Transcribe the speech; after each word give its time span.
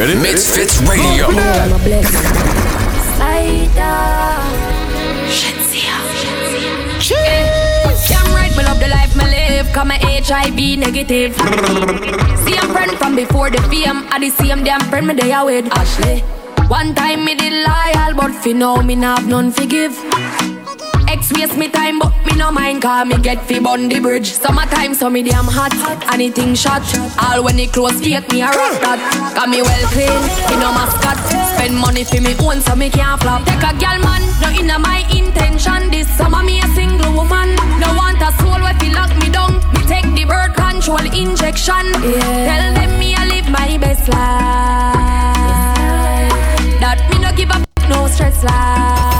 Ready? 0.00 0.14
MizFitz 0.14 0.78
Radio. 0.88 1.26
Damn 8.08 8.32
right, 8.32 8.56
me 8.56 8.62
love 8.62 8.78
the 8.78 8.86
life 8.86 9.16
me 9.16 9.24
live. 9.24 9.66
Cause 9.72 9.86
my 9.88 9.98
HIV 9.98 10.78
negative. 10.78 11.34
Same 12.46 12.70
friend 12.70 12.92
from 12.96 13.16
before 13.16 13.50
the 13.50 13.60
fame. 13.62 14.06
I 14.10 14.20
the 14.20 14.30
same 14.30 14.62
damn 14.62 14.82
friend 14.82 15.08
me 15.08 15.14
they 15.14 15.32
are 15.32 15.44
with 15.44 15.66
Ashley. 15.72 16.20
One 16.68 16.94
time 16.94 17.24
me 17.24 17.34
did 17.34 17.52
loyal, 17.66 18.14
but 18.14 18.32
fi 18.36 18.52
now 18.52 18.80
me 18.80 18.94
not 18.94 19.18
have 19.18 19.28
none 19.28 19.50
forgive. 19.50 19.98
Waste 21.32 21.56
me 21.56 21.68
time, 21.68 21.98
but 21.98 22.12
me 22.26 22.32
no 22.36 22.50
mind 22.50 22.82
Cause 22.82 23.06
me 23.06 23.16
get 23.18 23.44
fi 23.46 23.58
bun 23.60 23.88
the 23.88 24.00
bridge. 24.00 24.32
Summertime, 24.32 24.94
so 24.94 25.10
me 25.10 25.22
damn 25.22 25.44
hot 25.44 25.72
Anything 26.12 26.54
shot. 26.54 26.82
All 27.20 27.44
when 27.44 27.58
it 27.58 27.72
close, 27.72 28.00
fake 28.00 28.28
me 28.32 28.40
a 28.40 28.46
rock 28.46 28.80
that 28.80 28.98
Got 29.36 29.48
me 29.48 29.62
well 29.62 29.86
clean, 29.92 30.20
me 30.48 30.56
no 30.56 30.72
mascot. 30.72 31.18
Spend 31.54 31.76
money 31.76 32.04
fi 32.04 32.20
me 32.20 32.34
own, 32.40 32.60
so 32.60 32.74
me 32.74 32.88
can't 32.90 33.20
flop. 33.20 33.44
Take 33.44 33.62
a 33.62 33.76
gal 33.78 33.98
man, 34.00 34.22
no 34.40 34.48
inna 34.50 34.78
my 34.78 35.04
intention. 35.12 35.90
This 35.90 36.08
summer 36.16 36.42
me 36.42 36.60
a 36.60 36.66
single 36.74 37.12
woman. 37.12 37.54
No 37.78 37.92
want 37.94 38.22
a 38.22 38.32
soul 38.40 38.58
where 38.58 38.74
fi 38.80 38.88
lock 38.94 39.14
me 39.18 39.28
down. 39.28 39.60
Me 39.74 39.82
take 39.86 40.08
the 40.16 40.24
birth 40.24 40.54
control 40.56 41.04
injection. 41.12 41.86
Yeah. 42.02 42.48
Tell 42.48 42.74
them 42.74 42.98
me 42.98 43.14
I 43.14 43.26
live 43.28 43.48
my 43.50 43.78
best 43.78 44.08
life. 44.08 44.18
That 46.80 46.98
me 47.10 47.18
no 47.20 47.32
give 47.36 47.50
up, 47.50 47.62
no 47.88 48.06
stress 48.08 48.42
life 48.42 49.17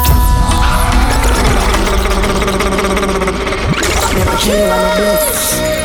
chill. 4.41 5.79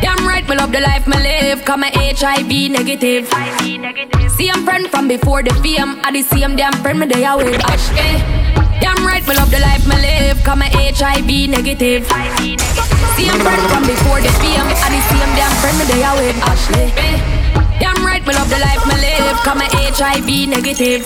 Damn 0.00 0.26
right, 0.26 0.46
me 0.48 0.56
love 0.56 0.72
the 0.72 0.80
life 0.80 1.06
me 1.06 1.16
live. 1.18 1.64
Cause 1.64 1.78
my 1.78 1.90
HIV 1.94 2.70
negative. 2.70 3.26
Same 4.36 4.64
friend 4.64 4.86
from 4.88 5.08
before 5.08 5.42
the 5.42 5.54
fame. 5.62 5.98
I 6.02 6.12
the 6.12 6.22
same 6.22 6.56
damn 6.56 6.72
friend 6.82 7.00
me 7.00 7.06
they 7.06 7.24
are 7.24 7.36
with. 7.36 7.60
Ash, 7.64 7.90
eh. 7.98 8.18
Damn 8.80 9.04
right, 9.04 9.26
me 9.26 9.34
love 9.34 9.50
the 9.50 9.58
life 9.58 9.86
me 9.88 9.96
live. 9.96 10.42
Cause 10.44 10.58
my 10.58 10.68
HIV 10.70 11.50
negative. 11.50 12.06
Same 13.16 13.38
friend 13.42 13.62
from 13.70 13.82
before 13.86 14.20
the 14.20 14.32
fame. 14.38 14.68
I 14.70 14.88
the 14.94 15.00
same 15.10 15.32
damn 15.34 15.52
friend 15.60 15.76
me 15.78 15.84
they 15.90 16.02
are 16.04 16.16
with. 16.16 16.36
Ashley. 16.42 16.92
Eh. 16.96 17.37
Damn 17.80 18.04
right, 18.04 18.24
me 18.26 18.34
love 18.34 18.50
the 18.50 18.58
life 18.58 18.84
me 18.86 18.94
live. 18.96 19.36
Cause 19.44 19.56
my 19.56 19.68
HIV 19.70 20.48
negative. 20.48 21.04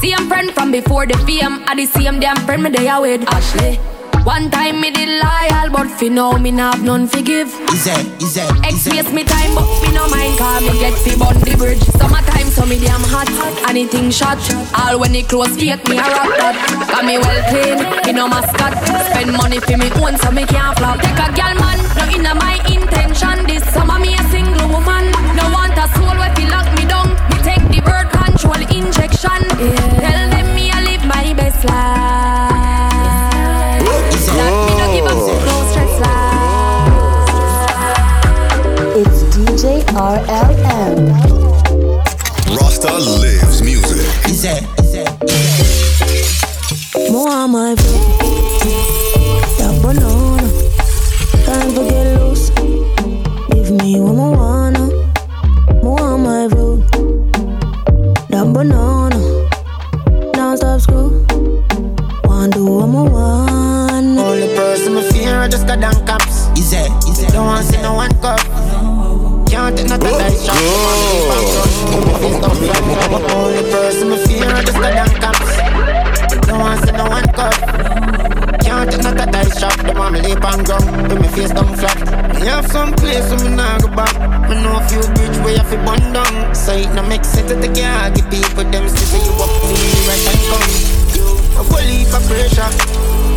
Same 0.00 0.28
friend 0.28 0.50
from 0.52 0.70
before 0.72 1.06
the 1.06 1.16
fame. 1.26 1.62
I 1.66 1.74
the 1.74 1.86
same 1.86 2.20
damn 2.20 2.36
friend 2.44 2.62
me 2.62 2.70
they 2.70 2.88
are 2.88 3.00
with 3.00 3.24
Ashley. 3.28 3.76
One 4.24 4.50
time 4.50 4.80
me 4.80 4.90
did 4.90 5.08
loyal, 5.20 5.68
but 5.70 5.88
fi 5.98 6.08
now 6.08 6.38
me 6.38 6.50
not 6.50 6.76
have 6.76 6.84
none 6.84 7.06
forgive. 7.06 7.48
Is 7.72 7.86
it? 7.86 8.22
Is 8.22 8.36
it? 8.38 8.64
Waste 8.94 9.12
me 9.12 9.24
time, 9.24 9.54
but 9.54 9.68
me 9.82 9.92
no 9.92 10.08
mind 10.08 10.38
Cause 10.38 10.62
me 10.62 10.78
get 10.78 10.94
fi 10.96 11.18
bun 11.18 11.36
the 11.40 11.56
bridge 11.56 11.82
Summertime, 12.00 12.48
so 12.48 12.64
me 12.64 12.78
damn 12.80 13.02
hot 13.12 13.28
Anything 13.68 14.10
shot 14.10 14.38
All 14.72 14.98
when 14.98 15.14
it 15.14 15.28
close, 15.28 15.54
fake 15.56 15.84
me 15.88 15.98
a 15.98 16.00
rock 16.00 16.32
that 16.40 16.56
Got 16.88 17.04
me 17.04 17.18
well 17.18 17.40
clean, 17.52 17.78
me 18.06 18.12
no 18.12 18.28
mascot 18.28 18.72
Spend 19.12 19.32
money 19.36 19.60
fi 19.60 19.76
me 19.76 19.90
own, 20.00 20.16
so 20.16 20.30
me 20.30 20.46
can't 20.46 20.76
flop 20.78 21.00
Take 21.00 21.20
a 21.20 21.28
gal 21.36 21.54
man, 21.60 21.78
no 21.96 22.04
inna 22.16 22.34
my 22.34 22.56
intention 22.64 23.44
This 23.46 23.64
summer 23.74 23.98
me 23.98 24.14
a 24.16 24.23
shot. 70.54 72.14
Only 73.34 73.62
person 73.70 74.10
me 74.10 74.18
fear 74.26 74.48
I 74.48 74.62
just 74.62 74.78
got 74.78 74.94
down 74.94 75.10
cops. 75.20 75.50
Want 76.50 76.80
to 76.80 76.86
see 76.86 76.92
no 76.92 77.04
one 77.08 77.26
cup. 77.34 77.54
Can't 78.62 78.90
take 78.90 79.02
nothing 79.02 79.32
like 79.32 79.52
shot. 79.58 79.76
Them 79.78 79.98
want 79.98 80.14
me 80.14 80.20
leap 80.20 80.44
and 80.44 80.66
go. 80.66 80.76
With 81.08 81.20
me 81.20 81.28
face 81.28 81.50
down 81.50 81.74
flat. 81.76 81.98
Me 82.34 82.46
have 82.46 82.66
some 82.70 82.92
place 82.92 83.28
where 83.30 83.44
me 83.44 83.56
nah 83.56 83.78
go 83.78 83.88
back. 83.88 84.14
Me 84.48 84.54
know 84.62 84.76
a 84.78 84.82
few 84.88 85.02
bridge 85.14 85.36
where 85.42 85.54
you 85.54 85.64
fi 85.64 85.76
burn 85.84 86.12
down. 86.12 86.54
So 86.54 86.72
it 86.72 86.92
no 86.94 87.02
make 87.02 87.24
sense 87.24 87.50
to 87.50 87.60
take 87.60 87.76
your 87.76 88.10
give 88.14 88.30
people 88.30 88.64
them 88.70 88.88
still 88.88 89.22
you 89.24 89.32
up 89.42 89.50
to 89.50 89.72
me 89.74 89.88
right 90.06 90.26
and 90.30 90.42
come. 90.48 90.66
A 91.54 91.62
whole 91.62 91.82
heap 91.82 92.14
of 92.14 92.22
pressure. 92.26 92.70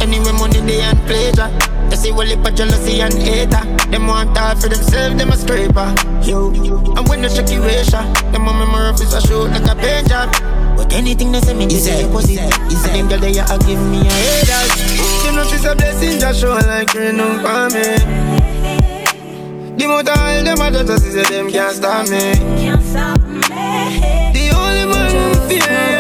Anyway, 0.01 0.31
money 0.31 0.61
they 0.61 0.81
and 0.81 0.99
pleasure. 1.05 1.76
They 1.89 1.95
see 1.95 2.09
whole 2.11 2.25
heap 2.25 2.45
of 2.45 2.55
jealousy 2.55 3.01
and 3.01 3.13
hater. 3.13 3.63
Them 3.89 4.07
want 4.07 4.37
all 4.37 4.55
for 4.55 4.67
themselves, 4.69 5.15
them 5.17 5.29
a 5.29 5.37
scraper. 5.37 5.95
Yo, 6.23 6.51
and 6.51 7.07
when 7.07 7.21
they 7.21 7.29
check 7.29 7.49
you 7.49 7.61
ratio, 7.63 8.03
them 8.31 8.47
on 8.47 8.67
my 8.67 8.91
is 8.91 9.13
a 9.13 9.21
shoot 9.21 9.47
like 9.49 9.67
a 9.71 9.75
paint 9.75 10.09
job. 10.09 10.29
But 10.75 10.93
anything 10.93 11.31
they 11.31 11.41
say 11.41 11.53
me, 11.53 11.65
they 11.65 11.75
say 11.79 12.03
opposite. 12.03 12.39
Is 12.71 12.85
and 12.85 12.95
them 12.95 13.07
girl 13.09 13.19
they 13.19 13.39
a 13.39 13.57
give 13.65 13.81
me 13.89 14.01
a 14.01 14.11
haters. 14.11 15.25
You 15.25 15.31
know 15.31 15.43
she's 15.45 15.65
a 15.65 15.75
blessing, 15.75 16.19
just 16.19 16.39
show 16.39 16.53
like 16.53 16.93
rain 16.93 17.19
on 17.19 17.39
for 17.41 17.69
me. 17.75 17.97
The 19.77 19.85
amount 19.85 20.09
of 20.09 20.17
all 20.17 20.43
them 20.43 20.61
a 20.61 20.83
just 20.83 21.03
say 21.03 21.23
them 21.23 21.49
can't 21.49 21.75
stop 21.75 22.09
me. 22.09 22.33
The 24.33 24.43
only 24.55 24.85
man 24.85 25.11
who 25.11 25.47
fear 25.47 25.96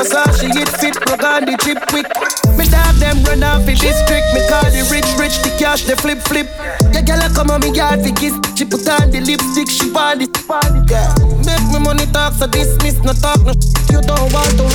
Versace 0.00 0.48
it 0.56 0.68
fit, 0.80 0.96
plug 1.04 1.22
on 1.22 1.44
the 1.44 1.52
chip 1.60 1.76
quick. 1.92 2.08
Me 2.56 2.64
dog 2.72 2.96
them 2.96 3.20
run 3.28 3.44
off 3.44 3.66
the 3.68 3.76
district 3.76 4.32
Me 4.32 4.40
call 4.48 4.64
it 4.64 4.88
rich, 4.88 5.04
rich, 5.20 5.36
the 5.44 5.52
cash, 5.60 5.84
the 5.84 5.94
flip, 5.94 6.24
flip. 6.24 6.48
Yeah, 6.96 7.04
girl, 7.04 7.20
come 7.36 7.50
on 7.50 7.60
me 7.60 7.68
yard 7.76 8.00
fi 8.00 8.08
kiss. 8.16 8.32
She 8.56 8.64
put 8.64 8.88
on 8.88 9.12
the 9.12 9.20
lipstick, 9.20 9.68
she 9.68 9.92
it. 9.92 10.32
Yeah. 10.88 11.12
Make 11.44 11.68
me 11.68 11.84
money 11.84 12.08
talk, 12.16 12.32
so 12.32 12.46
dismiss, 12.48 12.96
no 13.04 13.12
talk, 13.12 13.44
no 13.44 13.52
You 13.92 14.00
don't 14.00 14.32
want 14.32 14.56
to 14.56 14.64
I 14.64 14.69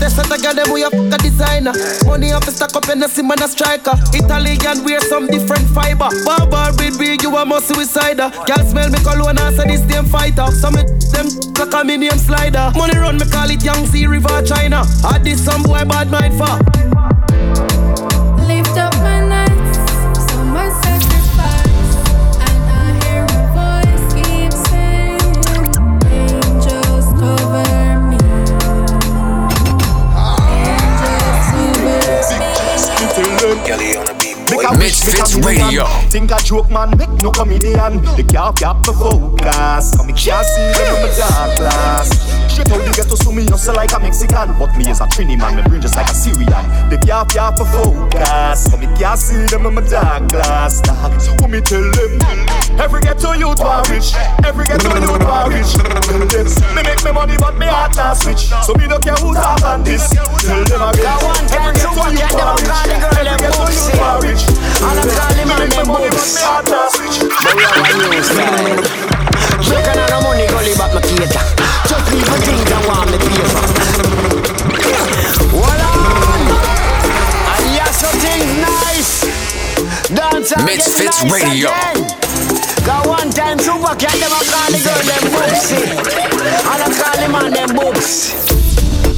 test 0.00 0.16
that 0.16 0.32
I 0.32 0.38
got 0.40 0.56
them, 0.56 0.72
we 0.72 0.82
a 0.82 0.90
fuck 0.90 1.12
a 1.12 1.18
designer. 1.20 1.72
Money 2.08 2.32
off 2.32 2.48
the 2.48 2.52
stack 2.52 2.74
up 2.74 2.88
and 2.88 3.04
a 3.04 3.08
sim 3.08 3.30
and 3.30 3.40
a 3.40 3.48
striker. 3.48 3.92
Italian 4.16 4.84
wear 4.84 5.00
some 5.00 5.28
different 5.28 5.68
fiber. 5.70 6.08
Barbar 6.24 6.72
with 6.80 6.98
big, 6.98 7.22
you 7.22 7.36
a 7.36 7.44
must 7.44 7.68
suicider. 7.68 8.32
Girl 8.48 8.64
smell 8.64 8.88
me 8.88 8.98
cologne 9.04 9.38
and 9.38 9.54
say 9.54 9.68
this 9.68 9.84
damn 9.84 10.06
fighter. 10.06 10.48
Some 10.56 10.80
of 10.80 10.88
them 11.12 11.28
like 11.60 11.74
a 11.76 11.84
me 11.84 12.08
slider. 12.16 12.72
Money 12.74 12.98
run, 12.98 13.18
me 13.18 13.28
call 13.28 13.50
it 13.50 13.60
Sea 13.60 14.06
River 14.06 14.42
China. 14.42 14.82
I 15.04 15.18
did 15.18 15.38
some 15.38 15.62
boy 15.62 15.84
bad 15.84 16.10
mind 16.10 16.34
for 16.40 17.09
Make 34.72 34.94
wish, 34.94 35.06
make 35.06 35.18
a 35.18 35.46
Radio. 35.46 35.84
Think 36.10 36.30
a 36.30 36.38
joke 36.42 36.70
man, 36.70 36.96
make 36.96 37.10
no 37.22 37.30
comedian. 37.30 38.02
The 38.16 38.22
car 38.22 38.52
cap 38.52 38.86
me 38.86 38.94
focus. 38.94 39.96
Come 39.96 40.06
me 40.06 40.12
can't 40.12 40.46
see 40.46 40.70
them 40.78 40.94
in 40.94 41.02
my 41.02 41.10
dark 41.18 41.58
glass. 41.58 42.08
Straight 42.46 42.70
out 42.70 42.84
the 42.84 42.92
ghetto, 42.94 43.16
so 43.16 43.32
me 43.32 43.46
hustle 43.46 43.74
like 43.74 43.92
a 43.92 43.98
Mexican. 43.98 44.54
But 44.58 44.76
me 44.78 44.90
is 44.90 45.00
a 45.00 45.06
Trini 45.06 45.36
man, 45.38 45.56
me 45.56 45.62
bring 45.62 45.80
just 45.80 45.96
like 45.96 46.06
a 46.06 46.14
Syrian. 46.14 46.46
The 46.90 47.02
car 47.02 47.26
cap 47.26 47.58
me 47.58 47.66
focus. 47.66 48.70
Come 48.70 48.80
me 48.80 48.86
can't 48.94 49.18
see 49.18 49.42
them 49.50 49.66
in 49.66 49.74
my 49.74 49.82
dark 49.82 50.28
glass. 50.28 50.80
Dog, 50.82 51.18
what 51.40 51.50
me 51.50 51.60
tell 51.60 51.82
them? 51.82 52.20
Every 52.78 53.00
ghetto 53.02 53.32
youth 53.34 53.58
war 53.58 53.82
rich. 53.90 54.14
Every 54.46 54.64
ghetto 54.66 54.94
youth 55.02 55.24
war 55.26 55.50
rich. 55.50 55.74
Tell 55.74 56.22
them, 56.30 56.46
me 56.74 56.82
make 56.86 57.02
me 57.02 57.12
money, 57.12 57.36
but 57.38 57.58
me 57.58 57.66
heart 57.66 57.96
not 57.96 58.16
switch. 58.16 58.46
So 58.62 58.74
me 58.78 58.86
don't 58.86 59.02
care 59.02 59.18
who 59.18 59.34
talk 59.34 59.62
on 59.66 59.82
this. 59.82 60.08
Tell 60.40 60.62
them 60.64 60.82
again. 60.94 61.18
Every 61.58 61.74
ghetto 61.74 62.06
youth 62.14 62.38
war 62.38 62.54
rich. 62.54 62.70
Every 63.18 63.34
ghetto 63.34 63.66
youth 63.66 63.98
war 63.98 64.22
rich. 64.22 64.59
And 64.80 64.96
I'm 64.96 65.10
calling 65.12 65.48
my 65.48 65.66
name 65.68 65.86
Boots. 65.86 66.40
But 66.40 67.52
we 67.54 67.62
have 67.62 67.84
a 67.84 67.92
new 68.08 68.22
style. 68.24 69.10
The 70.10 70.18
money 70.24 70.46
gully, 70.48 70.74
but 70.76 70.90
my 70.94 71.00
cater. 71.04 71.44
Just 71.86 72.04
people 72.10 72.38
think 72.42 72.66
I 72.66 72.80
want 72.88 73.10
me 73.12 73.18
pay 73.20 73.44
for. 73.52 73.64
Hold 75.52 75.82
on. 75.84 76.40
I 77.46 77.56
hear 77.70 77.90
something 77.92 78.42
nice. 78.64 79.28
Dance 80.10 80.52
again, 80.52 80.66
MizFitz 80.66 81.22
nice 81.22 81.32
Radio. 81.32 81.68
Again. 81.68 82.20
Got 82.84 83.06
one 83.06 83.30
time 83.30 83.58
super 83.58 83.94
cat, 83.94 84.16
them 84.16 84.32
a 84.32 84.40
call 84.48 84.72
the 84.72 84.80
girl 84.80 85.02
them 85.04 85.24
boobsy 85.30 85.84
I 86.64 86.80
call 86.96 87.16
the 87.20 87.28
man 87.28 87.52
them 87.52 87.76
boobs 87.76 88.32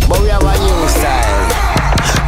But 0.09 0.21
we 0.21 0.29
have 0.29 0.43
a 0.43 0.53
new 0.59 0.89
style 0.91 1.47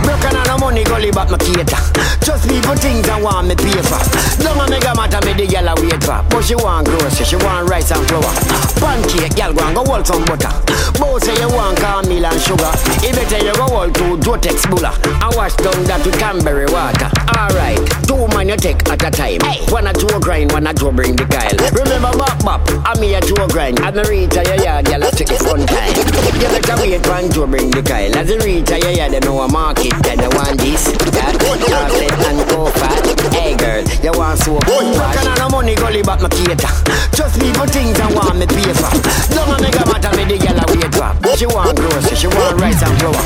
Broken 0.05 0.44
money 0.65 0.85
gully 0.85 1.11
back 1.11 1.29
my 1.31 1.37
cater. 1.37 1.77
Just 2.25 2.49
people 2.49 2.75
things 2.81 3.07
I 3.09 3.21
want 3.21 3.49
me 3.49 3.55
pay 3.55 3.77
for. 3.85 4.01
Don't 4.41 4.57
a 4.57 4.65
mega 4.65 4.97
matter 4.97 5.21
me 5.29 5.37
the 5.37 5.45
gyal 5.45 5.69
a 5.69 5.75
wait 5.77 6.01
for. 6.01 6.25
But 6.33 6.41
she 6.41 6.57
want 6.57 6.89
groceries, 6.89 7.29
she 7.29 7.37
want 7.37 7.69
rice 7.69 7.93
and 7.93 8.01
flour. 8.09 8.33
Pancake, 8.81 9.37
gyal 9.37 9.53
go 9.53 9.61
and 9.61 9.77
go 9.77 9.85
hold 9.85 10.07
some 10.09 10.25
butter. 10.25 10.49
Both 10.97 11.29
say 11.29 11.37
you 11.37 11.53
want 11.53 11.77
caramel 11.77 12.25
and 12.25 12.41
sugar. 12.41 12.73
It 13.05 13.13
better 13.13 13.45
you 13.45 13.53
go 13.53 13.69
hold 13.69 13.95
two 13.95 14.17
Dotex 14.25 14.65
bulla. 14.73 14.97
And 15.05 15.37
wash 15.37 15.53
down 15.61 15.85
that 15.85 16.01
with 16.01 16.17
cranberry 16.17 16.67
water. 16.73 17.13
Alright, 17.37 17.85
two 18.09 18.25
man 18.33 18.49
you 18.49 18.57
take 18.57 18.81
at 18.89 19.05
a 19.05 19.11
time. 19.13 19.45
One 19.69 19.87
a 19.87 19.93
two 19.93 20.09
grind, 20.25 20.53
one 20.53 20.67
a 20.67 20.73
two 20.73 20.93
bring 20.93 21.13
the 21.13 21.29
Kyle. 21.29 21.53
Remember 21.77 22.17
bop 22.17 22.41
bop, 22.41 22.65
I'm 22.89 23.05
a 23.05 23.21
two 23.21 23.37
grind. 23.53 23.85
I'm 23.85 24.01
a 24.01 24.03
reach 24.09 24.33
your 24.33 24.57
yard, 24.65 24.89
gyal 24.89 25.05
a 25.05 25.13
take 25.13 25.29
it 25.29 25.45
fun 25.45 25.61
time. 25.69 25.93
You 26.41 26.49
better 26.49 26.77
wait 26.81 27.05
for 27.05 27.21
two 27.29 27.47
bring 27.53 27.69
the 27.69 27.85
Kyle. 27.85 28.17
As 28.17 28.33
you 28.33 28.41
reach 28.41 28.73
your 28.73 28.81
yard, 28.97 29.13
they 29.13 29.21
know 29.21 29.45
a 29.45 29.49
market. 29.53 29.93
Then 30.01 30.25
you 30.25 30.33
want 30.55 30.71
this, 30.71 30.85
that, 31.11 31.35
chocolate 31.67 32.15
and 32.31 32.41
go 32.49 32.71
fat. 32.71 33.03
Hey 33.35 33.57
girl, 33.57 33.83
you 34.03 34.13
want 34.15 34.39
soap? 34.39 34.63
Broken 34.65 35.27
on 35.27 35.39
no 35.39 35.49
money, 35.49 35.75
gully 35.75 36.03
back 36.03 36.21
my 36.21 36.29
cater. 36.29 36.71
Just 37.15 37.41
people 37.41 37.67
things 37.67 37.99
I 37.99 38.07
want 38.15 38.39
me 38.39 38.47
pay 38.47 38.71
for. 38.75 38.91
Don't 39.35 39.51
a 39.51 39.83
matter 39.91 40.13
me 40.17 40.25
the 40.31 40.37
gyal 40.39 40.59
a 40.59 40.65
wait 40.71 40.95
for. 40.95 41.11
She 41.37 41.47
want 41.47 41.77
groceries, 41.77 42.19
she 42.19 42.29
want 42.29 42.61
rice 42.61 42.83
and 42.83 42.95
flour. 42.99 43.19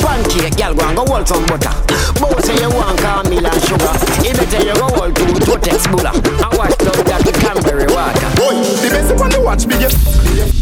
Pancake, 0.00 0.56
gyal 0.56 0.76
go 0.76 0.84
and 0.84 0.96
go 0.96 1.04
hold 1.08 1.28
some 1.28 1.46
butter. 1.46 1.72
Both 2.20 2.44
say 2.44 2.56
you 2.60 2.70
want 2.70 2.98
caramel 3.00 3.46
and 3.46 3.60
sugar. 3.64 3.94
It 4.20 4.36
better 4.36 4.60
you 4.64 4.74
go 4.76 4.88
hold 4.92 5.16
two 5.16 5.32
Totex 5.44 5.88
bulla 5.88 6.12
and 6.12 6.52
wash 6.58 6.76
down 6.76 7.00
that 7.08 7.20
with 7.24 7.36
cranberry 7.40 7.88
water. 7.88 8.23
Boy, 8.54 8.74
the 8.82 8.88
best 8.90 9.10
one 9.18 9.30
to 9.30 9.40
watch 9.40 9.66
get 9.66 9.90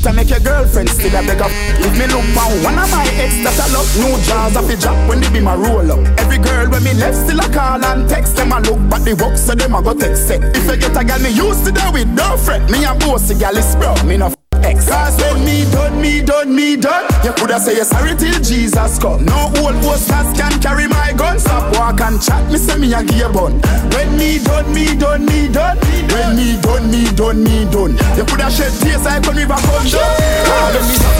to 0.02 0.12
make 0.12 0.30
your 0.30 0.40
girlfriend 0.40 0.88
still 0.88 1.14
a 1.14 1.22
beg 1.26 1.40
up. 1.40 1.50
If 1.78 1.92
me 1.98 2.06
look 2.08 2.24
down, 2.34 2.52
one 2.64 2.78
of 2.78 2.90
my 2.90 3.04
ex 3.20 3.36
that 3.44 3.58
I 3.60 3.68
love, 3.72 3.88
no 4.00 4.18
jars 4.24 4.56
of 4.56 4.68
a 4.68 4.76
drop 4.76 4.96
when 5.08 5.20
they 5.20 5.30
be 5.30 5.40
my 5.40 5.54
roll 5.54 5.90
up. 5.92 6.00
Every 6.18 6.38
girl 6.38 6.70
when 6.70 6.82
me 6.84 6.94
left 6.94 7.16
still 7.16 7.40
a 7.40 7.48
call 7.52 7.84
and 7.84 8.08
text 8.08 8.36
them 8.36 8.52
a 8.52 8.60
look, 8.60 8.80
but 8.88 9.04
the 9.04 9.14
work 9.14 9.36
so 9.36 9.54
them 9.54 9.74
a 9.74 9.82
go 9.82 9.94
text 9.94 10.26
set. 10.26 10.42
If 10.56 10.64
you 10.64 10.76
get 10.76 10.96
a 10.96 11.04
girl 11.04 11.20
me 11.20 11.30
used 11.30 11.64
to 11.66 11.72
that 11.72 11.92
with 11.92 12.08
no 12.08 12.36
fret, 12.36 12.68
me 12.70 12.84
a 12.84 12.94
bossy 12.94 13.34
girl 13.34 13.56
is 13.56 13.76
bro, 13.76 13.94
me 14.04 14.16
no. 14.16 14.41
Ex. 14.64 14.88
Cause 14.88 15.16
when 15.20 15.44
me 15.44 15.64
done, 15.70 16.00
me 16.00 16.22
done, 16.22 16.54
me 16.54 16.76
done 16.76 17.04
You 17.24 17.32
coulda 17.32 17.58
say 17.58 17.76
you 17.76 17.84
sorry 17.84 18.14
till 18.16 18.38
Jesus 18.40 18.98
come. 18.98 19.24
No 19.24 19.52
old 19.58 19.76
posters 19.82 20.28
can 20.38 20.60
carry 20.60 20.86
my 20.88 21.12
gun. 21.16 21.38
Stop 21.38 21.74
walk 21.76 22.00
and 22.00 22.20
chat, 22.20 22.50
me 22.50 22.58
say 22.58 22.78
me 22.78 22.92
a 22.94 23.02
gear 23.02 23.28
bun. 23.28 23.60
When 23.92 24.16
me 24.16 24.38
done, 24.38 24.72
me 24.72 24.96
done, 24.96 25.24
me 25.26 25.48
done 25.48 25.76
When 26.12 26.36
me 26.36 26.56
done, 26.60 26.90
me 26.90 27.04
done, 27.12 27.44
me 27.44 27.64
done 27.70 27.92
You 28.16 28.24
coulda 28.24 28.50
shed 28.50 28.72
tears 28.80 29.04
like 29.04 29.24
when 29.26 29.36
river 29.36 29.54
come 29.54 29.86
down 29.86 30.16
Ah, 30.48 30.70
when 30.72 30.84
me 30.88 30.94
stop, 30.96 31.16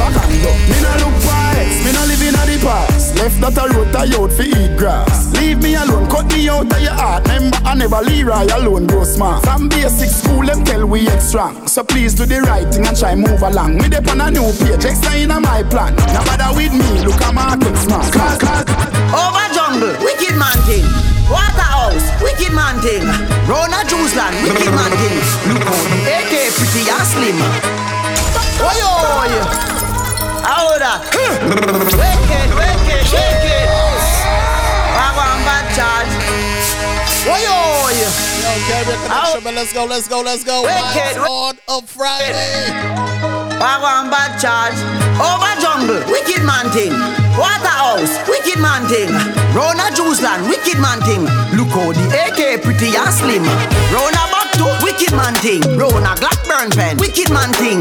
back 0.00 0.16
and 0.24 0.36
down 0.42 0.58
Me 0.70 0.76
no 0.82 0.90
look 1.02 1.16
for 1.22 1.44
ex, 1.60 1.70
me 1.84 1.90
no 1.92 2.02
live 2.06 2.22
in 2.22 2.34
a 2.34 2.42
the 2.50 2.56
past 2.64 2.95
Left 3.16 3.40
that 3.40 3.56
a 3.56 3.64
road 3.72 3.94
I 3.96 4.12
out 4.12 4.32
for 4.32 4.44
eat 4.44 4.76
grass. 4.76 5.32
Leave 5.40 5.62
me 5.62 5.74
alone, 5.74 6.08
cut 6.08 6.28
me 6.32 6.48
out 6.48 6.68
of 6.68 6.80
your 6.80 6.92
heart. 6.92 7.26
Remember 7.28 7.56
I 7.64 7.74
never 7.74 8.00
Leroy 8.04 8.46
alone 8.52 8.86
grow 8.86 9.04
smart. 9.04 9.44
From 9.44 9.68
basic 9.68 10.10
school 10.10 10.44
them 10.44 10.64
tell 10.64 10.86
we 10.86 11.08
ex 11.08 11.32
strong. 11.32 11.66
So 11.66 11.82
please 11.82 12.14
do 12.14 12.26
the 12.26 12.42
right 12.42 12.68
thing 12.68 12.86
and 12.86 12.96
try 12.96 13.14
move 13.14 13.42
along. 13.42 13.78
Me 13.78 13.88
dep 13.88 14.06
on 14.08 14.20
a 14.20 14.30
new 14.30 14.52
page, 14.60 14.84
extra 14.84 15.16
in 15.16 15.32
my 15.32 15.64
plan. 15.64 15.96
Now 16.12 16.24
bother 16.28 16.52
with 16.56 16.72
me, 16.76 17.04
look 17.04 17.20
at 17.24 17.32
market 17.32 17.76
smart 17.80 18.12
Cause, 18.12 18.38
cause, 18.38 18.64
Over 19.16 19.46
jungle, 19.56 19.96
wicked 20.04 20.36
man 20.36 20.58
thing. 20.68 20.84
Waterhouse, 21.32 22.06
wicked 22.20 22.52
man 22.52 22.78
thing. 22.84 23.02
Rona 23.48 23.80
Juice 23.88 24.14
Land, 24.14 24.36
wicked 24.44 24.70
man 24.76 24.92
thing. 24.92 25.18
Look 25.50 25.64
the 25.64 26.00
AK 26.20 26.32
pretty 26.52 26.84
and 26.84 27.06
slim. 27.08 27.38
Oi 28.60 28.78
oi. 28.84 29.32
Oh, 29.40 29.75
How 30.46 30.78
that? 30.78 31.02
Wicked, 31.10 32.50
wicked, 32.54 33.02
wicked. 33.10 33.66
Wagwan 34.94 35.42
bad 35.42 35.66
charge. 35.74 36.14
Oi 37.26 37.42
oi. 37.50 37.90
Yo, 37.90 38.50
Caribbean 38.70 39.00
Connection, 39.02 39.42
man. 39.42 39.54
Let's 39.58 39.72
go, 39.74 39.84
let's 39.90 40.06
go, 40.06 40.22
let's 40.22 40.44
go. 40.46 40.62
Wicked. 40.62 41.18
Vibes 41.18 41.26
on 41.26 41.58
a 41.66 41.82
Friday. 41.82 42.62
Wagwan 43.58 44.06
bad 44.06 44.38
charge. 44.38 44.78
Over 45.18 45.50
oh, 45.50 45.58
jungle, 45.58 45.98
wicked 46.06 46.46
man 46.46 46.70
thing. 46.70 46.94
Waterhouse, 47.34 48.14
wicked 48.30 48.62
man 48.62 48.86
thing. 48.86 49.10
Rona 49.50 49.90
Juice 49.98 50.22
Land, 50.22 50.46
wicked 50.46 50.78
man 50.78 51.02
thing. 51.02 51.26
Look 51.58 51.74
how 51.74 51.90
the 51.90 52.06
AK 52.22 52.62
pretty 52.62 52.94
and 52.94 53.10
slim. 53.10 53.42
Rona 53.90 54.22
back 54.56 54.78
to 54.78 54.84
wicked 54.84 55.12
man 55.12 55.34
thing. 55.34 55.62
Rona 55.76 56.14
Blackburn 56.16 56.70
pen, 56.70 56.96
wicked 56.98 57.30
man 57.30 57.52
thing. 57.54 57.80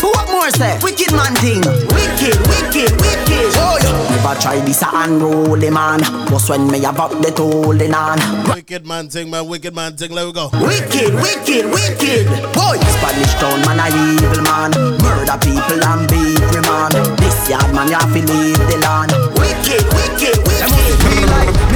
Who 0.00 0.08
what 0.08 0.28
more 0.30 0.50
say? 0.50 0.78
Wicked 0.82 1.12
man 1.12 1.34
thing. 1.36 1.60
Wicked, 1.60 2.36
wicked, 2.48 2.92
wicked. 3.00 3.48
Oh, 3.56 3.78
yeah. 3.82 4.16
Never 4.16 4.40
try 4.40 4.60
this 4.60 4.82
a 4.82 4.88
unruly 4.92 5.70
man. 5.70 6.00
But 6.26 6.48
when 6.48 6.70
me 6.70 6.84
about 6.84 7.10
the 7.10 7.32
holding 7.36 7.94
on. 7.94 8.18
Wicked 8.48 8.86
man 8.86 9.08
thing, 9.08 9.30
man. 9.30 9.46
Wicked 9.46 9.74
man 9.74 9.96
thing. 9.96 10.12
Let 10.12 10.26
we 10.26 10.32
go. 10.32 10.50
Wicked, 10.52 11.14
wicked, 11.14 11.64
wicked. 11.70 12.26
Boy, 12.52 12.76
Spanish 12.96 13.34
town 13.40 13.60
man 13.64 13.80
a 13.80 13.88
evil 13.88 14.42
man. 14.44 14.70
Murder 15.00 15.38
people 15.40 15.80
and 15.84 16.08
beat 16.08 16.40
me 16.40 16.60
man. 16.68 16.92
This 17.16 17.48
yard 17.48 17.72
man 17.74 17.88
you 17.88 17.94
have 17.94 18.12
to 18.12 18.20
leave 18.20 18.58
the 18.68 18.78
land. 18.82 19.12
Wicked, 19.38 19.84
wicked, 19.94 20.36
wicked. 20.44 20.60
Them 21.00 21.30
like 21.30 21.69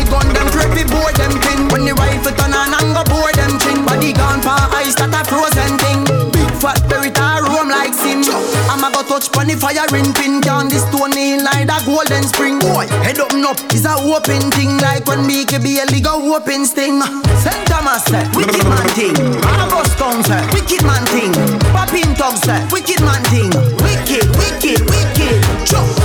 them 0.73 0.89
boy 0.89 1.13
them 1.17 1.35
thing. 1.41 1.69
When 1.69 1.85
the 1.85 1.95
rifle 1.95 2.33
turn 2.33 2.55
on 2.55 2.73
and 2.73 2.91
go 2.97 3.03
bore 3.09 3.33
them 3.33 3.59
thing. 3.61 3.85
Body 3.85 4.13
gone 4.13 4.41
for 4.41 4.57
ice 4.73 4.95
that 4.97 5.13
a 5.13 5.23
frozen 5.29 5.77
thing. 5.81 6.05
Big 6.33 6.51
fat 6.61 6.81
berry 6.89 7.11
roam 7.45 7.69
like 7.69 7.95
sim. 7.95 8.25
I'ma 8.71 8.91
go 8.91 9.03
touch 9.05 9.33
pon 9.33 9.49
the 9.49 9.57
fire 9.57 9.87
ring 9.93 10.13
pin. 10.15 10.41
Down 10.41 10.69
the 10.69 10.79
stone 10.81 11.17
in 11.17 11.45
like 11.45 11.69
a 11.69 11.79
golden 11.85 12.25
spring. 12.25 12.59
Boy, 12.59 12.87
head 13.05 13.21
up 13.21 13.35
up 13.45 13.59
is 13.75 13.85
a 13.85 13.95
open 13.95 14.51
thing 14.53 14.79
like 14.79 15.07
when 15.07 15.27
Mickey 15.27 15.59
Bailey 15.59 16.01
go 16.01 16.35
open 16.35 16.65
sting. 16.65 17.01
Saint 17.43 17.67
Thomas 17.67 18.05
say, 18.05 18.25
wicked 18.35 18.65
man 18.65 18.89
thing. 18.97 19.17
August 19.45 19.99
Town 19.99 20.23
say, 20.25 20.43
wicked 20.53 20.83
man 20.85 21.05
thing. 21.13 21.33
Papin 21.73 22.15
Tug 22.15 22.37
say, 22.37 22.61
wicked 22.73 23.01
man 23.03 23.23
thing. 23.31 23.51
Wicked, 23.85 24.27
wicked, 24.37 24.81
wicked. 24.89 25.54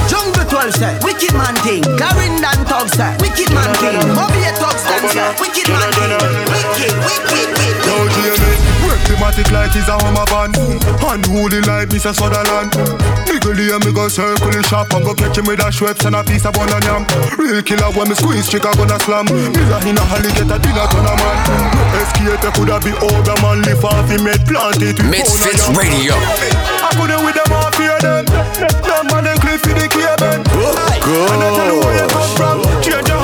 Jungle 0.10 0.45
12 0.45 0.74
say, 0.74 0.98
wicked 1.04 1.33
man 1.33 1.55
thing. 1.62 1.84
Clarendon 1.98 2.60
Tug 2.65 2.89
say, 2.89 3.15
wicked 3.22 3.53
man 3.53 3.70
thing. 3.77 3.98
Bobby 4.15 4.41
Tugs 4.58 4.84
them 4.84 5.03
say, 5.10 5.29
wicked 5.39 5.70
man 5.70 5.89
thing. 5.94 6.13
Wicked, 6.50 6.94
wicked, 7.05 7.29
wicked. 7.34 7.49
Yo, 7.49 7.49
Jamie, 7.49 7.49
work 9.20 9.34
thematic 9.36 9.52
like 9.52 9.72
he's 9.72 9.88
a 9.88 9.96
Hummer 10.00 10.26
van 10.32 10.52
Unholy 11.04 11.62
like 11.68 11.90
Mr. 11.90 12.14
Sutherland? 12.14 12.72
Nigga 13.28 13.52
here, 13.56 13.80
me 13.80 13.92
go 13.94 14.08
circle 14.08 14.52
the 14.52 14.64
shop 14.64 14.92
And 14.94 15.04
go 15.04 15.14
catch 15.14 15.38
him 15.38 15.46
with 15.46 15.60
a 15.60 15.70
Schweppes 15.72 16.06
and 16.06 16.16
a 16.16 16.24
piece 16.24 16.46
of 16.46 16.54
bun 16.54 16.72
and 16.72 16.84
yam. 16.84 17.04
Real 17.38 17.62
killer 17.62 17.92
when 17.94 18.10
me 18.10 18.16
squeeze, 18.16 18.50
chick 18.50 18.66
I 18.66 18.74
gonna 18.76 19.00
slam. 19.00 19.26
Me 19.28 19.48
a 19.52 19.78
in 19.88 19.98
a 19.98 20.04
holly 20.04 20.32
get 20.34 20.50
a 20.50 20.58
dinner 20.60 20.88
ton 20.90 21.06
of 21.06 21.16
man. 21.20 21.38
No 21.76 22.00
escape, 22.00 22.48
coulda 22.56 22.80
be 22.80 22.92
older 23.04 23.38
man 23.44 23.62
Live 23.64 23.84
off 23.84 24.08
him 24.10 24.26
head 24.26 24.44
planted 24.48 24.98
with 24.98 25.12
MizFitz 25.12 25.68
bone 25.68 25.84
and 25.84 26.04
yam. 26.04 26.16
Radio. 26.16 26.16
I 26.16 26.90
couldn't 26.96 27.22
with 27.26 27.36
them 27.36 27.52
all 27.52 27.72
fear 27.76 28.00
them. 28.00 28.26
Them 28.26 29.04
man 29.12 29.24
them 29.28 29.38
cliff 29.40 29.64
in 29.68 29.76
the 29.78 29.88
cable 29.88 30.40
And 30.40 31.44
I 31.44 31.50
tell 31.56 31.68
you 31.68 31.80
where 31.84 31.96
you 31.96 32.08
come 32.08 32.32
from. 32.36 32.58
Change 32.82 33.19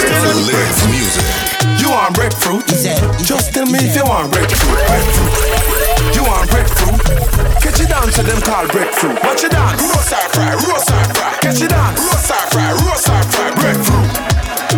a 0.00 0.06
Rasta 0.06 0.34
lives 0.46 0.82
music. 0.90 1.24
You 1.80 1.90
want 1.90 2.14
breadfruit? 2.14 2.66
Just 2.66 3.52
tell 3.52 3.66
me 3.66 3.78
if 3.78 3.96
you 3.96 4.04
want 4.04 4.32
breadfruit. 4.32 4.80
breadfruit. 4.86 6.14
You 6.14 6.22
want 6.24 6.50
breadfruit? 6.50 7.00
Catch 7.62 7.80
you 7.80 7.86
down 7.86 8.08
to 8.10 8.22
them 8.22 8.40
call 8.42 8.66
breadfruit. 8.68 9.22
Watch 9.22 9.42
you 9.42 9.50
dance. 9.50 9.82
Roast 9.82 10.12
or 10.12 10.28
fry, 10.34 10.54
roast 10.54 10.90
or 10.90 11.04
fry. 11.14 11.38
Catch 11.40 11.60
you. 11.60 11.68
Roast 11.68 12.30
or 12.30 12.44
fry, 12.50 12.72
roast 12.72 13.08
or 13.08 13.22
fry. 13.30 13.50
Breadfruit. 13.54 14.23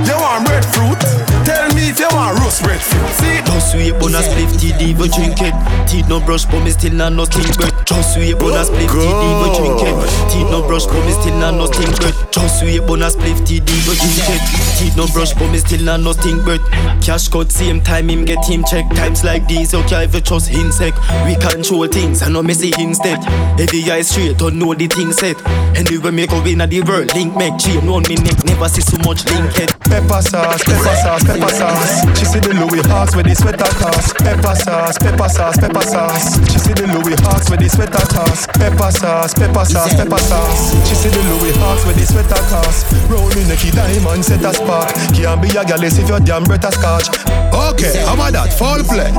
You 0.04 0.16
want 0.20 0.44
breadfruit? 0.44 1.00
Tell 1.46 1.72
me 1.72 1.88
if 1.88 1.98
you 1.98 2.08
want 2.12 2.38
roast 2.40 2.62
breadfruit. 2.62 3.08
See? 3.16 3.36
Just 3.56 3.72
sweet 3.72 3.92
bonus 3.98 4.28
spliff 4.28 4.52
TD 4.60 4.92
but 4.98 5.10
drink 5.16 5.40
it. 5.40 5.54
Teeth 5.88 6.08
no 6.08 6.20
brush 6.20 6.44
but 6.44 6.62
me 6.62 6.70
still 6.70 6.92
not 6.92 7.14
nothing 7.14 7.48
but 7.56 7.72
Just 7.86 8.14
sweet 8.14 8.38
bonus 8.38 8.68
spliff 8.68 8.92
TD 8.92 9.24
but 9.40 9.56
drink 9.56 9.80
it. 9.80 9.96
Teeth 10.30 10.50
no 10.50 10.60
brush 10.66 10.84
but 10.84 11.00
me 11.06 11.12
still 11.12 11.34
not 11.38 11.54
nothing 11.54 11.88
but 11.96 12.12
Just 12.30 12.60
sweet 12.60 12.80
bonus 12.86 13.16
spliff 13.16 13.40
TD 13.48 13.64
but 13.88 13.96
drink 13.96 14.28
it. 14.28 14.42
Teeth 14.76 14.96
no 14.96 15.06
brush 15.08 15.32
but 15.32 15.50
me 15.50 15.58
still 15.58 15.82
not 15.82 16.00
nothing 16.00 16.44
but 16.44 16.60
Cash 17.00 17.28
cut 17.28 17.50
same 17.50 17.80
time 17.80 18.10
him 18.10 18.24
get 18.24 18.44
him 18.44 18.64
check. 18.64 18.84
Times 18.90 19.24
like 19.24 19.48
these 19.48 19.72
you 19.72 19.82
can't 19.84 20.08
even 20.08 20.22
trust 20.22 20.50
insect. 20.52 20.98
We 21.24 21.36
control 21.36 21.86
things 21.86 22.22
I 22.22 22.28
know 22.28 22.42
me 22.42 22.52
see 22.52 22.72
instead. 22.78 23.24
Every 23.58 23.82
eye 23.90 24.02
straight 24.02 24.36
don't 24.36 24.58
know 24.58 24.74
the 24.74 24.86
thing 24.88 25.12
set 25.12 25.40
Anyway 25.74 26.10
me 26.10 26.26
go 26.26 26.44
in 26.44 26.58
the 26.58 26.82
world 26.82 27.14
link 27.14 27.34
make 27.36 27.56
chain 27.58 27.88
on 27.88 28.02
me 28.08 28.16
neck. 28.16 28.44
Never 28.44 28.68
see 28.68 28.82
so 28.82 28.98
much 28.98 29.24
link 29.32 29.52
head 29.56 29.72
Pepper 29.88 30.20
sauce, 30.22 30.62
pepper 30.64 30.96
sauce, 30.96 31.24
pepper 31.24 31.48
sauce 31.48 32.18
She 32.18 32.24
see 32.24 32.40
the 32.40 32.52
Louis 32.54 32.82
Hawks 32.88 33.14
with 33.14 33.26
the 33.26 33.34
sweater 33.34 33.70
toss. 33.78 34.12
Pepper 34.14 34.54
sauce, 34.54 34.98
pepper 34.98 35.28
sauce, 35.28 35.56
pepper 35.58 35.82
sauce. 35.82 36.36
She 36.52 36.58
see 36.58 36.74
the 36.74 36.86
Louis 36.86 37.16
Hawks 37.22 37.50
with 37.50 37.60
the 37.60 37.68
sweater 37.68 38.04
toss. 38.10 38.46
Pepper 38.58 38.90
sauce, 38.90 39.34
pepper 39.34 39.64
sauce, 39.64 39.94
pepper 39.94 40.18
sauce. 40.18 40.74
She 40.88 40.94
see 40.94 41.10
the 41.10 41.22
Louis 41.30 41.56
Hawks 41.58 41.86
with 41.86 41.96
the 41.96 42.06
sweater 42.06 42.42
toss. 42.50 42.84
Roll 43.08 43.28
me 43.36 43.46
necky 43.46 43.70
diamond 43.72 44.24
set 44.24 44.44
a 44.44 44.52
spark. 44.52 44.92
Can't 45.14 45.40
be 45.40 45.48
a 45.54 45.64
gal 45.64 45.82
if 45.82 46.08
your 46.08 46.20
damn 46.20 46.44
breath 46.44 46.64
a 46.64 46.72
scotch. 46.72 47.08
Okay, 47.54 48.04
how 48.04 48.14
about 48.14 48.32
that? 48.32 48.52
Fall 48.52 48.82
play. 48.84 49.10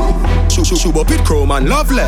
Shoot, 0.50 0.68
shoot, 0.68 0.80
shoot 0.80 0.96
up 0.96 1.10
it 1.12 1.24
chrome 1.26 1.52
and 1.52 1.68
lovely. 1.70 2.04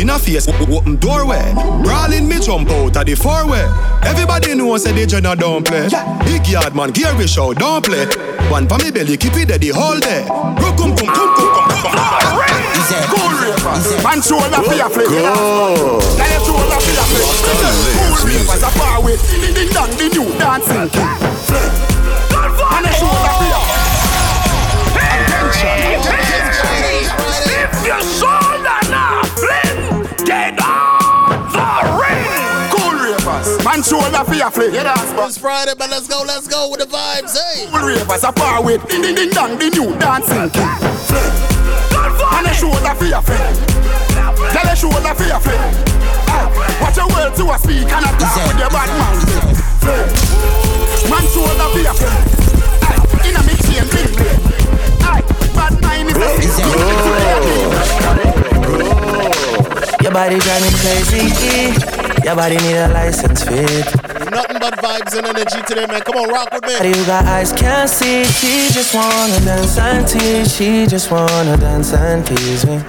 In 0.00 0.10
a 0.10 0.18
face, 0.18 0.48
open 0.48 0.96
doorway. 0.96 1.42
Brawling 1.82 2.28
me 2.28 2.38
jump 2.40 2.70
out 2.70 2.96
of 2.96 3.06
the 3.06 3.14
four 3.14 3.46
way. 3.48 3.66
Everybody 4.02 4.54
knows 4.54 4.84
say 4.84 4.92
the 4.92 5.06
Jenna 5.06 5.36
don't 5.36 5.66
play. 5.66 5.88
Big 6.24 6.46
yard 6.48 6.74
man, 6.74 6.90
gear 6.90 7.14
we 7.16 7.26
show 7.26 7.52
don't 7.52 7.79
play. 7.80 8.06
One 8.50 8.68
for 8.68 8.78
me 8.78 8.90
belly, 8.90 9.16
keep 9.16 9.34
it 9.36 9.48
there 9.48 9.58
the 9.58 9.70
whole 9.70 9.98
day. 9.98 10.22
Rook 10.60 10.76
kum 10.76 10.94
kum 10.96 11.08
kum 11.08 11.28
kum 11.34 11.48
kum 11.52 11.82
kum. 11.82 11.98
Cool 13.10 13.30
rapers. 13.38 13.86
Man 14.02 14.20
shoulder 14.22 14.62
for 14.62 14.74
your 14.74 14.90
flick. 14.90 15.08
Go. 15.08 15.98
Now 16.18 16.26
your 16.26 16.42
shoulder 16.42 16.78
for 16.78 16.92
your 16.94 17.06
flick. 17.10 17.26
Cool 17.96 18.14
rapers 18.26 18.62
a 18.62 18.70
far 18.76 19.02
with. 19.02 19.20
Ding 19.30 19.54
ding 19.54 19.70
dong, 19.72 19.90
the 19.96 20.06
new 20.10 20.26
dancing 20.38 20.90
king. 20.90 21.10
Flick. 21.46 21.70
And 22.34 22.86
your 22.86 22.94
shoulder 22.94 23.32
for 23.38 23.46
your. 23.48 23.62
If 25.62 25.99
shoulder 33.82 34.24
for 34.24 34.34
your 34.34 34.50
flick. 34.50 34.72
It's 34.74 35.38
Friday, 35.38 35.74
man. 35.78 35.90
Let's 35.90 36.06
go, 36.08 36.22
let's 36.26 36.46
go 36.48 36.68
with 36.70 36.80
the 36.80 36.86
vibes. 36.86 37.36
Hey. 37.36 37.66
Cool 37.70 37.86
rapers 37.86 38.24
a 38.24 38.32
far 38.32 38.62
with. 38.62 38.86
Ding 38.88 39.02
ding 39.02 39.14
ding 39.14 39.30
dong, 39.30 39.58
the 39.58 39.70
new 39.70 39.96
dancing 39.98 40.50
king. 40.50 40.68
Flick. 41.08 41.32
And 42.32 42.46
your 42.46 42.54
shoulder 42.54 42.94
for 42.94 43.04
your 43.04 43.22
flick. 43.22 43.40
Tell 44.52 44.66
your 44.66 44.76
shoulder 44.76 45.14
for 45.14 45.24
your 45.24 45.40
flick. 45.40 45.60
Ah, 46.28 46.50
Watch 46.82 46.96
your 46.96 47.08
words 47.08 47.36
to 47.38 47.44
a 47.50 47.58
speak 47.58 47.88
and 47.88 48.04
a 48.04 48.10
talk 48.18 48.36
with 48.48 48.58
your 48.58 48.70
bad 48.70 48.90
man. 48.98 49.16
Man 51.08 51.24
shoulder 51.32 51.68
for 51.72 51.80
your. 51.80 51.94
Ah, 52.84 53.26
In 53.26 53.36
a 53.36 53.42
mix 53.46 53.60
chain 53.64 53.86
bling 53.88 54.12
bling. 54.18 54.40
Bad 55.54 55.74
mind 55.80 56.10
is 56.10 56.58
a 56.58 56.64
Your 60.02 60.12
body 60.12 60.38
drive 60.38 60.62
me 60.62 60.70
crazy. 60.80 61.99
Your 62.24 62.36
body 62.36 62.56
need 62.58 62.76
a 62.76 62.88
license 62.88 63.42
fit. 63.44 63.86
Nothing 64.30 64.58
but 64.60 64.74
vibes 64.78 65.16
and 65.16 65.26
energy 65.26 65.62
today, 65.66 65.86
man. 65.86 66.02
Come 66.02 66.16
on, 66.16 66.28
rock 66.28 66.52
with 66.52 66.62
Body 66.62 66.90
me. 66.90 66.96
who 66.98 67.06
got 67.06 67.24
eyes 67.24 67.52
can't 67.52 67.88
see. 67.88 68.24
She 68.24 68.68
just 68.72 68.94
wanna 68.94 69.40
dance 69.40 69.78
and 69.78 70.06
tease. 70.06 70.54
She 70.54 70.86
just 70.86 71.10
wanna 71.10 71.56
dance 71.56 71.92
and 71.94 72.24
tease 72.26 72.66
me. 72.66 72.80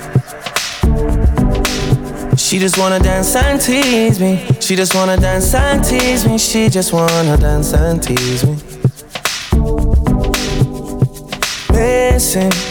She 2.38 2.60
just 2.60 2.78
wanna 2.78 3.00
dance 3.00 3.36
and 3.36 3.60
tease 3.62 4.20
me. 4.20 4.46
She 4.60 4.76
just 4.76 4.94
wanna 4.94 5.18
dance 5.18 5.54
and 5.54 5.84
tease 5.84 6.28
me. 6.28 6.38
She 6.38 6.70
just 6.70 6.92
wanna 6.92 7.38
dance 7.38 7.74
and 7.74 8.04
tease 8.04 8.46
me. 8.46 8.58
Missing. 11.72 12.71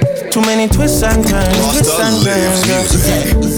Too 0.31 0.41
many 0.41 0.67
twists 0.69 1.03
and 1.03 1.27
turns, 1.27 1.57
twists 1.75 1.99
and 1.99 2.23
turns. 2.23 2.67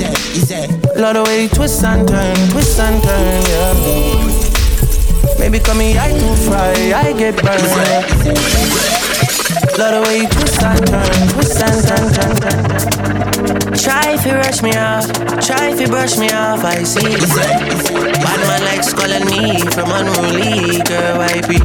Yeah. 0.02 0.68
Love 0.98 1.14
the 1.14 1.24
way 1.24 1.44
you 1.44 1.50
twist 1.50 1.84
and 1.84 2.08
turn, 2.08 2.36
twist 2.50 2.80
and 2.80 3.04
turn, 3.04 3.44
yeah. 3.46 3.74
Baby, 5.38 5.60
call 5.60 5.76
me 5.76 5.98
I 5.98 6.10
too 6.18 6.36
fry, 6.50 6.74
I 6.98 7.14
get 7.14 7.36
burned. 7.38 7.62
Yeah. 7.62 8.02
Love 9.78 9.94
the 9.94 10.02
way 10.08 10.18
you 10.22 10.28
twist 10.30 10.64
and 10.64 10.88
turn, 10.88 11.28
twist 11.38 11.62
and 11.62 11.78
turn, 11.86 12.10
turn, 12.10 12.36
turn. 12.42 12.64
Try 13.78 14.14
if 14.14 14.26
you 14.26 14.34
rush 14.34 14.64
me 14.64 14.74
off, 14.74 15.06
try 15.46 15.70
if 15.70 15.80
you 15.80 15.88
brush 15.88 16.18
me 16.18 16.32
off, 16.32 16.66
I 16.66 16.82
see. 16.82 17.06
Bad 17.06 18.40
man 18.50 18.64
like 18.66 18.82
calling 18.98 19.26
me 19.30 19.62
from 19.78 19.92
unruly, 19.94 20.82
girl, 20.90 21.18
why 21.22 21.38
be? 21.46 21.60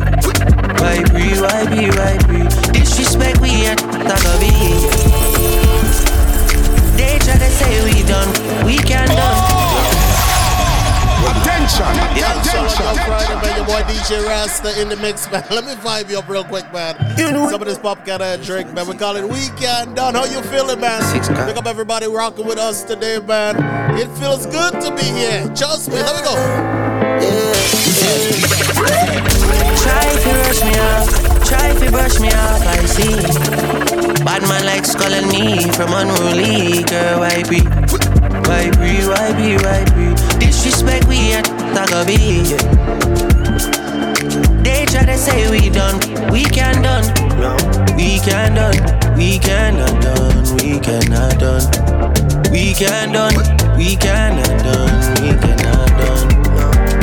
Why 0.79 1.01
be, 1.17 1.33
why 1.41 1.65
be, 1.65 1.89
why 1.97 2.19
be? 2.29 2.45
Disrespect 2.73 3.41
we 3.41 3.67
at 3.67 3.79
Taco 3.79 4.39
B. 4.39 4.58
say 7.69 7.85
we 7.85 8.03
done, 8.03 8.29
we 8.65 8.77
can 8.77 9.07
done. 9.09 9.19
Oh! 9.21 9.95
Attention, 11.29 11.85
Attention. 12.17 13.05
Friday, 13.05 13.35
man. 13.43 13.57
Your 13.57 13.67
boy 13.67 13.83
DJ 13.83 14.25
Rasta 14.27 14.81
in 14.81 14.89
the 14.89 14.97
mix, 14.97 15.31
man. 15.31 15.45
Let 15.51 15.65
me 15.65 15.75
vibe 15.75 16.11
you 16.11 16.19
up 16.19 16.29
real 16.29 16.45
quick, 16.45 16.73
man. 16.73 16.97
Some 17.17 17.61
of 17.61 17.67
this 17.67 17.79
pop 17.79 18.05
got 18.07 18.23
a 18.23 18.43
drink, 18.43 18.73
man. 18.73 18.89
We 18.89 18.97
call 18.97 19.17
it 19.17 19.29
Weekend 19.29 19.97
Done. 19.97 20.15
How 20.15 20.25
you 20.25 20.41
feeling, 20.43 20.81
man? 20.81 21.03
Pick 21.47 21.57
up 21.57 21.67
everybody 21.67 22.07
rocking 22.07 22.47
with 22.47 22.59
us 22.59 22.85
today, 22.85 23.19
man. 23.19 23.57
It 23.99 24.09
feels 24.19 24.47
good 24.47 24.81
to 24.81 24.95
be 24.95 25.03
here. 25.03 25.45
Trust 25.55 25.89
me. 25.91 25.97
Let 25.97 26.17
me 26.17 26.23
go. 26.23 26.35
Try 29.83 30.05
if 30.07 30.27
you 30.27 30.33
rush 30.33 30.63
me 30.65 30.79
off, 30.79 31.28
try 31.49 31.73
you 31.73 31.91
brush 31.91 32.21
me 32.21 32.29
off, 32.29 32.63
I 32.67 32.85
see. 32.85 33.17
Bad 34.25 34.43
man 34.43 34.65
likes 34.67 34.95
calling 34.95 35.29
me 35.29 35.65
from 35.73 35.91
unruly, 35.97 36.85
girl, 36.85 37.21
why 37.21 37.43
be? 37.49 37.65
Why 38.49 38.69
be, 38.77 39.01
why 39.09 39.33
be, 39.33 39.57
why 39.65 39.85
be? 39.97 40.13
Disrespect 40.39 41.09
we 41.09 41.33
at 41.33 41.47
Taco 41.75 42.05
B. 42.05 42.45
They 44.63 44.85
try 44.87 45.05
to 45.07 45.17
say 45.17 45.51
we 45.51 45.71
done, 45.71 45.99
we 46.31 46.45
can 46.45 46.83
done. 46.83 47.07
No, 47.41 47.57
we 47.97 48.19
can 48.21 48.55
done, 48.55 48.77
we 49.17 49.39
cannot 49.39 50.03
done, 50.03 50.45
we 50.57 50.79
cannot 50.79 51.39
done. 51.41 51.65
We 52.53 52.75
can 52.75 53.13
done, 53.13 53.35
we 53.77 53.97
cannot 53.97 54.59
done, 54.65 54.93
we 55.23 55.31
cannot 55.41 55.89
done. 55.97 56.29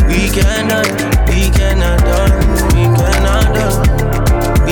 We 0.08 0.30
can 0.30 0.68
done, 0.70 0.92
we 1.28 1.50
cannot 1.50 2.00
done, 2.00 2.34
we 2.75 2.84
cannot 2.98 3.56
done. 3.56 3.85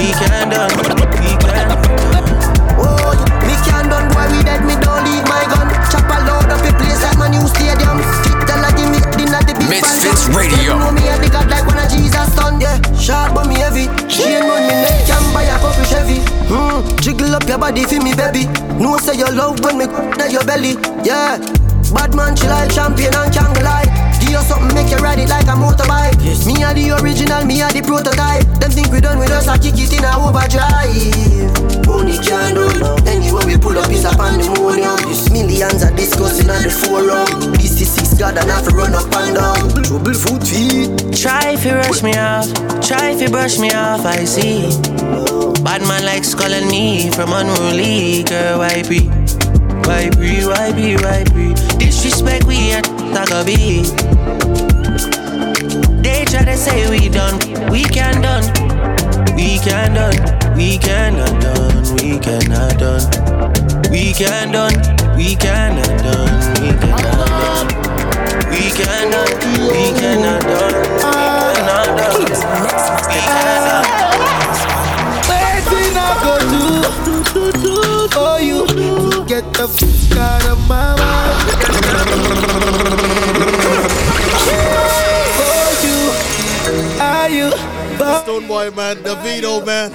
We 0.03 0.11
can 0.11 0.51
done, 0.51 0.67
we 0.75 1.31
cannot 1.39 1.79
done. 1.79 2.27
Oh, 2.75 3.15
me 3.47 3.55
can 3.63 3.87
done, 3.87 4.11
boy, 4.11 4.27
we 4.35 4.43
dead, 4.43 4.59
me 4.67 4.75
don't 4.83 4.99
leave 5.07 5.23
my 5.31 5.47
gun. 5.47 5.71
Chop 5.87 6.11
a 6.11 6.17
load 6.27 6.51
up 6.51 6.59
a 6.59 6.71
place 6.75 6.99
like 7.07 7.15
my 7.15 7.31
new 7.31 7.47
stadium. 7.47 8.03
Fit 8.19 8.35
the 8.43 8.55
like 8.59 8.75
give 8.75 8.91
me 8.91 8.99
dinner 9.15 9.39
the 9.47 9.55
big 9.55 9.79
MizFitz 9.79 10.27
band. 10.27 10.35
Radio. 10.35 10.75
You 10.75 10.79
know 10.83 10.91
me 10.91 11.07
a 11.07 11.15
the 11.23 11.31
god 11.31 11.47
like 11.47 11.63
one 11.63 11.79
of 11.79 11.87
Jesus 11.87 12.27
son, 12.35 12.59
yeah. 12.59 12.83
Sharp 12.99 13.31
but 13.31 13.47
me 13.47 13.55
heavy. 13.63 13.87
Chain 14.11 14.43
on 14.43 14.67
me 14.67 14.75
neck, 14.75 15.07
can 15.07 15.23
buy 15.31 15.47
a 15.47 15.55
couple 15.63 15.87
Chevy. 15.87 16.19
Hmm, 16.51 16.83
jiggle 16.99 17.33
up 17.33 17.47
your 17.47 17.57
body 17.57 17.87
for 17.87 18.03
me, 18.03 18.11
baby. 18.11 18.51
No 18.75 18.99
say 18.99 19.15
your 19.15 19.31
love 19.31 19.63
when 19.63 19.77
me 19.79 19.85
that 20.19 20.35
your 20.35 20.43
belly, 20.43 20.75
yeah. 21.07 21.39
Bad 21.95 22.11
man, 22.11 22.35
chill 22.35 22.51
like 22.51 22.75
champion 22.75 23.15
and 23.15 23.31
can't 23.31 23.55
lie. 23.63 23.87
Give 24.33 24.41
you 24.41 24.47
something, 24.49 24.73
make 24.73 24.89
you 24.89 24.97
ride 24.97 25.19
it 25.19 25.29
like 25.29 25.45
a 25.45 25.53
motorbike. 25.53 26.17
Yes. 26.25 26.47
Me 26.47 26.63
are 26.63 26.73
the 26.73 26.97
original, 26.97 27.45
me 27.45 27.61
are 27.61 27.69
the 27.69 27.85
prototype. 27.85 28.41
Them 28.57 28.71
think 28.71 28.89
we 28.89 28.99
done 28.99 29.19
with 29.19 29.29
us, 29.29 29.47
I 29.47 29.59
kick 29.59 29.77
it 29.77 29.93
in 29.93 30.01
a 30.01 30.09
overdrive. 30.17 31.85
Only 31.85 32.17
can 32.17 32.57
do 32.57 32.65
Anyway 33.05 33.45
we 33.45 33.57
pull 33.61 33.77
up 33.77 33.91
is 33.91 34.05
a 34.05 34.09
pandemonium 34.17 34.97
This 35.05 35.29
millions 35.29 35.83
are 35.83 35.93
discussing 35.95 36.49
on 36.49 36.63
the 36.63 36.71
forum 36.71 37.53
This 37.53 37.79
is 37.79 37.91
six 37.91 38.17
God 38.17 38.35
and 38.37 38.49
have 38.49 38.67
to 38.67 38.73
run 38.73 38.95
up 38.95 39.13
and 39.13 39.35
down 39.35 39.83
Trouble 39.83 40.13
foot 40.15 40.41
feet 40.41 40.89
Try 41.13 41.53
if 41.53 41.63
you 41.63 41.73
rush 41.73 42.01
me 42.01 42.17
off, 42.17 42.49
try 42.81 43.11
if 43.11 43.21
you 43.21 43.29
brush 43.29 43.59
me 43.59 43.69
off, 43.69 44.03
I 44.03 44.25
see. 44.25 44.65
Bad 45.61 45.85
man 45.85 46.05
likes 46.05 46.33
calling 46.33 46.67
me 46.69 47.11
from 47.11 47.33
unruly, 47.33 48.23
girl, 48.23 48.57
why 48.59 48.81
be? 48.81 49.05
Why 49.85 50.09
be, 50.09 50.41
why 50.47 50.71
be, 50.73 50.95
why 50.97 51.23
be? 51.35 51.53
Disrespect 51.77 52.45
we 52.45 52.71
at 52.71 52.85
Taco 53.13 53.45
B. 53.45 54.02
They 56.03 56.25
try 56.25 56.43
to 56.43 56.57
say 56.57 56.89
we 56.89 57.09
done, 57.09 57.39
we 57.71 57.83
can 57.83 58.21
done. 58.21 58.43
We 59.35 59.57
can 59.59 59.93
done, 59.95 60.15
we 60.55 60.77
cannot 60.77 61.41
done, 61.41 61.95
we 61.95 62.19
cannot 62.19 62.77
done. 62.77 63.09
We 63.89 64.13
can 64.13 64.51
done, 64.51 64.75
we 65.17 65.35
cannot 65.35 65.87
done, 66.03 66.61
we 66.61 66.69
cannot 66.77 67.27
done. 67.41 67.67
We 68.51 68.69
cannot, 68.71 69.29
we 69.71 69.91
cannot 69.99 70.41
done, 70.43 70.75
we 70.93 71.23
cannot 71.63 71.87
done. 71.97 72.23
We 73.09 73.19
cannot 73.31 73.85
Waiting 75.29 75.97
I 75.97 76.11
go 76.23 76.33
do 76.51 78.07
for 78.09 78.39
you 78.39 78.67
to 78.67 79.25
get 79.25 79.45
the 79.53 79.67
fuck 79.67 80.17
out 80.17 80.45
of 80.51 80.67
my 80.67 80.92
Boy, 88.41 88.71
man. 88.71 88.97
Davido, 88.97 89.63
man. 89.63 89.91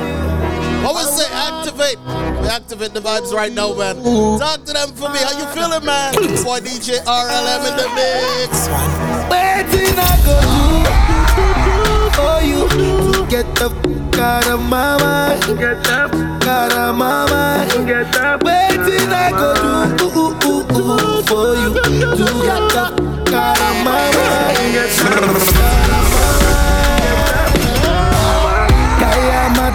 What 0.84 0.94
we 0.94 1.02
say? 1.02 1.26
Activate. 1.32 1.98
We 2.40 2.48
activate 2.48 2.94
the 2.94 3.00
vibes 3.00 3.32
right 3.32 3.52
now, 3.52 3.74
man. 3.74 3.96
Talk 4.38 4.64
to 4.64 4.72
them 4.72 4.92
for 4.94 5.08
me. 5.10 5.18
How 5.18 5.36
you 5.38 5.46
feeling, 5.52 5.84
man? 5.84 6.14
Boy, 6.44 6.60
DJ 6.60 7.02
RLM 7.02 7.66
in 7.66 7.74
the 7.76 7.88
mix. 7.98 8.68
Waiting 9.28 9.98
I 9.98 10.14
go 10.24 10.38
do 10.46 11.82
for 12.14 12.38
you 12.46 12.68
to 13.12 13.26
get 13.28 13.46
the 13.56 13.70
fuck 13.70 14.18
out 14.20 14.46
of 14.46 14.60
my 14.62 14.96
mind. 15.02 15.40
Get 15.58 15.82
the 15.82 16.08
fuck 16.08 16.46
out 16.46 16.72
of 16.72 16.96
my 16.96 17.28
mind. 17.28 17.86
Get 17.88 18.12
the 18.12 18.38
Waiting 18.44 19.10
I 19.10 19.30
go 19.32 19.50
do 19.98 20.08
for 21.26 21.56
you 21.56 21.74
to 21.74 22.26
get 22.46 22.62
the 22.70 22.86
fuck 22.94 23.34
out 23.34 23.60
of 23.60 23.84
my 23.84 24.06
mind. 24.14 24.72
Get 24.72 24.88
the 24.88 24.94
fuck 24.94 25.12
out 25.12 25.24
of 25.24 25.34
my 25.34 25.98
mind. 25.98 26.07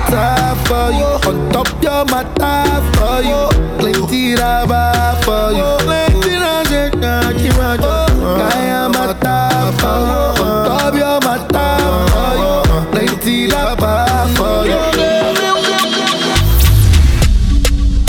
matter 0.10 0.55
for 0.67 0.91
you. 0.91 1.10
On 1.29 1.51
top 1.51 1.83
your 1.83 2.05
matter 2.05 2.81
for 2.98 3.22
you. 3.22 3.50
Plenty 3.79 4.36
rubber 4.36 5.19
for 5.24 5.51
you. 5.51 5.77
Plenty 5.86 6.36
rubber, 6.36 6.89
Kaki 7.01 7.50
Raja. 7.50 8.05
Kaya 8.19 8.89
matter 8.89 9.72
for 9.79 10.00
you. 10.10 10.43
On 10.43 10.65
top 10.65 10.93
your 10.95 11.19
matter 11.22 11.79
for 12.12 12.33
you. 12.41 12.53
Plenty 12.91 13.48
rubber 13.48 14.07
for 14.36 14.65
you. 14.65 14.81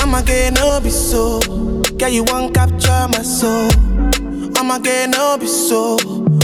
I'm 0.02 0.14
again, 0.14 0.54
no 0.54 0.80
be 0.80 0.90
so. 0.90 1.40
Girl, 1.98 2.08
you 2.08 2.24
won't 2.24 2.54
capture 2.54 3.08
my 3.10 3.22
soul. 3.22 3.70
I'm 4.56 4.70
again, 4.70 5.10
no 5.10 5.36
be 5.38 5.46
so. 5.46 5.96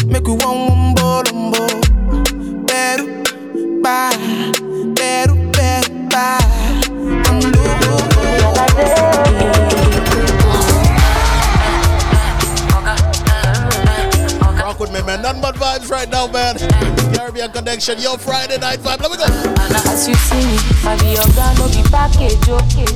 Make 0.06 0.26
you 0.26 0.34
one, 0.34 0.68
one, 0.68 0.94
ball 0.94 1.22
bolo, 1.24 1.50
ball. 1.52 2.64
Better, 2.66 3.22
bye 3.82 4.69
beru, 5.00 5.34
beru, 5.56 6.08
ba. 6.12 6.36
I'm 14.44 14.56
Rock 14.56 14.78
with 14.78 14.92
me, 14.92 15.00
man. 15.02 15.22
Nothing 15.22 15.40
but 15.40 15.54
vibes 15.54 15.90
right 15.90 16.08
now, 16.10 16.26
man. 16.26 16.56
Caribbean 17.14 17.50
Connection, 17.50 17.98
your 17.98 18.18
Friday 18.18 18.58
night 18.58 18.80
vibe. 18.80 19.00
Let 19.00 19.10
me 19.10 19.16
go. 19.16 19.24
As 19.90 20.06
you 20.06 20.14
see 20.14 20.44
me, 20.44 20.58
I 20.84 20.96
be 21.00 21.16
your 21.16 21.28
guy, 21.32 21.54
no 21.56 21.66
be 21.72 21.82
package, 21.88 22.48
okay. 22.48 22.92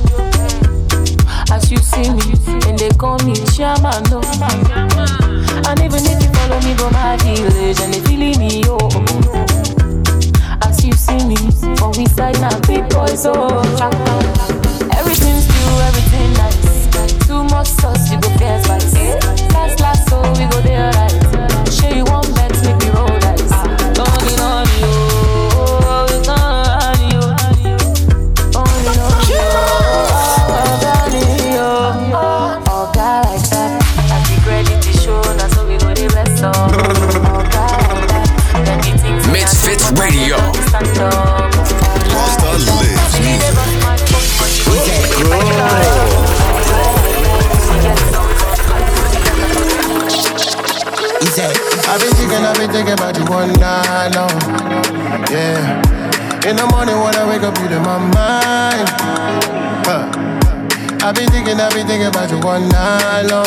As 1.51 1.71
you 1.71 1.77
see 1.77 2.09
me, 2.09 2.37
and 2.69 2.77
they 2.77 2.89
call 2.89 3.17
me 3.25 3.33
Shaman, 3.49 4.03
no. 4.13 4.21
And 5.67 5.79
even 5.81 6.05
if 6.05 6.21
you 6.21 6.29
follow 6.37 6.59
me, 6.61 6.75
go 6.75 6.89
my 6.91 7.17
village, 7.17 7.79
and 7.81 7.93
they 7.93 8.01
feeling 8.01 8.37
me, 8.37 8.61
yo. 8.63 8.77
See 11.05 11.23
me, 11.27 11.35
for 11.77 11.91
we 11.91 12.05
side 12.07 12.39
now, 12.41 12.57
big 12.61 12.89
boys, 12.89 13.25
oh. 13.27 13.61
Everything's 14.97 15.47
new, 15.47 15.69
everything 15.87 16.33
nice. 16.33 17.27
Too 17.27 17.43
much 17.43 17.67
sauce, 17.67 18.09
you 18.11 18.19
go 18.19 18.29
get 18.37 18.63
spice. 18.63 18.93
Last, 19.53 19.79
last, 19.81 20.09
so 20.09 20.21
we 20.33 20.45
go 20.49 20.61
there, 20.61 20.91
right. 20.93 21.71
Show 21.71 21.89
you 21.89 22.05
one 22.05 22.14
been 52.67 52.73
thinking 52.73 52.93
about 52.93 53.17
you 53.17 53.25
one 53.25 53.53
night 53.59 54.09
long. 54.15 54.29
Yeah. 55.29 55.81
In 56.49 56.55
the 56.55 56.65
morning 56.71 56.97
when 56.97 57.15
I 57.15 57.27
wake 57.29 57.43
up, 57.43 57.57
you 57.59 57.65
in 57.65 57.81
my 57.83 57.97
mind. 57.99 58.89
Huh. 59.85 60.09
I've 61.05 61.15
been 61.15 61.29
thinking, 61.29 61.59
I've 61.59 61.73
been 61.73 61.85
thinking 61.85 62.07
about 62.07 62.31
you 62.31 62.39
one 62.39 62.67
night 62.69 63.23
long. 63.29 63.45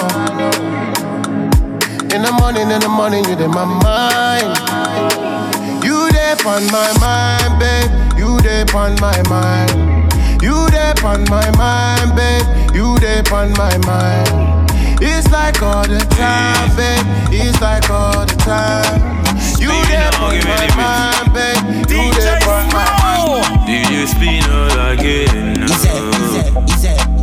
In 2.14 2.22
the 2.22 2.32
morning, 2.38 2.70
in 2.70 2.80
the 2.80 2.88
morning, 2.88 3.24
you 3.24 3.34
in 3.34 3.50
my 3.50 3.64
mind. 3.64 4.54
You 5.82 6.10
there 6.12 6.36
on 6.46 6.66
my 6.70 6.90
mind, 7.00 7.58
babe. 7.58 7.90
You 8.18 8.40
there 8.40 8.66
on 8.76 8.94
my 9.00 9.18
mind. 9.28 10.12
You 10.42 10.68
there 10.70 10.94
on 11.04 11.24
my 11.24 11.50
mind, 11.56 12.14
babe. 12.14 12.74
You 12.74 12.98
there 12.98 13.24
on 13.32 13.52
my 13.54 13.76
mind. 13.78 14.57
It's 15.00 15.30
like 15.30 15.62
all 15.62 15.82
the 15.86 15.98
time, 16.16 16.76
babe. 16.76 17.06
It's 17.32 17.60
like 17.60 17.88
all 17.90 18.26
the 18.26 18.34
time. 18.36 19.24
You 19.58 19.70
there 19.86 20.10
on 20.20 20.38
my 20.44 20.66
mind, 20.76 21.32
babe. 21.32 21.90
You 21.90 22.12
there 22.14 22.38
on 22.48 22.66
my 22.72 22.86
mind. 22.98 23.68
DJ 23.68 24.06
Spino 24.06 24.58
again. 24.92 25.62
Easy, 25.62 25.88
easy, 26.24 26.42
easy. 26.72 27.18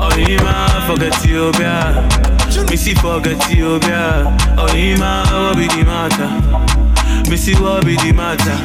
Oh, 0.00 0.10
Ima, 0.18 0.84
forget 0.86 1.12
Ethiopia. 1.14 2.08
Missy, 2.70 2.94
forget 2.94 3.36
Ethiopia. 3.36 4.36
Oh, 4.58 4.68
Ima, 4.74 5.24
what 5.30 5.56
be 5.56 5.66
the 5.68 5.84
matter? 5.84 6.73
Missy, 7.28 7.54
what 7.54 7.84
be 7.84 7.96
the 7.96 8.12
matter? 8.12 8.56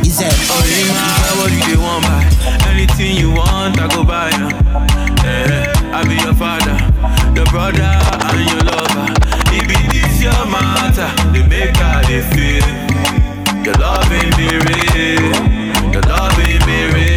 Oh, 0.51 0.63
Ima, 0.79 1.07
what 1.39 1.49
do 1.49 1.59
they 1.65 1.77
want 1.79 2.03
buy? 2.03 2.23
Anything 2.69 3.15
you 3.17 3.31
want, 3.31 3.79
I 3.79 3.87
go 3.87 4.03
buy 4.03 4.29
now. 4.37 4.51
Eh, 5.25 5.65
I 5.93 6.03
be 6.07 6.15
your 6.21 6.33
father, 6.35 6.77
your 7.35 7.45
brother, 7.47 7.81
and 7.81 8.41
your 8.49 8.61
lover. 8.69 9.07
It 9.55 9.65
be 9.67 9.77
this 9.89 10.21
your 10.21 10.45
matter, 10.51 11.09
they 11.33 11.45
make 11.47 11.75
how 11.77 12.01
they 12.07 12.21
feel. 12.35 12.67
Your 13.65 13.75
love 13.75 14.11
ain't 14.11 14.35
be 14.37 14.47
real, 14.47 15.91
your 15.93 16.01
love 16.03 16.37
ain't 16.39 16.65
be 16.65 16.77
real. 16.93 17.08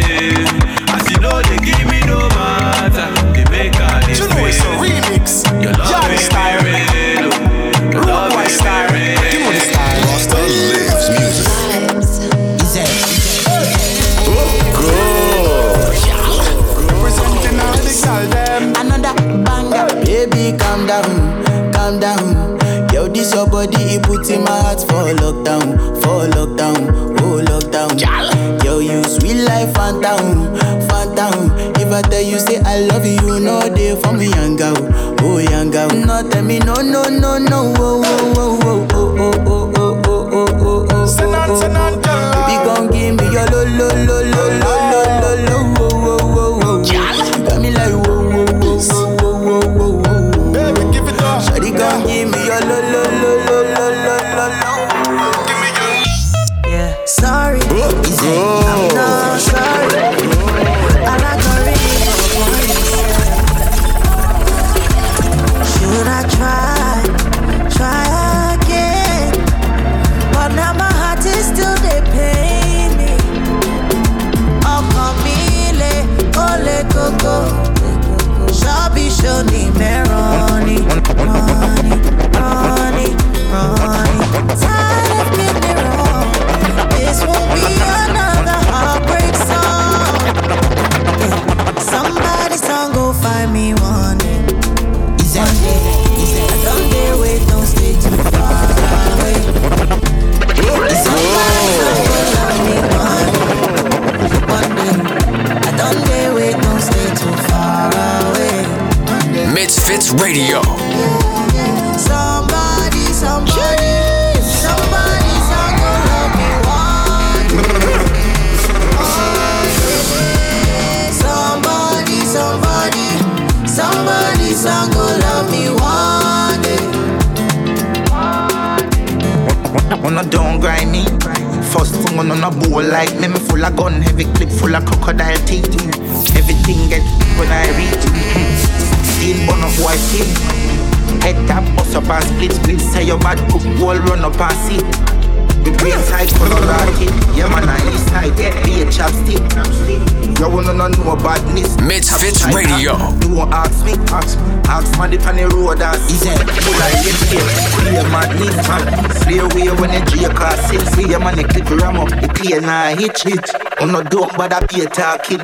Clear 162.95 163.35
now 163.35 163.41
it 163.41 163.49
I'm 163.81 163.91
not 163.91 164.09
don't 164.11 164.35
bother 164.37 164.65
pay 164.67 164.85
talking 164.85 165.41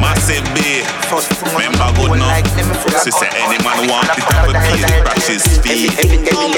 Massive 0.00 0.44
B. 0.54 0.80
Remember 1.52 1.88
good 1.98 2.16
enough. 2.16 2.40
She 3.04 3.10
said 3.12 3.28
any 3.36 3.58
man 3.60 3.88
want 3.90 4.08
it 4.08 4.24
have 4.24 4.48
a 4.48 4.52
pay 4.56 4.80
the 4.80 4.94
practice 5.04 5.58
fee. 5.60 5.90
Girl, 6.32 6.48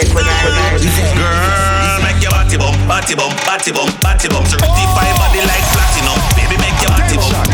make 2.04 2.22
your 2.22 2.30
body 2.30 2.56
bump, 2.58 2.78
body 2.86 3.14
bump, 3.16 3.34
body 3.42 3.72
bump, 3.72 3.90
body 4.00 4.28
bump. 4.28 4.46
Certified 4.46 5.14
body 5.18 5.42
like 5.42 5.64
platinum. 5.74 6.18
Baby, 6.38 6.56
make 6.62 6.78
your 6.78 6.92
body 6.94 7.16
bump. 7.18 7.50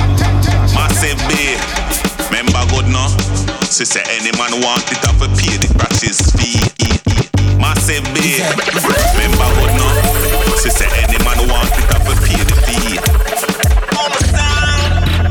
Massive 0.75 1.17
B. 1.31 1.57
Remember 2.29 2.61
good 2.75 2.87
enough. 2.91 3.15
She 3.73 3.85
said 3.85 4.05
any 4.11 4.33
man 4.37 4.53
want 4.61 4.85
it 4.93 5.01
have 5.07 5.23
a 5.23 5.29
pay 5.39 5.57
the 5.57 5.69
practice 5.79 6.21
fee. 6.37 6.61
Massive 7.57 8.05
B. 8.13 8.43
Remember 9.17 9.49
good 9.57 9.71
enough. 9.71 10.06
She 10.63 10.71
said 10.71 10.91
any 10.97 11.19
man 11.25 11.39
want 11.49 11.71
it 11.71 11.87
have 11.93 12.09
a 12.09 12.15
pay 12.25 12.41
the 12.43 12.57
fee. 12.67 12.99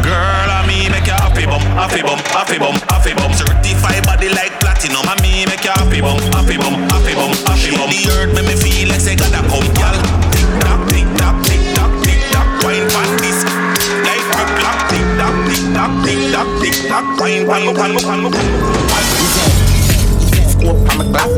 Girl, 0.06 0.50
I 0.54 0.64
mean 0.68 0.92
make 0.92 1.08
you 1.08 1.18
happy 1.18 1.46
bum, 1.46 1.62
happy 1.76 2.02
bum, 2.02 2.20
happy 2.32 2.58
bum, 2.60 2.76
happy 2.88 3.14
bum. 3.14 3.34
Certified 3.34 4.06
body 4.06 4.30
like 4.30 4.54
platinum. 4.62 5.04
I 5.10 5.20
mean 5.22 5.50
make 5.50 5.66
you 5.66 5.74
happy 5.74 6.00
bum, 6.00 6.20
happy 6.32 6.58
bum, 6.58 6.78
happy 6.94 7.14
bum, 7.18 7.34
happy 7.50 7.72
bum. 7.76 7.90
The 7.90 8.06
earth 8.16 8.32
make 8.38 8.48
me 8.48 8.56
feel 8.56 8.90
like 8.90 9.02
say 9.02 9.16
gotta 9.18 9.42
come, 9.50 9.68
girl. 9.76 9.98
Tick 10.32 10.48
tock, 10.64 10.82
tick 10.94 11.10
tock, 11.18 11.36
tick 11.44 11.62
tock, 11.74 11.92
tick 12.06 12.22
tock. 12.32 12.48
Wine 12.64 12.86
pan 12.94 13.10
this, 13.20 13.42
like 14.06 14.26
rip 14.38 14.52
lock. 14.62 14.78
Tick 14.88 15.04
tock, 15.20 15.36
tick 15.50 15.64
tock, 15.74 15.92
tick 16.06 16.22
tock, 16.32 16.48
tick 16.62 16.78
tock. 16.88 17.06
Wine 17.20 17.44
pan, 17.50 17.66
pan, 17.76 17.98
pan, 17.98 18.22
pan. 18.30 18.48
Scope 20.54 20.86
on 20.86 20.96
my 20.96 21.06
glass. 21.12 21.34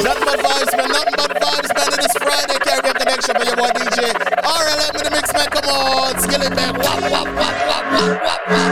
Nothing 0.00 0.24
but 0.24 0.40
vibes, 0.40 0.72
man. 0.78 0.88
Nothing 0.88 1.14
but 1.16 1.30
vibes, 1.36 1.70
man. 1.76 1.92
It 1.92 2.00
is 2.06 2.12
Friday. 2.16 2.58
Caribbean 2.64 2.94
Connection 2.94 3.34
for 3.36 3.44
your 3.44 3.56
boy 3.56 3.68
DJ. 3.76 4.00
Let 4.80 4.94
me 4.94 5.00
the 5.02 5.10
mix, 5.10 5.32
man. 5.34 5.48
Come 5.50 5.68
on. 5.68 6.18
Skill 6.18 6.40
it, 6.40 6.54
man. 6.56 6.74
Wap, 6.78 7.02
wap, 7.02 7.28
wap, 7.36 7.58
wap, 7.68 7.84
wap, 7.92 8.16
wap, 8.24 8.40
wap. 8.48 8.70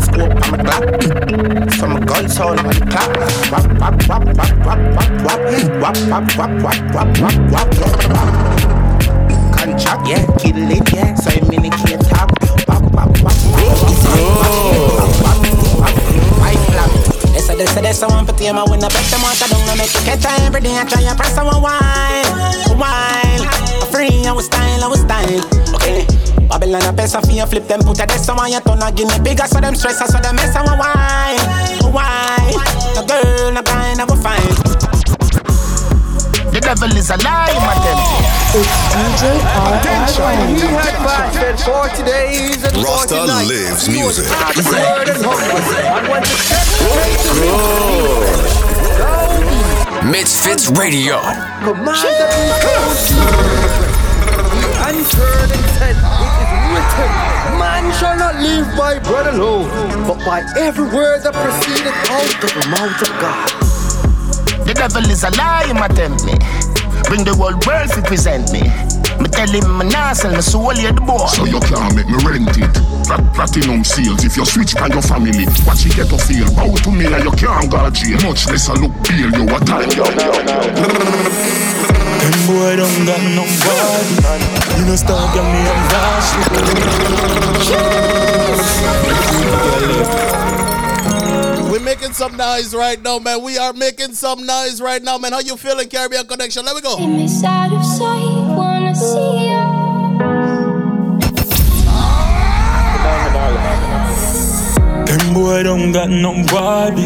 Scope 0.00 0.32
on 0.32 0.48
my 0.50 0.56
glass. 0.64 1.76
Some 1.76 1.96
gun 2.06 2.24
sound 2.30 2.60
on 2.60 2.66
the 2.66 2.72
clock. 2.88 3.12
Wap, 3.52 3.66
wap, 3.80 3.94
wap, 4.08 4.24
wap, 4.34 4.50
wap, 4.64 4.80
wap, 4.96 5.10
wap. 5.26 5.40
Wap, 5.82 5.96
wap, 6.08 6.26
wap, 6.38 6.52
wap, 6.64 6.80
wap, 6.94 7.08
wap, 7.20 7.68
wap, 7.76 8.00
wap. 8.08 8.55
Contract, 10.56 10.92
yeah, 10.94 11.12
it. 11.12 11.18
So 11.20 11.28
I 11.28 11.40
mean, 11.52 11.68
it 11.68 11.72
can't 11.84 12.00
talk. 12.08 12.32
Wap, 12.64 12.80
wap, 12.96 13.12
wap, 13.20 13.36
They 17.32 17.40
say, 17.44 17.56
they 17.56 17.66
say, 17.66 17.82
they 17.82 17.92
say, 17.92 18.06
one 18.06 18.24
for 18.24 18.32
team, 18.32 18.56
I 18.56 18.64
win 18.64 18.80
the 18.80 18.88
bet 18.88 19.04
them 19.12 19.20
out, 19.20 19.36
I 19.36 19.48
don't 19.52 19.60
know, 19.68 19.76
make 19.76 19.92
you 19.92 20.00
catch 20.08 20.24
her 20.24 20.46
every 20.48 20.62
day, 20.62 20.72
I 20.72 20.88
try 20.88 21.02
and 21.04 21.18
press 21.18 21.36
her 21.36 21.44
one 21.44 21.60
wine, 21.60 22.24
wine. 22.80 23.44
I'm 23.44 23.88
free, 23.92 24.24
I 24.24 24.32
was 24.32 24.46
style, 24.46 24.82
I 24.82 24.88
was 24.88 25.00
style, 25.04 25.44
okay. 25.76 26.06
Babylon 26.48 26.88
a 26.88 26.92
pesa 26.96 27.20
for 27.20 27.32
you 27.32 27.44
flip 27.44 27.68
them, 27.68 27.80
put 27.80 28.00
a 28.00 28.06
desk 28.06 28.30
on 28.30 28.50
your 28.50 28.62
tongue, 28.62 28.80
guinea 28.94 29.20
bigger, 29.20 29.46
so 29.46 29.60
them 29.60 29.74
stress, 29.74 29.98
so 30.00 30.18
them 30.18 30.36
mess, 30.36 30.56
I 30.56 30.64
want 30.64 30.80
wine, 30.80 31.92
wine. 31.92 32.56
No 32.96 33.04
girl, 33.04 33.52
no 33.52 33.60
guy, 33.60 33.92
go 34.06 34.16
fine. 34.16 34.95
The 36.56 36.64
devil 36.64 36.88
is 36.96 37.10
a 37.10 37.18
lie, 37.20 37.52
my 37.60 37.76
temple. 37.84 38.24
DJ 38.88 39.44
RLM. 39.44 40.56
We 40.56 40.64
had 40.72 40.96
fasted 41.04 41.60
40 41.60 42.00
days 42.08 42.64
and 42.64 42.72
40 42.72 42.80
Rasta 42.80 43.26
nights. 43.28 43.50
lives 43.52 43.84
music. 43.92 44.24
Word 44.24 45.04
and 45.12 45.20
hungry. 45.20 45.84
And 45.84 46.08
when 46.08 46.24
the 46.24 46.32
MizFitz 50.08 50.72
Radio. 50.78 51.20
command 51.60 52.00
and 54.80 54.96
heard 55.12 55.52
and 55.52 55.66
said, 55.76 55.92
It 55.92 56.40
is 56.40 56.48
written, 56.72 57.12
Man 57.60 57.84
shall 58.00 58.16
not 58.16 58.36
live 58.36 58.64
by 58.78 58.98
bread 59.00 59.26
alone, 59.34 59.68
but 60.08 60.24
by 60.24 60.40
every 60.56 60.88
word 60.88 61.20
that 61.20 61.34
proceedeth 61.34 61.92
out 62.08 62.44
of 62.44 62.48
the 62.48 62.64
mouth 62.70 63.02
of 63.02 63.12
God. 63.20 63.65
The 64.76 64.92
devil 64.92 65.08
is 65.10 65.24
a 65.24 65.30
lie, 65.40 65.72
my 65.72 65.88
me. 65.88 66.36
Bring 67.08 67.24
the 67.24 67.32
whole 67.32 67.56
world 67.64 67.88
to 67.96 68.02
present 68.04 68.52
me. 68.52 68.60
Me 69.16 69.24
tell 69.32 69.48
him 69.48 69.64
me 69.80 69.88
nah 69.88 70.12
sell 70.12 70.32
my 70.32 70.44
soul 70.44 70.76
here 70.76 70.92
the 70.92 71.00
boy. 71.00 71.24
So 71.32 71.48
you 71.48 71.60
can't 71.64 71.96
make 71.96 72.04
me 72.04 72.20
rent 72.20 72.52
it. 72.60 72.76
Plat- 73.08 73.24
platinum 73.32 73.80
sales 73.88 74.20
if 74.20 74.36
you 74.36 74.44
switch 74.44 74.76
by 74.76 74.92
your 74.92 75.00
family. 75.00 75.48
Watch 75.64 75.88
it 75.88 75.96
get 75.96 76.12
to 76.12 76.20
feel. 76.20 76.44
Bow 76.52 76.76
to 76.76 76.90
me 76.92 77.08
and 77.08 77.24
you 77.24 77.32
can't 77.40 77.72
go 77.72 77.88
jail. 77.88 78.20
Much 78.20 78.52
less 78.52 78.68
I 78.68 78.76
look 78.76 78.92
pale. 79.00 79.32
You 79.32 79.48
a 79.48 79.56
time. 79.64 79.88
Them 79.88 80.04
boy 82.44 82.76
don't 82.76 83.08
got 83.08 83.24
no 83.32 83.48
body. 83.64 84.12
You 84.76 84.84
know 84.84 84.96
stop 85.00 85.32
get 85.32 85.40
me 85.40 85.64
on 85.72 85.88
We're 91.76 91.84
making 91.84 92.14
some 92.14 92.38
noise 92.38 92.74
right 92.74 92.98
now, 93.02 93.18
man. 93.18 93.42
We 93.42 93.58
are 93.58 93.74
making 93.74 94.14
some 94.14 94.46
noise 94.46 94.80
right 94.80 95.02
now, 95.02 95.18
man. 95.18 95.32
How 95.32 95.40
you 95.40 95.58
feeling, 95.58 95.90
Caribbean 95.90 96.26
Connection? 96.26 96.64
Let 96.64 96.74
me 96.74 96.80
go. 96.80 96.96
Miss 97.06 97.44
out 97.44 97.70
of 97.70 97.84
sight, 97.84 98.56
wanna 98.56 98.94
see. 98.94 99.52
Them 105.04 105.34
boy 105.34 105.64
don't 105.64 105.92
got 105.92 106.08
no 106.08 106.42
body. 106.46 107.04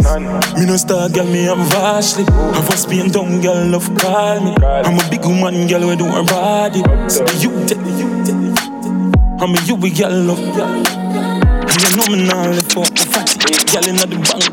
Me 0.57 0.67
no 0.67 0.77
star 0.77 1.09
girl, 1.09 1.27
me 1.27 1.43
have 1.47 1.59
Ashley. 1.75 2.23
Have 2.23 2.69
a 2.69 2.77
Spain 2.77 3.11
town 3.11 3.41
girl 3.41 3.67
love 3.67 3.93
call 3.99 4.39
me. 4.39 4.55
I'm 4.65 5.05
a 5.05 5.11
big 5.11 5.25
woman 5.25 5.67
girl 5.67 5.89
we 5.89 5.97
do 5.97 6.05
her 6.05 6.23
body. 6.23 6.85
So 7.11 7.27
you 7.43 7.51
take 7.67 7.79
you 7.99 8.23
take 8.23 9.43
I'm 9.43 9.53
a 9.53 9.61
you 9.65 9.75
we 9.75 9.91
girl 9.91 10.13
love. 10.13 10.39
And 10.39 11.83
you 11.83 11.97
know 11.97 12.07
me 12.17 12.29
now 12.29 12.49
live 12.49 12.71
for 12.71 12.85
a 12.85 13.30
fatty. 13.41 13.65
Girl 13.73 13.87
inna 13.89 14.07
the 14.07 14.17
bank, 14.17 14.45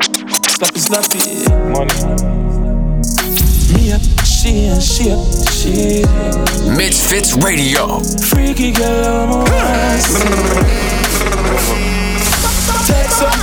slappy 0.58 0.80
slappy. 0.80 1.21
Money. 1.71 1.93
Me 3.73 3.91
up, 3.91 4.02
she 4.26 4.67
and 4.67 4.82
she 4.82 5.12
up, 5.12 5.26
she. 5.52 6.04
MizFitz 6.71 7.43
Radio. 7.43 8.00
Freaky 8.30 8.71
girl, 8.71 9.06
I'm 9.06 9.32
a 9.32 9.38
wise. 9.43 10.08
Take 12.88 13.12
some 13.12 13.39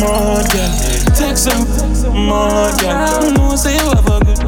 more, 0.00 0.42
girl. 0.52 0.72
Take 1.14 1.36
some 1.36 1.64
more, 2.12 2.70
girl. 2.80 3.24
You 3.24 3.32
know, 3.34 3.56
say 3.56 3.74
you 3.74 3.86
have 3.90 4.06
a 4.06 4.20
good. 4.24 4.38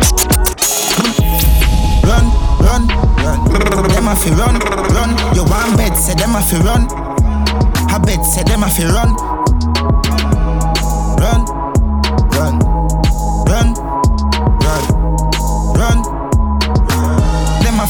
Run, 2.04 2.26
run, 2.60 2.82
run. 3.24 3.38
Them 3.88 4.08
a 4.08 4.16
fi 4.16 4.30
run, 4.30 4.58
run. 4.94 5.10
You 5.34 5.44
want 5.44 5.76
bed, 5.76 5.94
say 5.94 6.14
them 6.14 6.34
a 6.34 6.40
fi 6.42 6.56
run. 6.58 6.88
A 7.94 7.98
bed, 8.00 8.22
say 8.24 8.42
them 8.42 8.62
a 8.62 8.68
fi 8.68 8.84
run. 8.84 9.14
Run, 9.14 9.37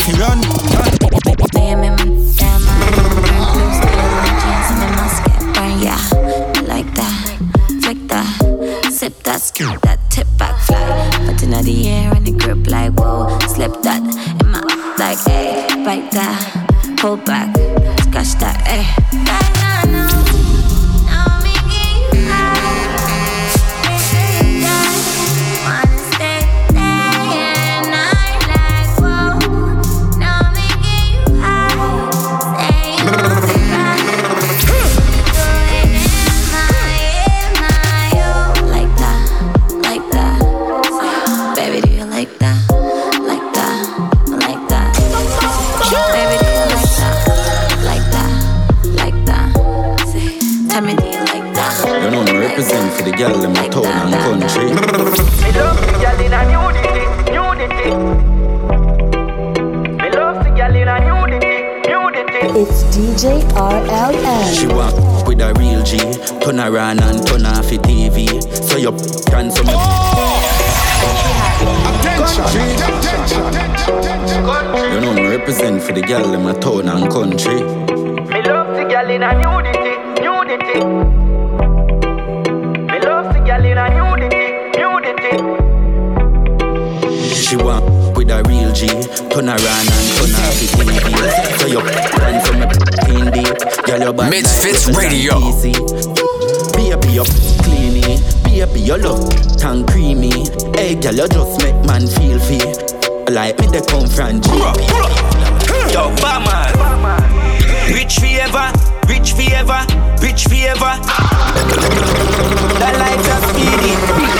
Fi 0.09 0.14
run, 0.21 0.40
run. 0.40 0.49
Yeah, 5.81 5.99
like 6.66 6.94
that, 6.94 7.38
that, 7.83 9.12
that, 9.25 9.40
skip 9.42 9.81
that, 9.83 9.99
tip 10.09 10.27
back, 10.38 10.59
fly. 10.62 11.11
But 11.27 11.42
in 11.42 11.51
the 11.51 11.88
air 11.88 12.14
and 12.14 12.27
it 12.27 12.38
grip 12.38 12.66
like 12.68 12.92
whoa. 12.94 13.38
Slip 13.49 13.83
that 13.83 14.03
in 14.40 14.51
my 14.51 14.61
like 14.99 15.18
hey, 15.27 15.66
bite 15.85 16.11
that, 16.12 16.97
pull 16.97 17.18
back, 17.18 17.55
scratch 18.01 18.33
that, 18.40 18.66
hey. 18.66 18.87
Like 19.25 20.38
It's 62.61 62.83
DJ 62.90 63.40
RLM. 63.53 64.53
She 64.53 64.66
walk 64.66 65.29
with 65.29 65.40
a 65.40 65.55
real 65.61 65.81
G, 65.85 65.99
turn 66.40 66.59
around 66.59 67.01
and 67.01 67.25
turn 67.25 67.47
off 67.47 67.68
the 67.68 67.79
TV. 67.79 68.27
So 68.53 68.77
you 68.77 68.90
can 69.31 69.49
so 69.53 69.62
me. 69.62 69.71
You 74.92 75.01
know 75.01 75.14
me 75.14 75.37
represent 75.37 75.81
for 75.85 75.92
the 75.92 76.03
girl 76.03 76.35
in 76.35 76.42
my 76.42 76.53
town 76.55 76.88
and 76.88 77.09
country. 77.12 77.62
Me 78.27 78.42
love 78.42 78.75
the 78.75 78.88
girl 78.90 79.09
in 79.09 79.23
a 79.23 79.35
nudity, 79.38 80.21
nudity. 80.21 81.17
With 88.29 88.45
a 88.45 88.49
real 88.49 88.73
G, 88.75 88.88
turn 89.33 89.49
around 89.49 89.88
and 89.88 90.07
turn 90.21 90.37
off 90.37 90.61
the 90.61 90.67
TV. 90.69 90.93
So 91.61 91.67
you 91.67 91.81
can 91.81 92.45
so 92.45 92.53
me 92.53 92.61
in 93.21 93.33
the 93.33 93.83
girl 93.87 94.01
your 94.03 94.12
body 94.12 94.43
MizFitz 94.43 94.93
Radio. 94.93 95.41
Baby, 96.77 97.09
you 97.09 97.25
clean 97.64 98.05
it. 98.05 98.21
Baby, 98.45 98.81
you 98.81 98.97
look 98.97 99.33
tan 99.57 99.87
creamy. 99.87 100.45
Hey, 100.77 100.95
girl, 100.95 101.14
you 101.14 101.29
just 101.29 101.62
make 101.64 101.81
man 101.88 102.05
feel 102.07 102.38
free. 102.38 102.61
Like 103.33 103.59
me, 103.61 103.67
they 103.73 103.81
come 103.81 104.07
from 104.07 104.43
G. 104.43 104.51
Yo, 105.88 106.12
Batman. 106.21 106.77
Rich 107.95 108.21
forever, 108.21 108.69
rich 109.09 109.33
forever, 109.33 109.81
rich 110.38 110.46
forever. 110.46 110.94
That 112.79 112.94
life 112.98 113.18
just 113.27 113.51
speedy. 113.51 113.94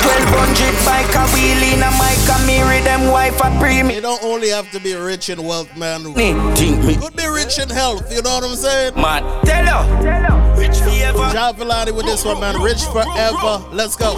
1200 0.07 0.87
bike 0.87 1.11
a 1.11 1.27
wheel 1.35 1.59
in 1.75 1.83
a 1.83 1.91
mic 1.99 2.23
a 2.31 2.39
mirror 2.47 2.81
them 2.85 3.11
wife 3.11 3.41
a 3.43 3.51
premium. 3.59 3.91
You 3.91 4.01
don't 4.03 4.23
only 4.23 4.49
have 4.51 4.71
to 4.73 4.81
be 4.81 4.95
rich 4.95 5.29
in 5.29 5.43
wealth, 5.43 5.77
man. 5.77 6.15
Think 6.15 6.85
me. 6.85 6.95
Could 6.97 7.17
be 7.17 7.27
rich 7.27 7.59
in 7.59 7.69
health, 7.69 8.13
you 8.13 8.23
know 8.23 8.39
what 8.39 8.45
I'm 8.45 8.55
saying? 8.55 8.95
Man, 8.95 9.23
tell 9.45 9.67
her. 9.67 10.55
Rich 10.57 10.79
forever. 10.79 11.31
John 11.33 11.57
Villani 11.57 11.93
with 11.93 12.07
this 12.07 12.25
one, 12.25 12.41
man. 12.41 12.61
Rich 12.63 12.85
forever. 12.85 13.65
Let's 13.73 13.97
go. 13.97 14.15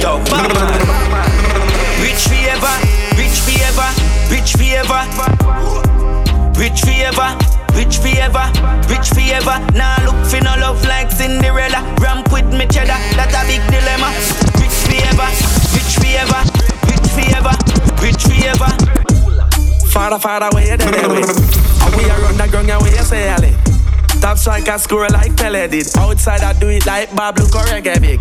Yo. 0.00 0.18
Rich 2.02 2.28
forever, 2.28 2.74
rich 3.16 3.40
forever, 3.40 3.88
rich 4.28 4.52
forever. 4.52 5.00
Rich 6.58 6.80
forever, 6.82 7.38
rich 7.74 7.98
forever, 7.98 8.46
rich 8.88 9.08
forever. 9.10 9.56
Now 9.72 9.96
look 10.04 10.18
for 10.26 10.40
no 10.40 10.56
love 10.58 10.84
like 10.84 11.10
Cinderella. 11.10 11.82
Ramp 12.00 12.32
with 12.32 12.48
me 12.52 12.66
cheddar, 12.66 12.98
that's 13.16 13.34
a 13.34 13.42
big 13.46 13.62
dilemma. 13.70 14.10
Rich 14.60 14.78
forever, 14.88 15.28
rich 15.76 15.94
forever, 16.00 16.40
rich 16.88 17.08
forever, 17.14 17.54
rich 18.00 18.22
forever. 18.24 18.72
Where 19.92 20.66
you 20.66 20.76
there 20.76 21.08
with? 21.08 21.28
And 21.82 21.94
we 21.96 22.08
are 22.08 22.20
run 22.22 22.36
the 22.38 22.48
ground 22.50 22.70
and 22.70 22.86
you 22.86 23.02
say 23.04 23.28
Ali? 23.30 23.54
Top 24.20 24.38
striker 24.38 24.78
score 24.78 25.08
like 25.08 25.36
Pele 25.36 25.68
did. 25.68 25.86
Outside 25.98 26.40
I 26.40 26.52
do 26.54 26.68
it 26.68 26.86
like 26.86 27.14
Bob 27.14 27.38
look 27.38 27.54
or 27.54 27.64
reggae 27.64 28.00
big. 28.00 28.20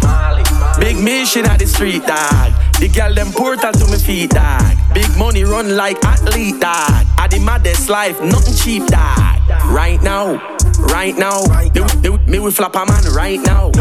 Big 0.79 1.01
mission 1.01 1.45
at 1.45 1.59
the 1.59 1.67
street 1.67 2.05
dog. 2.05 2.51
The 2.79 2.89
girl 2.89 3.13
them 3.13 3.31
portal 3.31 3.71
to 3.71 3.85
me 3.87 3.97
feet 3.97 4.31
dog. 4.31 4.75
Big 4.93 5.15
money 5.17 5.43
run 5.43 5.77
like 5.77 6.03
athlete 6.03 6.59
dog. 6.59 7.05
I 7.17 7.27
the 7.29 7.39
maddest 7.39 7.87
life, 7.87 8.19
nothing 8.21 8.55
cheap 8.55 8.85
dog. 8.87 9.30
Right 9.71 10.01
now, 10.03 10.35
right 10.79 11.17
now, 11.17 11.43
me, 11.73 12.09
me, 12.09 12.17
me 12.27 12.39
we 12.39 12.51
flap 12.51 12.75
a 12.75 12.85
man 12.85 13.03
right 13.13 13.39
now, 13.39 13.71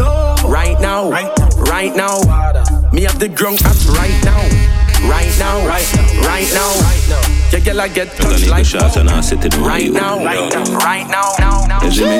right 0.47 0.79
now, 0.79 1.11
right 1.11 1.93
now. 1.95 2.21
Me 2.93 3.01
have 3.03 3.19
the 3.19 3.27
ground 3.27 3.61
at 3.65 3.85
right 3.87 4.23
now, 4.23 4.41
right 5.09 5.35
now, 5.37 5.67
right 5.67 6.49
now. 6.53 6.71
Your 7.51 7.61
girl 7.61 7.81
I 7.81 7.89
get 7.89 8.15
touched 8.15 8.47
like 8.47 8.65
shots 8.65 8.95
and 8.95 9.09
I 9.09 9.19
sit 9.19 9.43
in 9.43 9.51
right 9.61 9.91
now, 9.91 10.23
right 10.23 10.49
now, 10.53 10.63
right 10.77 11.07
now, 11.09 11.33
now, 11.39 11.65
now. 11.65 11.83
You 11.83 11.91
see 11.91 12.05
me? 12.05 12.17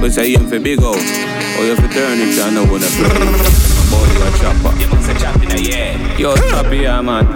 But 0.00 0.12
say 0.12 0.28
you 0.28 0.38
for 0.48 0.60
big 0.60 0.80
out, 0.80 0.94
or 0.94 1.64
you 1.64 1.74
for 1.74 1.88
turn 1.88 2.20
it, 2.20 2.38
I 2.40 2.50
know 2.50 2.64
when 2.66 2.82
I 2.84 2.88
play. 2.88 3.73
Boy, 3.94 4.10
you 4.10 4.22
a 4.22 4.30
chopper. 4.38 4.72
You 4.80 4.88
must 4.88 5.10
a 5.10 5.14
chop 5.14 5.42
in 5.42 5.52
a 5.52 5.58
yeah. 5.60 6.18
Yo, 6.18 6.34
chopper, 6.50 6.74
yeah, 6.74 7.00
man. 7.00 7.26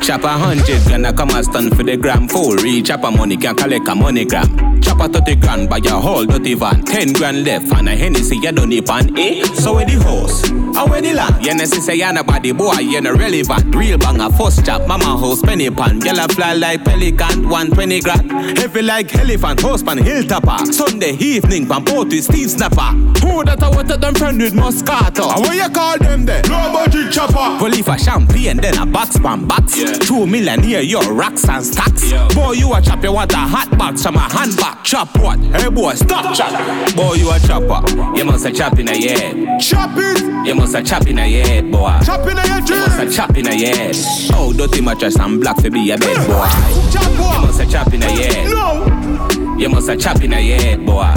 Chopper 0.00 0.28
hundred, 0.28 0.82
gonna 0.88 1.12
come 1.12 1.30
and 1.30 1.44
stand 1.44 1.76
for 1.76 1.82
the 1.82 1.96
gram. 1.96 2.28
Full 2.28 2.56
reach, 2.56 2.86
chopper 2.86 3.10
money 3.10 3.36
can 3.36 3.54
collect 3.56 3.88
a 3.88 3.94
money 3.94 4.24
gram. 4.24 4.80
Chopper 4.80 5.08
30 5.08 5.36
grand 5.36 5.68
by 5.68 5.78
your 5.78 6.00
whole 6.00 6.24
dirty 6.24 6.54
van. 6.54 6.84
10 6.84 7.12
grand 7.12 7.44
left, 7.44 7.72
and 7.72 7.88
a 7.88 7.96
Hennessy, 7.96 8.36
you 8.36 8.52
don't 8.52 8.68
need 8.68 8.86
pan, 8.86 9.18
eh? 9.18 9.42
So 9.54 9.74
where 9.74 9.84
the 9.84 9.94
horse? 9.94 10.48
How 10.76 10.86
where 10.86 11.00
the 11.00 11.12
land? 11.12 11.44
You 11.44 11.54
know, 11.54 11.64
say 11.64 11.96
you're 11.96 12.12
nobody, 12.12 12.52
boy, 12.52 12.74
you're 12.80 13.00
not 13.00 13.18
relevant. 13.18 13.74
Real 13.74 13.98
banger, 13.98 14.30
first 14.36 14.64
chop, 14.64 14.86
mama 14.86 15.18
house, 15.18 15.42
penny 15.42 15.70
pan. 15.70 16.06
A 16.06 16.28
fly 16.28 16.52
like 16.54 16.84
pelican, 16.84 17.48
120 17.48 18.00
grand. 18.00 18.30
Heavy 18.58 18.82
like 18.82 19.12
elephant, 19.16 19.60
horse 19.60 19.82
pan, 19.82 19.98
hilltopper. 19.98 20.72
Sunday 20.72 21.16
evening, 21.18 21.66
pan 21.66 21.82
boat 21.82 22.08
with 22.08 22.22
Steve 22.22 22.50
Snapper. 22.50 22.94
Who 23.26 23.42
that 23.44 23.62
I 23.62 23.68
want 23.70 23.88
them 23.88 24.14
friend 24.14 24.38
with 24.38 24.54
Moscato? 24.54 25.34
And 25.34 25.42
what 25.42 25.56
you 25.56 25.68
call 25.70 25.98
them 26.06 26.26
there? 26.26 26.42
No 26.44 26.72
budget 26.72 27.12
chopper. 27.12 27.62
Well, 27.62 27.72
if 27.72 27.88
a 27.88 27.98
champagne, 27.98 28.58
then 28.58 28.78
a 28.78 28.86
box 28.86 29.18
pan 29.18 29.46
box. 29.46 29.74
Two 30.06 30.26
million 30.26 30.62
here, 30.62 30.80
your 30.80 31.12
racks 31.12 31.48
and 31.48 31.64
stacks. 31.64 32.12
Boy, 32.34 32.52
you 32.52 32.72
a 32.74 32.80
chop, 32.80 33.02
you 33.02 33.12
want 33.12 33.32
a 33.32 33.36
hot 33.36 33.76
box 33.78 34.02
from 34.02 34.16
a 34.16 34.20
handbag. 34.20 34.84
Chop 34.84 35.16
what? 35.18 35.38
Hey 35.38 35.68
boy, 35.68 35.94
stop 35.94 36.34
chop. 36.34 36.52
Boy, 36.94 37.14
you 37.14 37.30
a 37.30 37.38
chopper. 37.40 37.82
You 38.16 38.24
must 38.24 38.46
a 38.46 38.52
chop 38.52 38.78
in 38.78 38.88
a 38.88 38.96
head. 38.96 39.60
Chop 39.60 39.90
it. 39.96 40.46
You 40.46 40.54
must 40.54 40.74
a 40.74 40.82
chop 40.82 41.06
in 41.06 41.18
a 41.18 41.28
head, 41.28 41.72
boy. 41.72 41.98
Chop 42.04 42.26
in 42.28 42.38
a 42.38 42.40
head, 42.40 42.68
You 42.68 42.76
must 42.76 43.00
a 43.00 43.10
chop 43.10 43.36
in 43.36 43.46
a 43.48 43.54
head. 43.54 43.96
Oh, 44.32 44.52
dirty 44.52 44.80
mattress 44.80 45.18
and 45.18 45.40
black 45.40 45.56
for 45.56 45.70
be 45.70 45.90
a 45.90 45.98
bed, 45.98 46.16
boy. 46.26 46.48
You 46.92 47.40
must 47.42 47.60
a 47.60 47.66
chop 47.66 47.92
in 47.92 48.02
a 48.02 48.06
head. 48.06 48.50
No. 48.50 49.56
You 49.58 49.68
must 49.68 49.88
a 49.88 49.96
chop 49.96 50.22
in 50.22 50.32
a 50.32 50.40
head, 50.40 50.86
boy. 50.86 51.12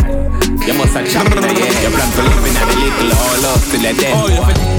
You 0.66 0.74
must 0.74 0.96
a 0.96 1.06
chop 1.08 1.32
in 1.32 1.44
a 1.44 1.48
head. 1.48 1.84
You 1.84 1.90
plan 1.90 2.12
to 2.12 2.22
live 2.24 2.46
in 2.46 2.56
a 2.58 2.66
little 2.80 3.18
all 3.18 3.46
up 3.46 3.62
till 3.70 3.86
a 3.86 3.94
dead, 3.94 4.14
oh, 4.16 4.74
boy. 4.74 4.79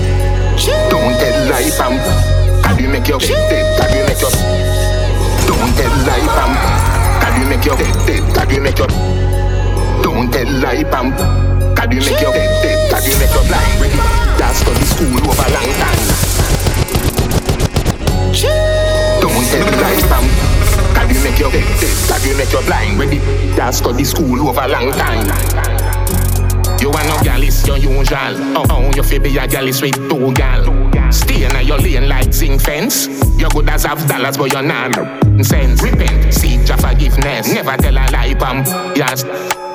Don't 0.60 1.16
tell 1.16 1.48
lie, 1.48 1.70
pam. 1.78 1.96
Um. 1.96 2.62
Can 2.62 2.78
you 2.84 2.88
make 2.88 3.08
your 3.08 3.18
dead? 3.18 3.80
Can 3.80 3.96
you 3.96 4.04
make 4.04 4.20
your 4.20 4.30
Don't 5.48 5.72
tell 5.72 5.94
lie, 6.04 6.28
pam. 6.36 6.52
Um. 6.52 6.60
Can 7.20 7.40
you 7.40 7.46
make 7.48 7.64
your 7.64 7.76
dead? 7.78 8.34
Can 8.34 8.50
you 8.50 8.60
make 8.60 8.78
your 8.78 8.88
Don't 10.02 10.30
tell 10.30 10.52
lie, 10.60 10.84
pam. 10.84 11.12
Um. 11.12 11.74
Can 11.76 11.90
you 11.92 12.00
make 12.00 12.20
your 12.20 12.32
dead? 12.32 12.90
Can 12.92 13.02
you 13.08 13.18
make 13.18 13.32
your 13.32 13.44
blind? 13.48 13.80
That's 14.36 14.62
for 14.62 14.74
the 14.76 14.84
school 14.84 15.16
over 15.24 15.48
long 15.48 15.72
time. 15.80 16.04
Don't 19.20 19.44
tell 19.48 19.64
lie, 19.80 20.02
pam. 20.12 20.28
Can 20.94 21.08
you 21.14 21.20
make 21.24 21.38
your 21.38 21.50
dead? 21.50 21.64
Can 22.08 22.20
you 22.28 22.36
make 22.36 22.52
your 22.52 22.62
blind 22.64 22.98
ready? 22.98 23.18
That's 23.56 23.80
for 23.80 23.94
the 23.94 24.04
school 24.04 24.48
over 24.48 24.68
long 24.68 24.92
time. 24.92 25.89
You 26.80 26.90
are 26.90 27.04
no 27.04 27.22
gal, 27.22 27.42
it's 27.42 27.66
your 27.66 27.76
usual. 27.76 28.34
Oh, 28.56 28.64
oh, 28.70 28.90
you 28.94 29.02
feel 29.02 29.20
be 29.20 29.36
a 29.36 29.46
gal 29.46 29.68
is 29.68 29.82
with 29.82 29.96
two 30.08 30.32
gal. 30.32 31.12
Stay 31.12 31.44
in 31.44 31.66
your 31.66 31.78
lane 31.78 32.08
like 32.08 32.32
zinc 32.32 32.62
fence. 32.62 33.06
You're 33.38 33.50
good 33.50 33.68
as 33.68 33.84
half 33.84 34.06
dollars, 34.08 34.36
but 34.36 34.52
you're 34.52 34.62
not 34.62 34.94
sense. 35.44 35.82
Repent, 35.82 36.32
seek 36.32 36.66
your 36.68 36.78
forgiveness. 36.78 37.52
Never 37.52 37.76
tell 37.76 37.94
a 37.94 38.04
lie, 38.10 38.34
pam. 38.34 38.64
Yes. 38.96 39.24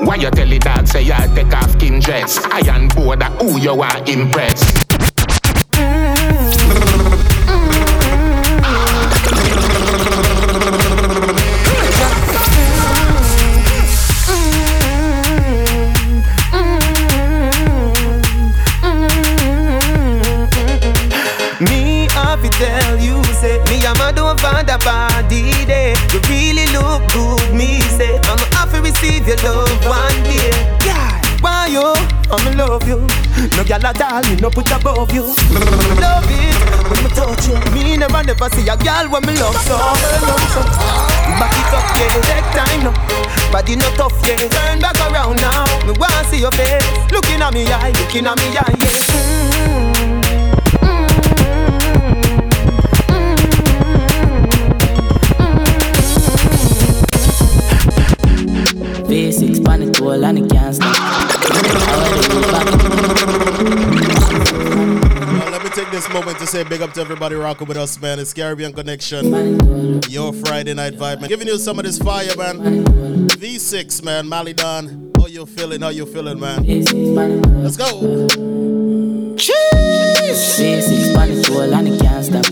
Why 0.01 0.15
you 0.15 0.31
tell 0.31 0.47
the 0.47 0.59
dog 0.59 0.87
say 0.87 1.03
you 1.03 1.35
take 1.35 1.53
off 1.53 1.77
Kim 1.79 1.99
dress? 1.99 2.37
I 2.45 2.59
am 2.67 2.87
bored 2.89 3.23
who 3.23 3.59
you 3.59 3.81
are 3.81 3.97
impressed. 4.07 4.84
your 29.43 29.53
love 29.53 29.85
one 29.85 30.23
day. 30.23 30.51
God, 30.85 31.41
why 31.41 31.67
you? 31.67 31.93
I'ma 32.31 32.51
love 32.57 32.87
you. 32.87 32.99
No 33.57 33.63
gyal 33.63 33.83
at 33.83 34.01
all, 34.01 34.21
me 34.29 34.35
no 34.41 34.49
put 34.49 34.69
above 34.71 35.11
you. 35.13 35.23
love 35.99 36.25
it 36.29 36.55
when 36.89 37.03
me 37.03 37.09
touch 37.11 37.47
you. 37.47 37.57
Me 37.73 37.97
never 37.97 38.23
never 38.23 38.49
see 38.55 38.67
a 38.67 38.75
gyal 38.77 39.09
when 39.11 39.21
me 39.25 39.33
love 39.39 39.55
so. 39.67 39.75
Love 39.75 40.45
so. 40.53 40.61
Back 41.39 41.53
it 41.53 41.73
up, 41.73 41.85
yeah. 41.99 42.21
Take 42.27 42.49
time 42.55 42.83
now. 42.83 43.51
Body 43.51 43.75
no 43.75 43.89
tough, 43.95 44.15
yeah. 44.27 44.37
Turn 44.37 44.79
back 44.79 44.97
around 45.11 45.37
now. 45.37 45.65
Me 45.85 45.93
wanna 45.99 46.23
see 46.29 46.39
your 46.39 46.51
face. 46.51 46.83
Looking 47.11 47.41
at 47.41 47.53
me 47.53 47.65
eye, 47.67 47.91
looking 48.01 48.25
at 48.25 48.37
me 48.37 48.57
eye, 48.57 48.75
yeah. 48.79 48.89
Mm-hmm. 48.89 49.94
This 65.95 66.09
moment 66.09 66.37
to 66.37 66.45
say 66.45 66.61
big 66.65 66.81
up 66.81 66.91
to 66.91 66.99
everybody 66.99 67.35
rocking 67.35 67.65
with 67.69 67.77
us, 67.77 68.01
man. 68.01 68.19
It's 68.19 68.33
Caribbean 68.33 68.73
Connection, 68.73 70.01
your 70.09 70.33
Friday 70.33 70.73
night 70.73 70.95
vibe, 70.95 71.21
man. 71.21 71.29
Giving 71.29 71.47
you 71.47 71.57
some 71.57 71.79
of 71.79 71.85
this 71.85 71.97
fire, 71.97 72.35
man. 72.35 72.83
V6, 73.29 74.03
man. 74.03 74.25
Malidan, 74.25 75.17
how 75.17 75.27
you 75.27 75.45
feeling? 75.45 75.79
How 75.79 75.87
you 75.89 76.05
feeling, 76.05 76.37
man? 76.37 76.65
Let's 77.63 77.77
go. 77.77 78.27
Cheese! 79.37 80.59
V6 80.59 81.15
pan 81.15 81.31
it 81.31 81.47
whole 81.47 81.73
and 81.73 81.87
it 81.87 82.01
can't 82.01 82.25
stop. 82.25 82.45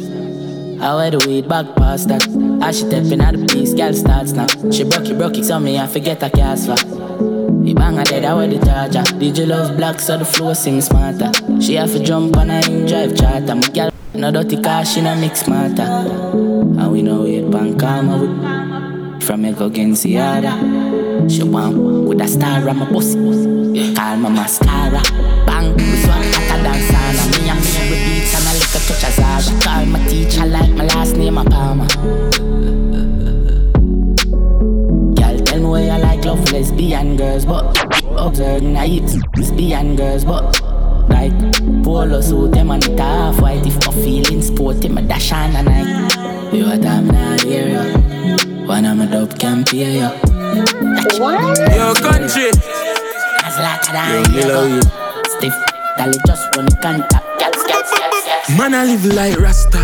I 0.82 0.96
wear 0.96 1.12
the 1.12 1.20
weed 1.28 1.50
back 1.50 1.76
past 1.76 2.08
that. 2.08 2.26
As 2.64 2.80
she 2.80 2.90
tapping 2.90 3.20
at 3.20 3.36
the 3.38 3.46
piece, 3.46 3.74
girl 3.74 3.94
starts 3.94 4.32
now. 4.32 4.48
She 4.72 4.86
broke 4.86 5.10
it, 5.10 5.18
broke 5.18 5.38
it, 5.38 5.44
so 5.44 5.60
me 5.60 5.78
I 5.78 5.88
forget 5.88 6.24
a 6.24 6.30
cast 6.30 6.68
for. 6.68 7.43
The 7.64 7.74
bang 7.74 7.98
a 7.98 8.04
dead, 8.04 8.26
I 8.26 8.34
wear 8.34 8.48
the 8.50 8.58
charger. 8.66 9.04
DJ 9.16 9.48
love 9.48 9.78
black, 9.78 10.02
so 10.02 10.18
the 10.18 10.26
flow 10.26 10.54
sing 10.54 10.82
smarter. 10.82 11.32
She 11.62 11.76
have 11.76 11.94
to 11.94 12.04
jump 12.04 12.36
on 12.36 12.50
a 12.50 12.60
in 12.70 12.86
drive 12.86 13.16
charter. 13.16 13.56
My 13.56 13.70
girl, 13.70 13.90
no 14.14 14.32
dirty 14.32 14.62
car, 14.62 14.84
she 14.84 15.00
no 15.00 15.16
mix 15.16 15.46
smarter. 15.46 15.82
And 15.82 16.92
we 16.92 17.02
know 17.02 17.24
it, 17.26 17.50
bank 17.50 17.80
karma 17.80 18.18
with. 18.18 19.24
From 19.24 19.44
me 19.44 19.54
go 19.54 19.70
Genziada. 19.70 20.52
She 21.32 21.44
want 21.44 21.78
with 22.06 22.20
a 22.20 22.28
star 22.28 22.68
on 22.68 22.80
my 22.80 22.86
pussy. 22.86 23.16
Call 23.96 24.18
my 24.18 24.28
mascara. 24.28 25.02
Bang, 25.46 25.78
this 25.78 26.06
one 26.06 26.22
hotter 26.22 26.64
than 26.64 26.82
sauna. 26.92 27.24
Me 27.32 27.50
and 27.50 27.60
me 27.64 28.20
beats 28.20 28.36
and 28.36 28.44
a 28.44 28.54
little 28.60 28.82
touch 28.82 29.04
of 29.08 29.14
Zara. 29.14 29.62
Call 29.62 29.86
my 29.86 30.06
teacher 30.10 30.46
like 30.46 30.72
my 30.72 30.84
last 30.88 31.16
name 31.16 31.38
a 31.38 31.46
Palmer. 31.46 32.53
Love 36.34 36.52
lesbian 36.52 37.16
girls, 37.16 37.46
but 37.46 37.66
observe 38.18 38.64
night 38.64 39.04
lesbian 39.38 39.96
girls, 39.96 40.26
but 40.26 40.60
like 41.10 41.34
polo 41.84 42.22
suit 42.22 42.52
them 42.52 42.72
and 42.72 42.86
it 42.86 43.00
half 43.00 43.40
white. 43.40 43.66
If 43.66 43.88
I'm 43.88 43.94
feeling 43.94 44.42
sporty, 44.42 44.90
my 44.90 45.02
dash 45.02 45.32
on 45.32 45.56
a 45.56 45.64
night. 45.64 46.54
You 46.54 46.72
a 46.72 46.78
damn 46.78 47.08
not 47.08 47.42
hear 47.42 47.68
you. 47.68 48.66
One 48.66 48.86
of 48.86 48.98
my 48.98 49.06
dope 49.06 49.38
can't 49.38 49.68
pay 49.68 50.00
you. 50.00 50.10
Yo, 51.20 51.94
country. 51.96 52.50
As 53.46 53.58
like 53.60 53.88
a 53.90 54.04
Yo, 54.14 54.32
Miller, 54.32 54.82
Stiff, 55.28 55.56
dolly 55.98 56.18
just 56.26 56.56
run 56.56 56.66
the 56.66 56.78
contact. 56.82 57.26
Girl, 57.40 57.52
girl, 57.52 57.84
girl, 57.84 58.58
Man, 58.58 58.74
I 58.74 58.86
live 58.86 59.06
like 59.06 59.38
Rasta. 59.38 59.82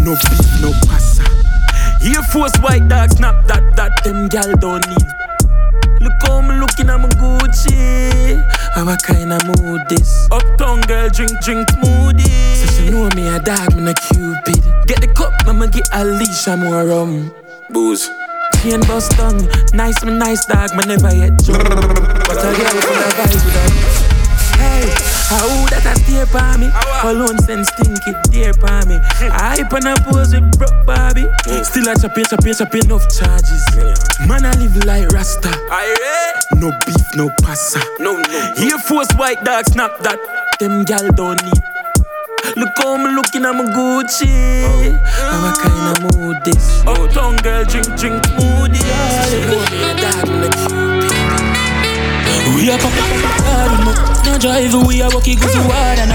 No 0.00 0.14
beef, 0.14 0.60
no 0.60 0.72
pasta. 0.86 1.24
Air 2.04 2.22
Force 2.32 2.56
white 2.60 2.86
dog 2.88 3.10
snap 3.10 3.46
that, 3.46 3.76
that 3.76 4.04
them 4.04 4.28
gal 4.28 4.54
don't 4.56 4.86
need. 4.88 5.27
Look 6.08 6.22
how 6.22 6.40
me 6.40 6.56
looking 6.56 6.88
at 6.88 6.96
my 6.96 7.08
Gucci. 7.20 8.40
What 8.82 9.02
kind 9.02 9.30
of 9.30 9.44
mood 9.44 9.82
this? 9.90 10.26
Uptown 10.32 10.80
girl 10.82 11.10
drink, 11.10 11.38
drink 11.42 11.68
moody. 11.84 12.24
So 12.56 12.66
she 12.72 12.88
know 12.88 13.10
me 13.14 13.28
a 13.28 13.38
dog, 13.38 13.76
me 13.76 13.82
no 13.82 13.92
cupid. 13.92 14.64
Get 14.86 15.02
the 15.02 15.12
cup, 15.14 15.34
mama 15.44 15.68
get 15.68 15.86
a 15.92 16.06
leash, 16.06 16.48
I'm 16.48 16.60
more 16.60 16.86
rum. 16.86 17.30
Booze. 17.68 18.08
Chain 18.62 18.80
bust 18.88 19.12
tongue, 19.12 19.46
nice 19.74 20.02
me 20.02 20.12
nice 20.16 20.46
dog, 20.46 20.74
me 20.74 20.84
never 20.86 21.14
yet 21.14 21.36
drunk. 21.44 21.68
But 21.68 22.40
a 22.40 22.56
girl 22.56 22.80
full 22.80 22.96
of 22.96 23.12
vibes 23.12 23.44
with 23.44 23.54
her. 23.54 23.68
Hey, 24.56 24.88
how 25.28 25.44
that 25.68 25.84
a 25.84 25.92
stare 26.00 26.26
by 26.32 26.56
me? 26.56 26.68
Alone 27.04 27.38
sense 27.44 27.68
stinky 27.68 28.16
dear 28.32 28.52
by 28.54 28.84
me. 28.88 28.96
I 29.28 29.60
hype 29.60 29.72
and 29.72 29.88
I 29.88 29.94
pose 30.00 30.32
with 30.32 30.48
broke 30.58 30.86
Barbie. 30.86 31.28
Mm. 31.46 31.64
Still 31.64 31.88
a 31.88 31.94
chop 31.94 32.16
chop 32.16 32.40
chop 32.40 32.74
enough 32.74 33.04
charges. 33.12 33.64
Man, 34.26 34.44
I 34.44 34.52
live 34.56 34.76
like 34.84 35.08
Rasta. 35.12 35.52
Eh? 35.52 36.32
No 36.56 36.72
beef, 36.84 37.06
no 37.14 37.30
pasta. 37.42 37.80
No, 38.00 38.16
no. 38.16 38.54
Air 38.56 38.78
Force 38.78 39.12
white 39.16 39.44
dog 39.44 39.66
snap 39.66 39.98
that. 40.00 40.18
Them 40.58 40.84
gal 40.84 41.12
don't 41.12 41.42
need. 41.44 41.62
Look 42.56 42.70
how 42.78 42.96
me 42.96 43.14
looking 43.14 43.44
at 43.44 43.52
my 43.52 43.64
Gucci. 43.64 44.64
Oh. 44.64 44.96
How 45.04 45.42
what 45.44 45.58
kind 45.60 46.04
of 46.04 46.16
mood 46.16 46.36
this? 46.44 46.82
Oh. 46.86 47.04
Uptown 47.04 47.36
girl 47.38 47.64
drink 47.64 47.86
drink 48.00 48.24
moody. 48.40 48.80
She 49.28 49.40
know 49.44 49.60
me 49.70 49.84
a 49.84 49.94
dog, 50.00 50.28
me 50.28 50.40
no 50.40 50.48
cupid. 50.48 50.87
We 52.58 52.70
are 52.70 52.78
pop 52.78 52.90
hard 52.90 53.70
enough. 53.80 54.26
No 54.26 54.36
drive, 54.36 54.74
we 54.86 55.00
are 55.00 55.10
walking 55.14 55.38
go 55.38 55.46
to 55.46 55.62
hard 55.70 55.98
and 56.02 56.10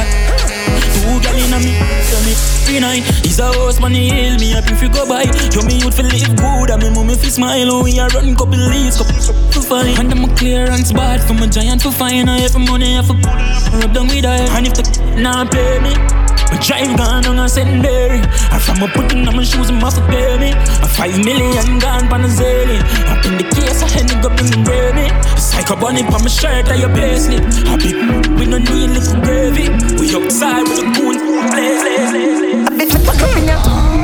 Two 0.91 1.19
gal 1.23 1.35
inna 1.39 1.59
me, 1.63 1.71
tell 2.11 2.19
me 2.27 2.33
three 2.67 2.79
nine. 2.79 3.01
Is 3.23 3.39
a 3.39 3.47
house 3.47 3.79
money 3.79 4.09
hail 4.09 4.37
me 4.37 4.53
up 4.53 4.67
if 4.67 4.81
you 4.83 4.89
go 4.89 5.07
by. 5.07 5.23
Yo 5.55 5.63
me 5.63 5.79
youth 5.79 5.95
feel 5.95 6.05
live 6.05 6.35
good 6.35 6.69
and 6.69 6.83
me 6.83 6.89
mommy 6.91 7.15
fi 7.15 7.29
smile. 7.29 7.71
Oh, 7.71 7.83
we 7.83 7.97
are 7.97 8.09
run 8.09 8.35
couple 8.35 8.59
leaves, 8.59 8.97
couple 8.97 9.15
to 9.15 9.61
find. 9.61 9.97
And 9.97 10.11
them 10.11 10.25
a 10.25 10.35
clearance 10.35 10.91
bad 10.91 11.23
from 11.23 11.41
a 11.41 11.47
giant 11.47 11.81
to 11.83 11.91
find. 11.91 12.29
I 12.29 12.41
every 12.43 12.65
money 12.65 12.97
I 12.97 13.03
for 13.03 13.15
rub 13.79 13.93
down 13.93 14.07
with 14.07 14.25
her. 14.25 14.47
And 14.51 14.67
if 14.67 14.73
the 14.73 14.83
nah 15.15 15.45
pay 15.45 15.79
me. 15.79 15.95
I 16.53 16.57
drive 16.57 16.95
gone 16.97 17.25
on 17.25 17.39
a 17.39 17.49
secondary. 17.49 18.21
I 18.53 18.59
from 18.59 18.83
a 18.83 18.87
putting 18.93 19.27
on 19.27 19.35
my 19.35 19.43
shoes 19.43 19.69
and 19.69 19.81
pay 19.81 20.37
me. 20.37 20.51
A 20.53 20.87
five 20.87 21.17
million 21.25 21.79
gone 21.79 22.07
pan 22.07 22.21
a 22.21 22.27
zillion. 22.27 22.81
Up 23.09 23.25
in 23.25 23.37
the 23.41 23.47
case, 23.55 23.81
I 23.81 23.89
had 23.89 24.07
go 24.21 24.29
bring 24.29 24.51
the 24.53 24.61
baby. 24.61 25.09
Psycho 25.35 25.75
bunny 25.75 26.03
on 26.03 26.21
my 26.21 26.29
shirt, 26.29 26.69
I 26.69 26.75
your 26.75 26.89
payslip. 26.89 27.41
I 27.65 27.77
big 27.77 27.97
we 28.37 28.45
no 28.45 28.59
need 28.59 28.91
little 28.93 29.19
gravy. 29.21 29.69
We 29.97 30.13
outside 30.13 30.61
with 30.69 30.77
the 30.77 30.93
cool 30.93 31.17
blaze. 31.49 31.81
I 32.69 32.77
bet 32.77 32.87
me 32.93 32.99
fuck 33.01 33.19
up 33.19 33.35
in 33.35 33.47
ya. 33.47 34.02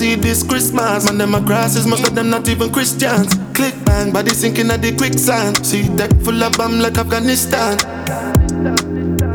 See 0.00 0.14
this 0.14 0.42
Christmas. 0.42 1.04
Man, 1.04 1.18
them 1.18 1.32
my 1.32 1.40
grasses, 1.40 1.86
most 1.86 2.08
of 2.08 2.14
them 2.14 2.30
not 2.30 2.48
even 2.48 2.72
Christians. 2.72 3.34
Click 3.52 3.74
bang, 3.84 4.10
body 4.10 4.30
sinking 4.30 4.70
at 4.70 4.80
the 4.80 4.96
quicksand. 4.96 5.66
See 5.66 5.84
deck 5.94 6.10
full 6.24 6.42
of 6.42 6.56
bomb 6.56 6.80
like 6.80 6.96
Afghanistan. 6.96 7.76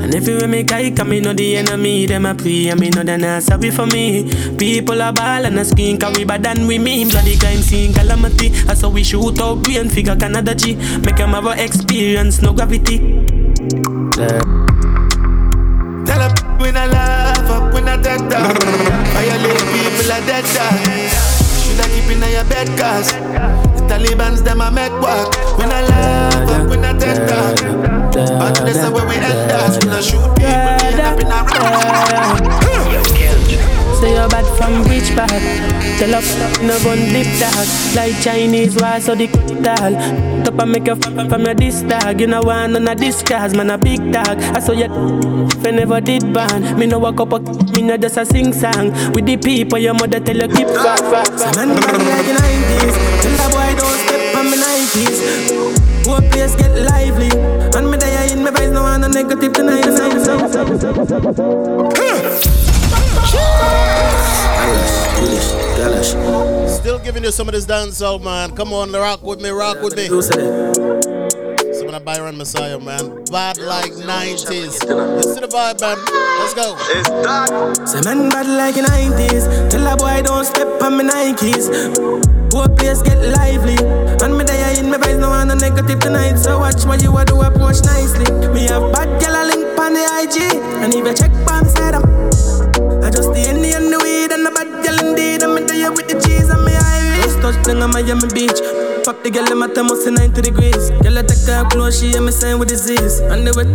And 0.01 0.13
if 0.16 0.28
you 0.28 0.47
make 0.47 0.72
I 0.72 0.89
come, 0.89 1.09
me 1.09 1.20
know 1.20 1.34
the 1.34 1.57
enemy, 1.57 2.07
them 2.07 2.26
a 2.26 2.34
pray, 2.34 2.70
and 2.70 2.80
me 2.80 2.89
know 2.89 3.03
they 3.03 3.18
not 3.18 3.43
sorry 3.43 3.70
for 3.70 3.86
me. 3.86 4.26
People 4.57 5.03
are 5.03 5.13
ball 5.13 5.45
and 5.45 5.59
a 5.59 5.66
skin, 5.66 5.99
cause 5.99 6.18
we 6.18 6.26
bad 6.26 6.41
than 6.41 6.66
we 6.66 6.80
mean. 6.80 7.09
Bloody 7.09 7.38
crime 7.38 7.61
scene 7.61 7.93
calamity, 7.93 8.49
I 8.68 8.74
saw 8.74 8.89
we 8.89 9.03
shoot 9.03 9.39
out 9.39 9.61
brain 9.61 9.89
figure 9.89 10.16
Canada 10.16 10.55
G. 10.55 10.76
Make 11.05 11.18
them 11.18 11.30
have 11.38 11.45
a 11.45 11.63
experience, 11.63 12.41
no 12.41 12.53
gravity. 12.53 12.97
Yeah. 14.18 14.55
network. 24.89 25.57
When 25.57 25.71
I 25.71 25.81
laugh 25.81 26.49
up, 26.49 26.69
when 26.69 26.86
I 26.86 26.93
test 26.97 27.21
talk. 27.29 27.55
But 28.13 28.65
this 28.65 28.77
is 28.77 28.89
where 28.91 29.07
we 29.07 29.15
end 29.15 29.51
us. 29.51 29.77
When 29.79 29.89
I 29.89 30.01
shoot 30.01 30.29
people, 30.38 30.73
we 30.77 30.86
end 30.86 30.99
up 31.01 31.19
in 31.19 31.27
a 31.27 31.39
Say 33.99 34.11
you're 34.13 34.29
bad 34.29 34.45
from 34.57 34.83
beach 34.83 35.09
back. 35.15 35.31
Tell 35.99 36.13
up, 36.15 36.23
no 36.61 36.75
one 36.88 36.99
deep 37.15 37.27
dark. 37.39 37.67
Like 37.95 38.15
Chinese, 38.21 38.75
why 38.75 38.99
so 38.99 39.15
the 39.15 39.27
tall? 39.63 39.93
Top 40.43 40.59
and 40.59 40.71
make 40.71 40.88
a 40.88 40.91
f- 40.91 41.29
from 41.29 41.45
your 41.45 41.53
disc 41.55 41.88
tag. 41.88 42.19
You 42.19 42.27
know 42.27 42.41
why 42.41 42.67
none 42.67 42.88
of 42.88 42.99
this 42.99 43.23
cars, 43.23 43.53
man 43.55 43.69
a 43.69 43.77
big 43.77 44.11
dog. 44.11 44.38
I 44.55 44.59
saw 44.59 44.73
your 44.73 44.91
f- 45.47 45.63
never 45.73 46.01
did 46.01 46.33
ban. 46.33 46.77
Me 46.77 46.86
no 46.88 46.99
walk 46.99 47.19
up 47.21 47.31
a 47.33 47.39
me 47.39 47.81
no 47.83 47.97
just 47.97 48.17
a 48.17 48.25
sing 48.25 48.51
song. 48.53 48.91
With 49.13 49.25
the 49.25 49.38
people, 49.38 49.79
your 49.79 49.93
mother 49.93 50.19
tell 50.19 50.36
you 50.36 50.47
keep 50.49 50.67
back, 50.67 50.99
back, 51.09 51.29
back. 51.29 51.39
So 51.39 51.45
man, 51.55 51.69
man 51.69 51.99
like 52.11 52.27
90s. 52.36 52.95
Tell 53.23 53.31
the 53.31 53.47
boy 53.55 53.75
don't 53.79 53.99
stay. 53.99 54.14
90s. 54.66 56.05
Poor 56.05 56.22
place 56.32 56.55
get 56.55 56.74
lively. 56.89 57.30
And 57.76 57.91
me 57.91 57.97
die 57.97 58.32
in 58.32 58.43
my 58.43 58.51
vibes, 58.51 58.74
no 58.74 58.84
one 58.84 59.03
a 59.03 59.09
negative 59.09 59.53
tonight. 59.53 59.86
Still 66.68 66.99
giving 66.99 67.24
you 67.24 67.32
some 67.32 67.47
of 67.47 67.53
this 67.53 67.66
dancehall, 67.66 68.22
man. 68.24 68.55
Come 68.55 68.74
on, 68.74 68.91
rock 68.91 69.22
with 69.24 69.41
me, 69.41 69.49
rock 69.49 69.82
with 69.82 69.95
me. 69.95 70.07
Some 70.07 71.88
of 71.88 71.91
that 71.91 72.03
Byron 72.05 72.36
Messia, 72.38 72.82
man. 72.82 73.24
Bad 73.26 73.57
like 73.57 73.91
90s. 73.91 74.84
Let's 74.88 75.34
to 75.36 75.41
the 75.41 75.47
vibe, 75.47 75.82
man. 75.82 75.97
Let's 76.39 76.53
go. 76.53 76.76
It's 76.80 77.09
that. 77.09 77.88
Some 77.88 78.03
man 78.05 78.30
bad 78.30 78.47
like 78.47 78.76
90s. 78.76 79.70
Tell 79.70 79.86
a 79.88 79.97
boy 79.97 80.22
don't 80.24 80.45
step 80.45 80.82
on 80.82 80.97
my 80.97 81.03
Nikes. 81.03 81.70
Poor 82.51 82.70
place 82.70 83.01
get 83.01 83.20
lively. 83.38 83.76
And 84.26 84.39
me 84.39 84.43
there 84.43 84.80
in 84.80 84.89
my 84.89 84.97
vibes 84.97 85.19
no 85.19 85.30
one 85.30 85.51
a 85.51 85.55
negative 85.55 85.99
tonight. 85.99 86.38
So 86.38 86.57
watch 86.57 86.84
what 86.86 87.03
you 87.03 87.15
a 87.15 87.23
do 87.26 87.39
approach 87.43 87.84
nicely. 87.84 88.26
Me 88.49 88.65
have 88.73 88.91
bad 88.91 89.21
gal 89.21 89.38
a 89.38 89.45
link 89.45 89.78
on 89.78 89.93
the 89.93 90.01
IG 90.01 90.41
And 90.82 90.91
if 90.95 91.05
you 91.05 91.13
check 91.13 91.32
bomb 91.45 91.65
side 91.69 91.93
up. 91.93 92.09
I 93.05 93.11
just 93.11 93.30
the 93.30 93.45
and 93.45 93.93
the 93.93 93.99
weed 94.01 94.32
and 94.34 94.43
the 94.43 94.49
bad 94.49 94.84
gal 94.84 94.97
indeed. 94.97 95.43
And 95.43 95.53
me 95.53 95.61
there 95.61 95.91
with 95.91 96.07
the 96.07 96.19
cheese 96.26 96.49
and 96.49 96.65
me 96.65 96.73
Irish 96.73 97.21
Just 97.21 97.38
touch 97.41 97.65
down 97.67 97.84
on 97.84 97.91
Miami 97.91 98.28
Beach 98.34 98.84
Fuck 99.06 99.22
the 99.22 99.30
girl, 99.30 99.45
my 99.53 99.70
at 99.70 99.78
almost 99.78 100.10
90 100.10 100.41
degrees. 100.41 100.89
Girl, 101.06 101.14
I 101.14 101.22
take 101.22 101.45
her 101.45 101.62
close, 101.70 102.01
she 102.01 102.10
hear 102.10 102.26
me 102.26 102.32
saying 102.32 102.58
with 102.58 102.70
disease. 102.70 103.22
And 103.30 103.45
the 103.45 103.53
way 103.53 103.70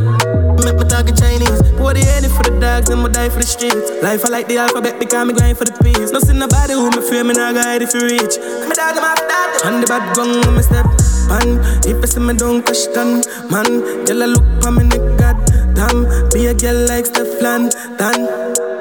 make 0.67 0.75
me 0.75 0.83
talking 0.91 1.15
Chinese. 1.15 1.63
Pour 1.79 1.95
the 1.95 2.03
any 2.19 2.27
for 2.27 2.43
the 2.43 2.59
dogs, 2.59 2.91
and 2.91 2.99
me 2.99 3.15
die 3.15 3.31
for 3.31 3.39
the 3.39 3.47
streets. 3.47 3.95
Life, 4.03 4.27
I 4.27 4.29
like 4.29 4.49
the 4.49 4.59
alphabet 4.59 4.99
because 4.99 5.23
me 5.23 5.33
grind 5.39 5.55
for 5.55 5.71
the 5.71 5.77
peace. 5.87 6.11
No 6.11 6.19
see 6.19 6.35
nobody 6.35 6.75
who 6.75 6.91
me 6.91 6.99
fear, 6.99 7.23
me 7.23 7.39
not 7.39 7.55
guide 7.55 7.79
if 7.79 7.95
you 7.95 8.11
reach. 8.11 8.43
Me 8.43 8.75
dog, 8.75 8.99
after 8.99 9.23
that. 9.31 9.63
And 9.71 9.79
the 9.79 9.87
bad 9.87 10.03
gun, 10.19 10.35
when 10.35 10.59
me 10.59 10.67
step. 10.67 10.91
Man, 11.31 11.63
if 11.87 12.03
you 12.03 12.11
see 12.11 12.19
me 12.19 12.35
don't 12.35 12.67
question, 12.67 13.23
man. 13.55 13.87
Girl, 14.11 14.27
I 14.27 14.35
look 14.35 14.47
for 14.59 14.75
me, 14.75 14.83
neck, 14.91 15.15
god 15.15 15.39
damn. 15.79 16.11
Be 16.35 16.51
a 16.51 16.55
girl 16.59 16.91
like 16.91 17.07
Stefan, 17.07 17.71
Dan 18.03 18.80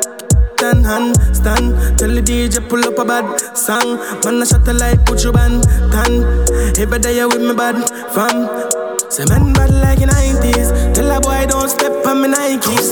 stand 0.59 0.85
hand 0.85 1.15
stand. 1.31 1.71
Tell 1.97 2.11
the 2.11 2.21
DJ 2.21 2.59
pull 2.67 2.83
up 2.83 2.99
a 2.99 3.05
bad 3.05 3.25
song. 3.55 3.95
Man, 4.23 4.43
I 4.43 4.45
shut 4.45 4.65
the 4.65 4.73
light, 4.73 4.99
put 5.05 5.23
you 5.23 5.31
band 5.31 5.63
tan. 5.95 6.19
Every 6.75 6.99
day 6.99 7.15
you 7.15 7.29
with 7.29 7.39
me 7.39 7.55
bad 7.55 7.79
fam. 8.11 8.43
Say 9.09 9.23
man 9.31 9.53
bad 9.53 9.71
like 9.71 10.01
in 10.03 10.09
90s. 10.09 10.93
Tell 10.93 11.11
a 11.15 11.21
boy 11.21 11.47
don't 11.47 11.69
step 11.69 12.05
on 12.05 12.21
me 12.21 12.27
Nikes. 12.27 12.91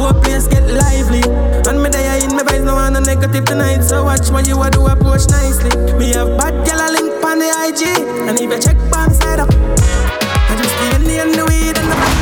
Whole 0.00 0.16
place 0.24 0.48
get 0.48 0.64
lively. 0.72 1.20
And 1.68 1.82
me 1.82 1.90
there 1.92 2.16
in 2.24 2.32
my 2.32 2.42
vibes, 2.48 2.64
no 2.64 2.74
one 2.74 2.96
a 2.96 3.00
negative 3.00 3.44
tonight. 3.44 3.82
So 3.82 4.04
watch 4.04 4.30
what 4.30 4.48
you 4.48 4.56
a 4.62 4.70
do 4.70 4.86
approach 4.86 5.28
nicely. 5.28 5.76
Me 6.00 6.16
have 6.16 6.32
bad 6.40 6.64
gal 6.64 6.80
a 6.80 6.88
link 6.96 7.12
on 7.22 7.38
the 7.44 7.50
IG. 7.68 7.84
And 8.24 8.40
if 8.40 8.48
you 8.48 8.58
check 8.58 8.78
bomb 8.90 9.12
side 9.12 9.40
up, 9.40 9.52
I 9.52 10.56
just 10.56 10.74
the 10.80 10.86
Henny 10.96 11.18
and 11.20 11.34
the 11.34 11.44
weed 11.44 11.76
and 11.76 11.88
the 11.92 11.96
the 12.00 12.19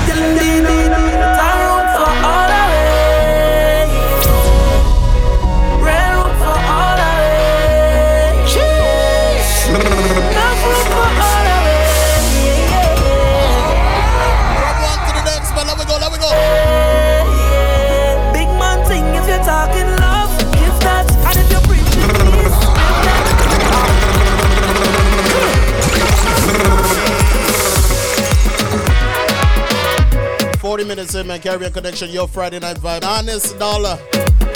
minutes 30.89 31.15
in, 31.15 31.27
man. 31.27 31.41
Caribbean 31.41 31.71
Connection, 31.71 32.09
your 32.09 32.27
Friday 32.27 32.59
night 32.59 32.79
vibe. 32.79 33.05
Honest 33.05 33.59
dollar. 33.59 33.99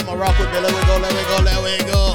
On, 0.08 0.18
rock 0.18 0.38
with 0.38 0.50
me. 0.50 0.60
Let 0.60 0.72
me 0.72 0.80
go, 0.86 0.96
let 0.98 1.14
me 1.14 1.22
go, 1.28 1.36
let 1.42 1.62
me 1.62 1.76
go. 1.92 2.14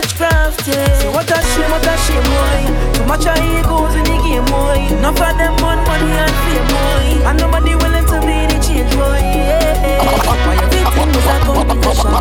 yeah. 1.29 1.41
So 1.41 1.61
shame, 1.61 1.71
what 1.71 1.85
a 1.85 1.93
shame, 1.97 2.23
boy. 2.23 2.61
Too 2.93 3.05
much 3.05 3.25
of 3.25 3.37
egos 3.37 3.95
in 3.95 4.03
the 4.03 4.17
game, 4.23 4.45
boy. 4.45 4.79
Enough 4.97 5.21
of 5.21 5.37
them 5.37 5.55
want 5.61 5.81
money 5.87 6.11
and 6.11 6.33
fame, 6.45 6.67
boy. 6.67 7.27
And 7.27 7.37
nobody 7.39 7.75
willing 7.75 8.05
to 8.05 8.17
be 8.21 8.47
the 8.49 8.57
change, 8.61 8.91
boy. 8.95 9.21
Why 10.45 10.55
everything 10.61 11.09
is 11.13 11.27
a 11.27 11.35
competition? 11.45 12.11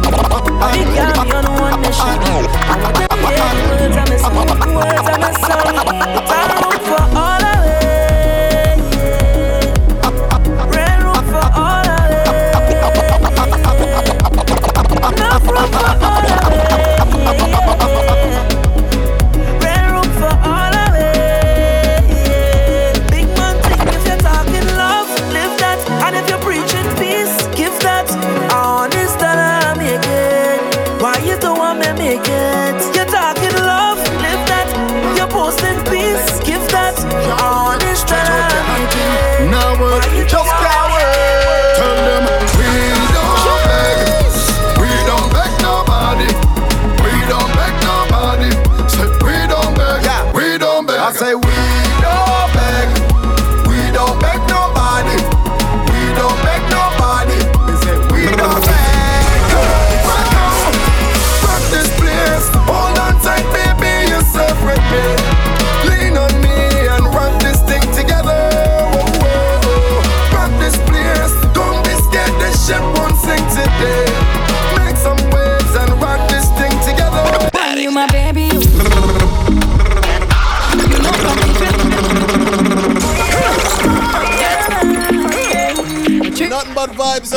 Big 0.73 0.89
girl, 0.95 1.25
you're 1.27 1.43
the 1.43 1.51
one 1.57 1.81
nation. 1.81 2.21
I 2.61 2.77
want 2.83 2.95
them 2.97 3.09
to 3.09 3.17
the 3.17 3.57
words 3.65 3.97
I'm 3.97 4.13
saying, 4.21 4.75
words 4.75 5.09
I'm 5.09 5.25
saying. 5.41 5.77
A 6.31 6.39
room 6.61 6.79
for 6.85 7.05
all 7.19 7.40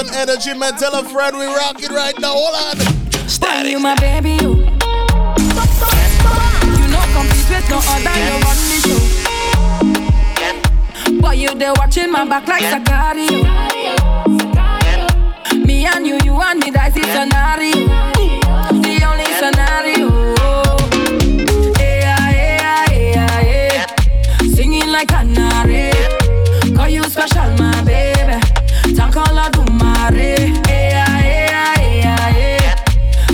but 0.04 0.14
vibes 0.14 0.30
energy, 0.30 0.54
man. 0.58 0.76
Tell 0.78 0.94
a 0.96 1.04
friend 1.04 1.38
we 1.38 1.46
rock 1.46 1.82
it 1.82 1.90
right 1.90 2.18
now. 2.20 2.34
Hold 2.34 2.56
on. 2.56 2.78
Why 3.54 3.64
you 3.70 3.80
my 3.80 3.96
baby, 3.96 4.32
you. 4.32 4.40
You 4.40 4.48
know 6.90 7.04
compete 7.14 7.50
with 7.50 7.70
no 7.70 7.80
other, 7.88 8.16
you 8.20 8.36
run 8.44 8.58
the 8.70 8.78
show. 8.84 9.02
Boy, 11.22 11.34
you 11.34 11.56
there 11.56 11.74
watching 11.78 12.12
my 12.12 12.26
back 12.26 12.48
like 12.48 12.64
Sicario. 12.64 13.44
Me 15.66 15.86
and 15.86 16.08
you, 16.08 16.18
you 16.24 16.42
and 16.42 16.60
me, 16.60 16.72
that's 16.72 16.96
the 16.96 17.04
scenario. 17.04 17.88
The 18.82 19.04
only 19.06 19.26
scenario. 19.40 20.03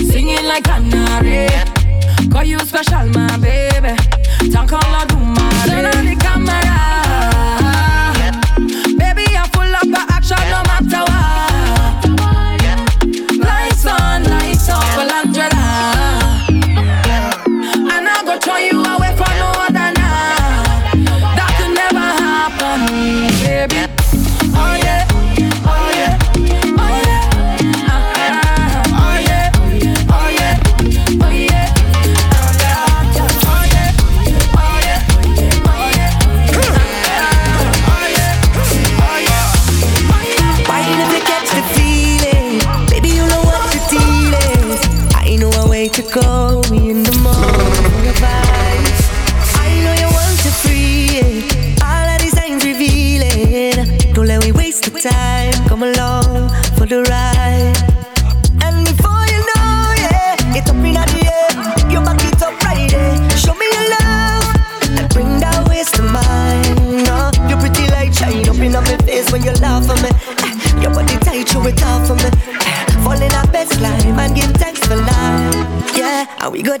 Singing 0.08 0.44
like 0.46 0.68
a 0.68 0.74
canary. 0.74 1.48
Call 2.30 2.44
you 2.44 2.60
special, 2.60 3.08
my 3.08 3.36
baby. 3.38 3.96
Talk 4.52 4.72
all 4.72 4.84
I 4.84 5.09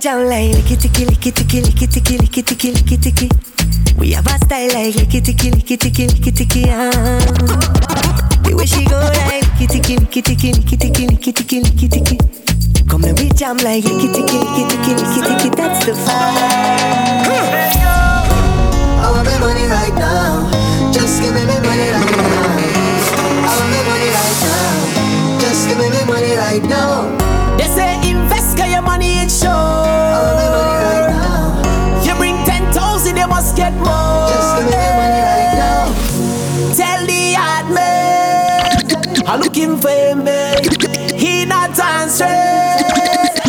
down 0.00 0.26
like 0.30 0.50
licky 0.52 0.80
ticky, 0.80 1.04
licky 1.04 1.30
ticky, 1.30 1.60
licky 1.60 1.86
ticky, 1.86 2.16
licky 2.16 2.42
ticky, 2.42 2.72
licky 2.72 2.96
ticky. 2.96 3.28
We 3.98 4.12
have 4.12 4.26
a 4.26 4.38
style 4.38 4.72
like 4.72 4.94
licky 4.94 5.22
ticky, 5.22 5.50
licky 5.50 5.76
ticky, 5.78 6.06
licky 6.06 6.32
ticky. 6.34 6.64
Ah. 6.68 7.20
The 8.42 8.54
way 8.56 8.64
she 8.64 8.84
go 8.86 8.96
like 8.96 9.44
licky 9.44 9.68
ticky, 9.68 9.96
licky 9.96 10.22
ticky, 10.22 10.52
licky 10.52 10.78
ticky, 10.78 11.06
licky 11.06 11.34
ticky, 11.34 11.60
licky 11.60 11.90
ticky. 11.90 12.18
Come 12.88 13.04
and 13.04 13.18
we 13.18 13.28
jam 13.30 13.58
like 13.58 13.84
licky 13.84 14.08
ticky, 14.08 14.38
licky 14.38 14.64
ticky, 14.70 14.92
licky 14.94 15.20
ticky. 15.28 15.48
That's 15.56 15.84
the 15.84 15.92
vibe. 15.92 16.79
Me 34.60 34.76
money 34.98 35.20
right 35.24 35.54
now. 35.56 35.88
Tell 36.76 37.00
the 37.06 37.22
hard 37.40 37.66
man, 37.72 38.76
I'm 39.26 39.40
looking 39.40 39.76
for 39.80 40.14
me. 40.14 41.16
He 41.16 41.44
not 41.46 41.72
answering, 41.78 42.28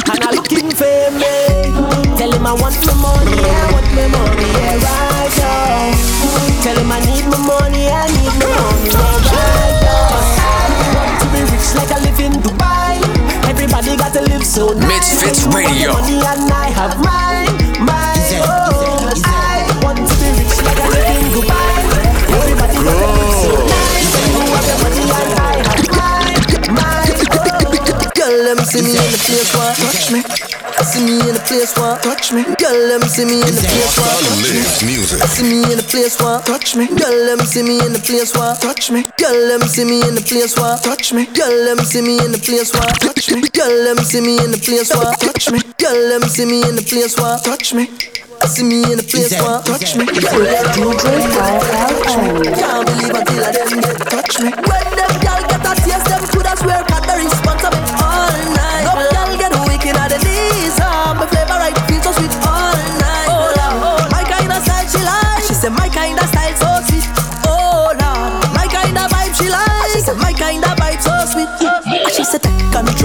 and 0.08 0.20
I'm 0.24 0.36
looking 0.36 0.72
for 0.72 1.12
me. 1.20 1.36
Tell 2.18 2.32
him 2.32 2.46
I 2.48 2.54
want 2.54 2.80
my 2.88 2.94
money, 2.96 3.38
I 3.44 3.64
want 3.76 3.90
my 3.92 4.08
money, 4.08 4.50
yeah, 4.56 4.80
right 4.88 5.34
now. 5.36 6.64
Tell 6.64 6.78
him 6.80 6.92
I 6.92 7.00
need 7.04 7.26
my 7.28 7.38
money, 7.44 7.90
I 7.92 8.08
need 8.16 8.36
my 8.40 8.48
money, 8.48 8.90
yeah, 8.96 9.36
right 9.36 9.78
now. 9.84 10.16
I 10.48 10.96
want 10.96 11.14
to 11.20 11.28
be 11.34 11.42
rich 11.52 11.76
like 11.76 11.92
I 11.92 12.00
live 12.08 12.20
in 12.24 12.34
Dubai. 12.40 12.96
Everybody 13.50 13.98
got 13.98 14.14
to 14.14 14.22
live 14.22 14.46
so 14.46 14.72
nice. 14.74 15.12
MizFitz 15.12 15.44
You 15.44 15.52
want 15.52 15.66
the 15.66 15.72
Radio. 15.76 15.92
Money 15.94 16.18
and 16.24 16.52
I 16.52 16.70
have 16.72 16.96
mine. 17.04 17.61
See 28.72 28.88
me 28.88 28.96
in 28.96 29.12
the 29.12 29.20
place 29.28 29.52
where 29.52 29.76
touch 29.76 30.08
me. 30.16 30.20
See 30.88 31.04
me 31.04 31.20
in 31.20 31.36
the 31.36 31.44
place 31.44 31.76
where 31.76 32.00
touch 32.00 32.32
me. 32.32 32.42
Girl, 32.56 32.80
let 32.88 33.04
me 33.04 33.08
see 33.12 33.28
me 33.28 33.44
in 33.44 33.52
the 33.52 33.64
place 33.68 34.00
where 34.00 34.16
touch 34.24 34.48
me. 34.48 34.88
music. 34.88 35.20
See 35.28 35.44
me 35.44 35.60
in 35.68 35.76
the 35.76 35.84
place 35.84 36.16
where 36.24 36.40
touch 36.40 36.76
me. 36.80 36.88
Girl, 36.88 37.18
let 37.28 37.36
me 37.40 37.46
see 37.46 37.64
me 37.68 37.84
in 37.84 37.92
the 37.92 38.00
place 38.00 38.32
where 38.32 38.56
touch 38.56 38.88
me. 38.92 39.04
Girl, 39.20 39.36
let 39.52 39.60
me 39.60 39.68
see 39.68 39.84
me 39.84 40.00
in 40.00 40.16
the 40.16 40.24
place 40.24 40.56
where 40.56 40.80
touch 40.80 41.12
me. 41.12 41.28
Girl, 41.36 41.52
let 41.52 41.76
me 41.76 41.84
see 41.84 42.00
me 42.00 42.16
in 42.16 42.32
the 42.32 42.40
place 42.40 42.72
where 42.72 42.96
touch 42.96 43.28
me. 43.36 43.44
Girl, 43.52 43.76
let 43.84 43.98
me 44.00 44.04
see 44.08 44.24
me 44.24 44.40
in 44.40 44.52
the 44.56 44.60
place 44.64 44.88
where 44.96 45.12
touch 45.20 45.52
me. 45.52 45.60
Girl, 45.76 46.00
let 46.08 46.24
me 46.24 46.28
see 46.32 46.48
me 46.48 46.64
in 46.64 46.76
the 46.80 46.86
place 46.88 47.20
where 47.20 47.38
touch 47.44 47.76
me. 47.76 47.84
See 48.48 48.64
me 48.64 48.88
in 48.88 48.96
the 48.96 49.04
place 49.04 49.36
where 49.36 49.60
touch 49.68 50.00
me. 50.00 50.08
Girl, 50.08 50.40
let 50.48 50.72
me 50.80 50.96
Can't 52.56 52.88
believe 52.88 53.16
until 53.20 53.44
I 53.44 53.52
them 53.52 53.84
get 53.84 54.00
touch 54.08 54.40
me. 54.40 54.50
When 54.56 54.88
them 54.96 55.12
girl 55.20 55.42
get 55.44 55.60
a 55.60 55.74
taste, 55.76 56.08
them 56.08 56.24
coulda 56.32 56.56
swear 56.56 56.91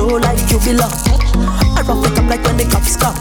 control 0.07 0.21
like 0.21 0.39
you 0.51 0.59
belong. 0.63 0.93
I 1.75 1.83
rough 1.83 2.07
it 2.07 2.19
up 2.19 2.27
like 2.31 2.43
when 2.45 2.57
the 2.57 2.67
cops 2.71 2.97
come. 2.97 3.17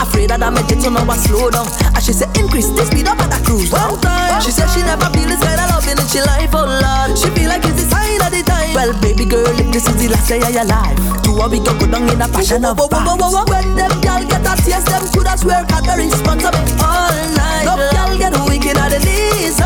Afraid 0.00 0.30
that 0.30 0.42
I 0.42 0.50
make 0.50 0.70
it 0.70 0.82
so 0.82 0.90
now 0.90 1.08
I 1.08 1.16
slow 1.16 1.50
down. 1.50 1.66
And 1.94 2.02
she 2.04 2.12
said 2.12 2.30
increase 2.36 2.68
the 2.68 2.84
speed 2.84 3.08
up 3.08 3.18
and 3.20 3.32
I 3.32 3.40
cruise. 3.42 3.72
One 3.72 3.98
time, 4.00 4.40
she 4.44 4.52
said 4.52 4.68
she 4.70 4.82
never 4.84 5.08
feel 5.16 5.28
this 5.28 5.40
kind 5.40 5.60
of 5.60 5.68
loving 5.72 5.96
in 5.96 6.06
she 6.06 6.20
life. 6.20 6.52
Oh 6.52 6.68
Lord, 6.68 7.16
she 7.16 7.28
feel 7.32 7.48
like 7.48 7.64
it's 7.64 7.80
the 7.80 7.86
sign 7.88 8.20
of 8.20 8.30
the 8.30 8.42
time. 8.44 8.74
Well, 8.76 8.92
baby 9.00 9.24
girl, 9.24 9.48
if 9.48 9.68
this 9.72 9.88
is 9.88 9.96
the 9.96 10.08
last 10.12 10.28
day 10.28 10.40
of 10.44 10.52
your 10.52 10.68
life, 10.68 10.96
do 11.24 11.32
what 11.32 11.50
we 11.50 11.58
go 11.58 11.72
go 11.78 11.86
down 11.88 12.04
in 12.08 12.20
a 12.20 12.28
passion 12.28 12.64
of 12.64 12.76
vibes. 12.76 13.32
When 13.48 13.66
them 13.74 13.94
girl 14.04 14.22
get 14.28 14.44
a 14.44 14.52
taste, 14.60 14.86
them 14.86 15.04
coulda 15.12 15.34
swear 15.40 15.64
got 15.64 15.82
the 15.88 15.94
response 15.96 16.44
of 16.44 16.54
it 16.54 16.68
all 16.84 17.16
night. 17.32 17.66
Up 17.66 17.80
girl 17.80 18.12
get 18.20 18.34
wicked 18.44 18.76
at 18.76 18.92
the 18.92 19.00
knees, 19.00 19.56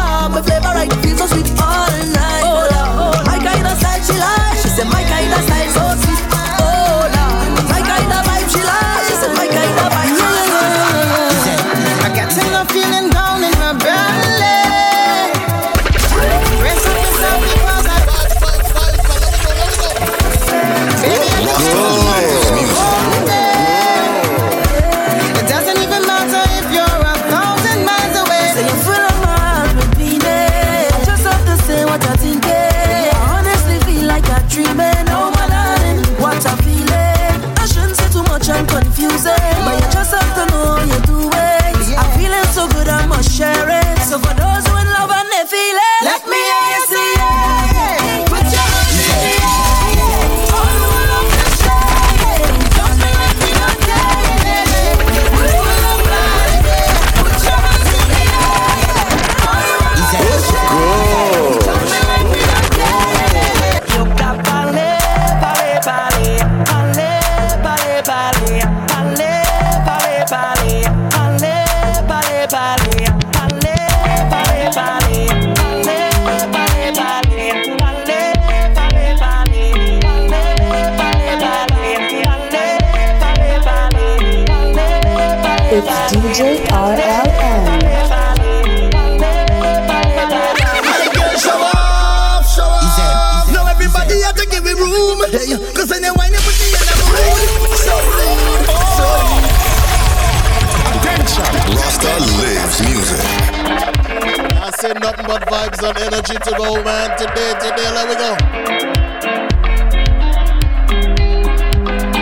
vibes 105.51 105.83
and 105.83 105.99
energy 105.99 106.39
to 106.47 106.53
go, 106.57 106.79
man. 106.85 107.11
Today, 107.19 107.51
today, 107.59 107.91
let 107.91 108.07
we 108.07 108.15
go. 108.15 108.31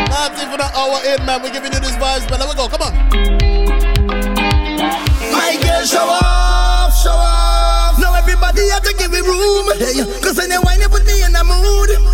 Not 0.09 0.33
even 0.41 0.57
an 0.57 0.73
hour 0.73 0.99
in, 1.05 1.21
man. 1.27 1.43
We're 1.43 1.53
giving 1.53 1.73
you 1.73 1.81
these 1.81 1.99
vibes, 2.01 2.25
man. 2.31 2.41
Let 2.41 2.49
we 2.49 2.57
go. 2.57 2.69
Come 2.73 2.89
on. 2.89 2.95
My 5.29 5.61
girl, 5.61 5.85
show 5.85 6.09
off, 6.09 6.97
show 6.97 7.13
off. 7.13 8.01
Now 8.01 8.15
everybody 8.17 8.67
have 8.71 8.83
to 8.83 8.95
give 8.97 9.13
me 9.13 9.21
room. 9.21 9.77
Cause 10.25 10.39
when 10.39 10.49
they 10.49 10.59
wind 10.65 10.83
up 10.83 10.93
with 10.93 11.07
me 11.07 11.23
in 11.23 11.37
I'm. 11.37 11.53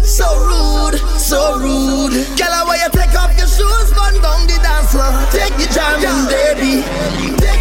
So 0.02 0.26
rude, 0.42 0.98
so 1.18 1.58
rude. 1.58 2.12
Girl, 2.36 2.50
I 2.50 2.62
want 2.66 2.82
you 2.82 2.90
take 2.90 3.14
off 3.14 3.30
your 3.38 3.46
shoes, 3.46 3.90
bun 3.94 4.14
down 4.20 4.46
the 4.46 4.58
dance 4.62 4.90
floor. 4.90 5.14
Take 5.30 5.54
your 5.62 5.70
jamming, 5.70 6.26
baby. 6.26 7.53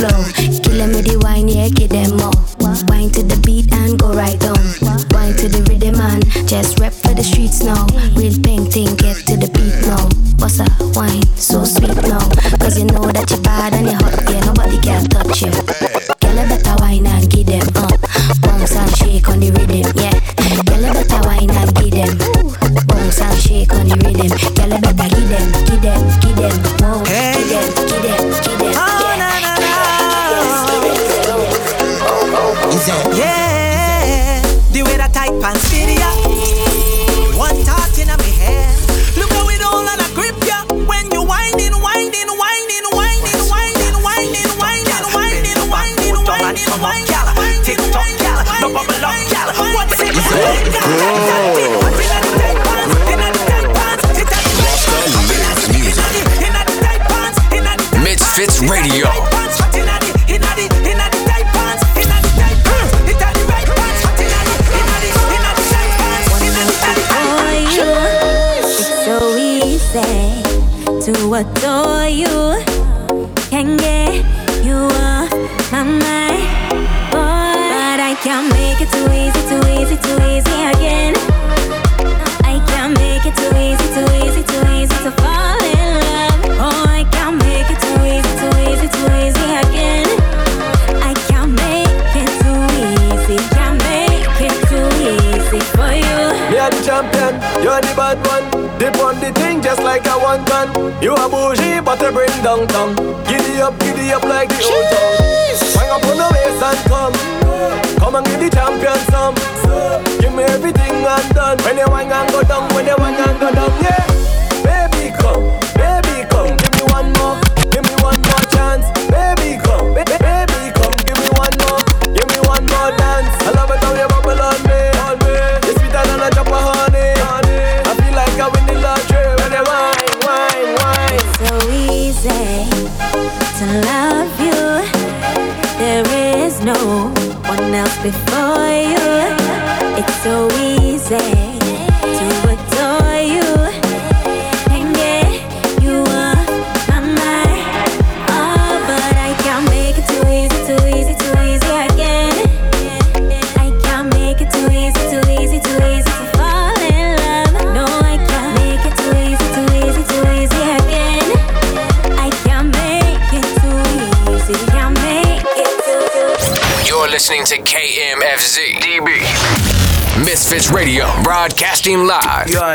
flow. 0.00 0.24
Killing 0.64 0.92
me 0.92 1.00
the 1.04 1.20
wine, 1.22 1.48
yeah, 1.48 1.68
give 1.68 1.90
them 1.90 2.16
more. 2.16 2.32
Wine 2.88 3.10
to 3.10 3.22
the 3.22 3.36
beat 3.44 3.72
and 3.72 3.98
go 3.98 4.12
right 4.12 4.40
on. 4.44 4.60
Wine 5.12 5.36
to 5.36 5.48
the 5.48 5.60
rhythm 5.68 5.98
man, 5.98 6.20
just 6.46 6.80
rap 6.80 6.92
for 6.92 7.14
the 7.14 7.22
streets 7.22 7.62
now. 7.62 7.86
Real 8.16 8.36
painting, 8.40 8.96
get 8.96 9.16
to 9.28 9.36
the 9.36 9.48
beat 9.52 9.76
now. 9.84 10.08
Bossa 10.40 10.66
wine, 10.96 11.26
so 11.36 11.64
sweet 11.64 11.96
now. 12.08 12.24
Cause 12.58 12.78
you 12.78 12.86
know 12.86 13.04
that 13.12 13.30
you're 13.30 13.42
bad 13.42 13.74
and 13.74 13.86
you're 13.86 14.00
hot, 14.00 14.16
yeah, 14.30 14.40
nobody 14.44 14.78
can 14.80 15.04
touch 15.08 15.42
you. 15.42 15.89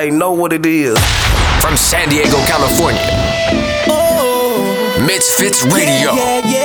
they 0.06 0.12
know 0.12 0.32
what 0.32 0.54
it 0.54 0.68
is. 0.68 1.00
From 1.62 1.76
San 1.76 2.10
Diego, 2.10 2.38
California. 2.46 3.02
Oh, 3.90 4.98
MizFitz 5.00 5.64
Radio. 5.74 6.14
Yeah, 6.14 6.14
yeah, 6.14 6.48
yeah. 6.48 6.65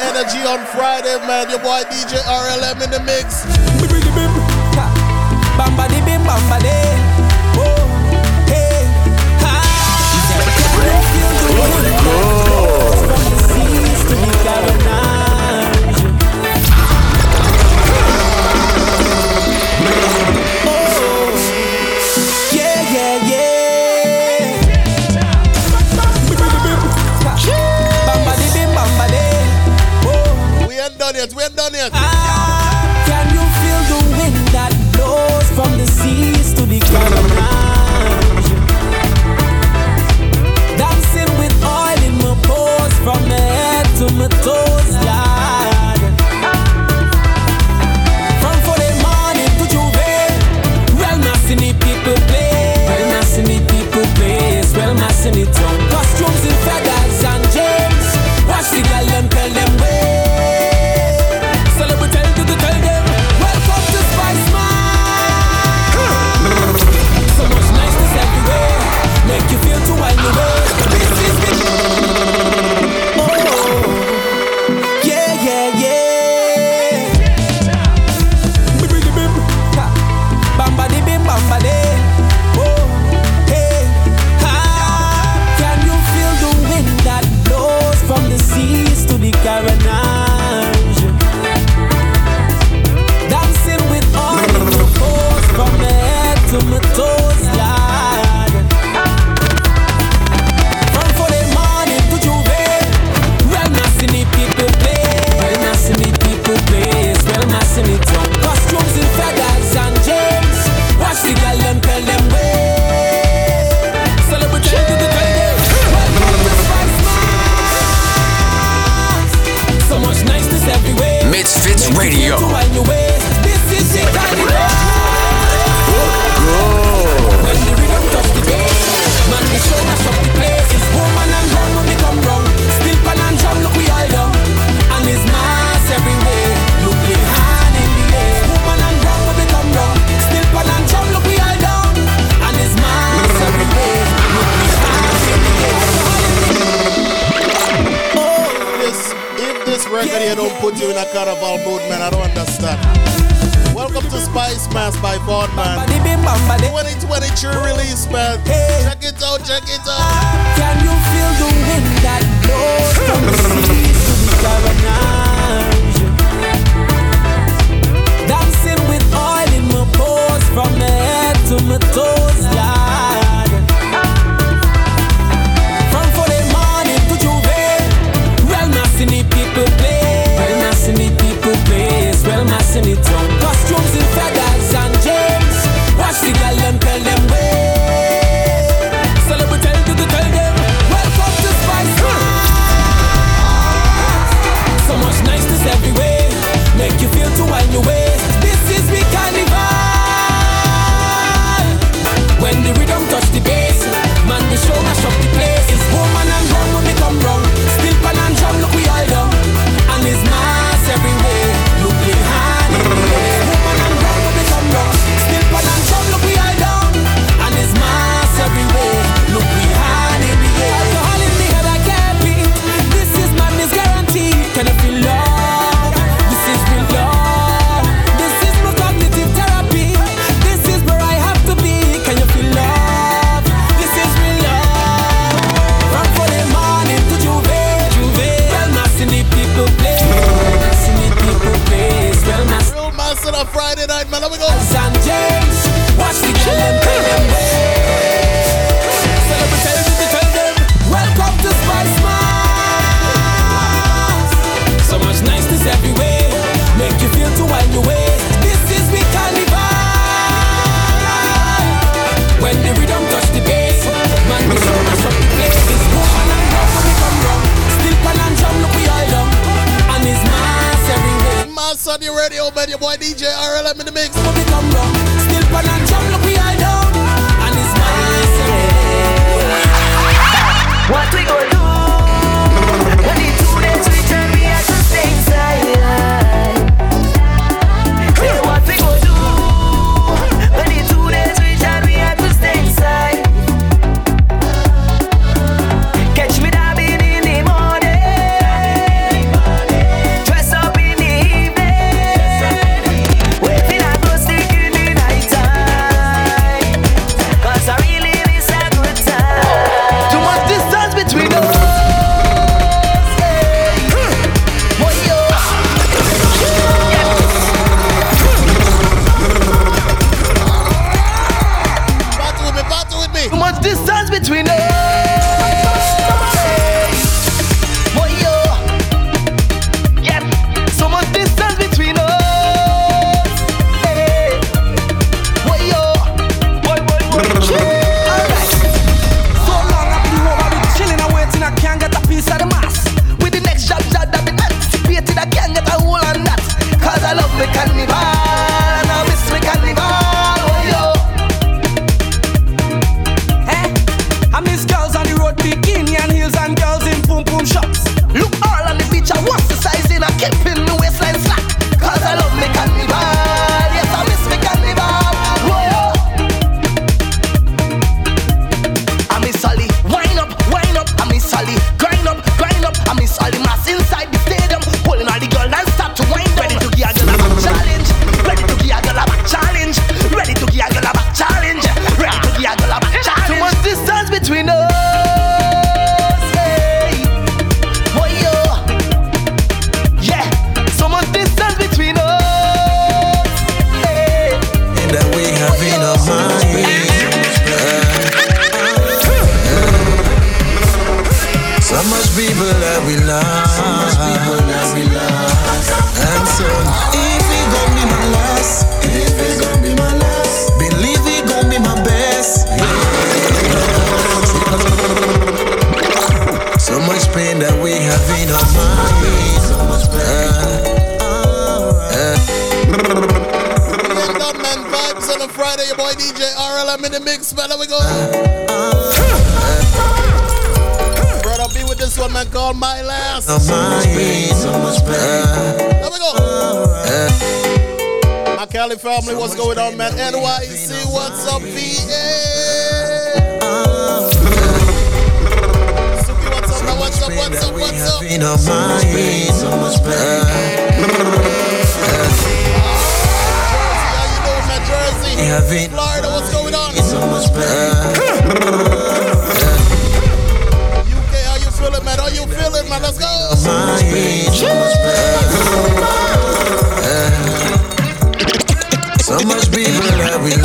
energy 0.00 0.42
on 0.46 0.64
Friday, 0.66 1.16
man. 1.26 1.50
Your 1.50 1.60
boy 1.60 1.82
DJ 1.90 2.18
RLM 2.22 2.82
in 2.84 2.90
the 2.90 3.00
mix. 3.04 3.44
Bamba 5.58 5.88
di 5.88 6.00
bim, 6.02 6.22
bamba 6.24 6.58
di. 6.60 6.87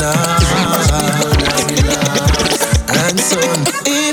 love. 0.03 0.43
And 2.89 3.19
so 3.19 3.39
if 3.85 4.12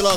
pela 0.00 0.16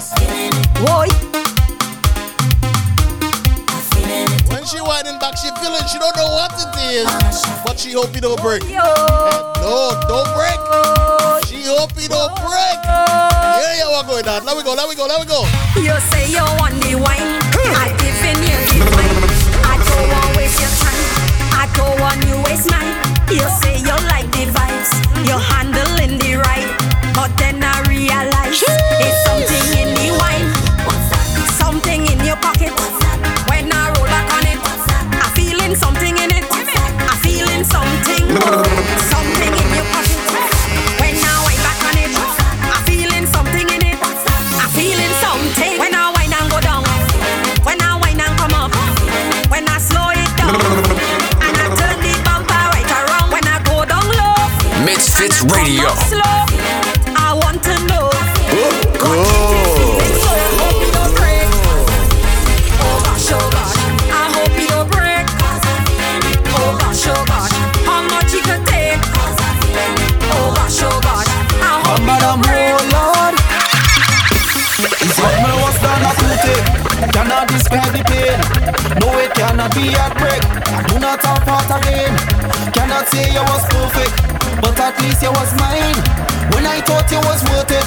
say 83.13 83.29
you 83.29 83.43
was 83.45 83.63
perfect, 83.69 84.15
but 84.61 84.77
at 84.81 84.97
least 85.05 85.21
you 85.21 85.29
was 85.29 85.51
mine. 85.61 85.97
When 86.53 86.65
I 86.65 86.81
thought 86.81 87.05
you 87.13 87.21
was 87.21 87.45
worth 87.53 87.69
it, 87.69 87.85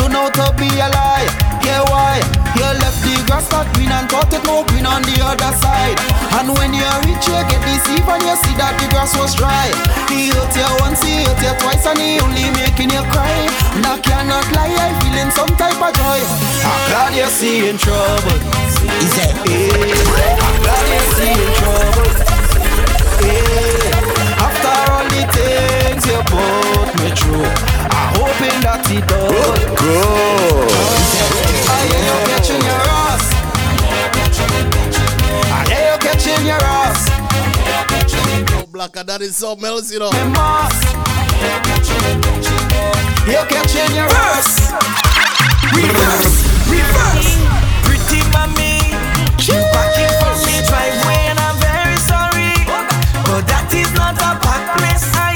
turned 0.00 0.16
out 0.16 0.32
to 0.40 0.48
be 0.56 0.68
a 0.80 0.88
lie. 0.88 1.28
Yeah, 1.60 1.84
why? 1.92 2.18
You 2.56 2.68
left 2.80 3.04
the 3.04 3.14
grass 3.28 3.46
not 3.52 3.68
green 3.76 3.92
and 3.92 4.08
thought 4.08 4.32
it 4.32 4.42
more 4.48 4.64
green 4.72 4.88
on 4.88 5.04
the 5.04 5.16
other 5.20 5.52
side. 5.60 5.96
And 6.40 6.56
when 6.56 6.72
you 6.72 6.88
reach, 7.04 7.28
you 7.28 7.36
get 7.52 7.62
deceived 7.62 8.08
and 8.08 8.24
you 8.24 8.36
see 8.40 8.56
that 8.56 8.74
the 8.80 8.88
grass 8.90 9.12
was 9.14 9.36
dry. 9.36 9.68
He 10.08 10.32
hurt 10.32 10.52
you 10.56 10.68
once, 10.80 11.04
he 11.04 11.22
hurt 11.22 11.40
you 11.44 11.54
twice, 11.60 11.84
and 11.86 12.00
he 12.00 12.18
only 12.24 12.48
making 12.56 12.90
you 12.90 13.04
cry. 13.12 13.46
And 13.76 13.84
I 13.84 14.00
cannot 14.00 14.48
lie, 14.56 14.72
I'm 14.72 14.94
feeling 15.04 15.30
some 15.36 15.52
type 15.60 15.76
of 15.76 15.92
joy. 16.00 16.20
I'm 16.64 16.80
glad 16.88 17.12
you're 17.12 17.28
seeing 17.28 17.76
trouble. 17.76 18.40
Is 19.04 19.12
that 19.20 19.36
it? 19.44 20.00
I'm 20.40 20.56
glad 20.64 20.84
you're 20.90 21.10
seeing 21.12 21.52
trouble. 21.60 22.08
Yeah 23.22 23.81
things 25.34 26.04
you 26.06 26.18
put 26.30 26.88
me 27.00 27.08
through. 27.16 27.48
I'm 27.90 28.08
hoping 28.16 28.58
that 28.62 28.84
it 28.90 29.04
does. 29.08 29.30
Go. 29.80 29.96
I 31.68 31.80
hear 31.88 32.04
you 32.06 32.18
catching 32.30 32.62
your 32.62 32.82
ass. 33.02 33.24
I 35.50 35.60
hear 35.68 35.84
you 35.92 35.98
catching 35.98 36.44
your 36.46 36.62
ass. 36.62 37.00
Oh, 38.54 38.66
blacker, 38.70 39.04
that 39.04 39.20
is 39.22 39.36
something 39.36 39.66
else, 39.66 39.90
you 39.92 39.98
know. 39.98 40.10
You're 43.26 43.46
catching 43.46 43.94
your 43.94 44.08
ass. 44.08 44.72
Reverse, 45.74 46.44
reverse. 46.68 47.38
Pretty 47.82 48.20
mommy, 48.30 48.78
you 49.40 49.56
packing 49.72 50.12
for 50.20 50.34
me, 50.46 50.54
drive 50.68 51.01
that 53.40 53.72
is 53.72 53.90
not 53.94 54.12
a 54.12 54.38
bad 54.44 54.76
place. 54.76 55.31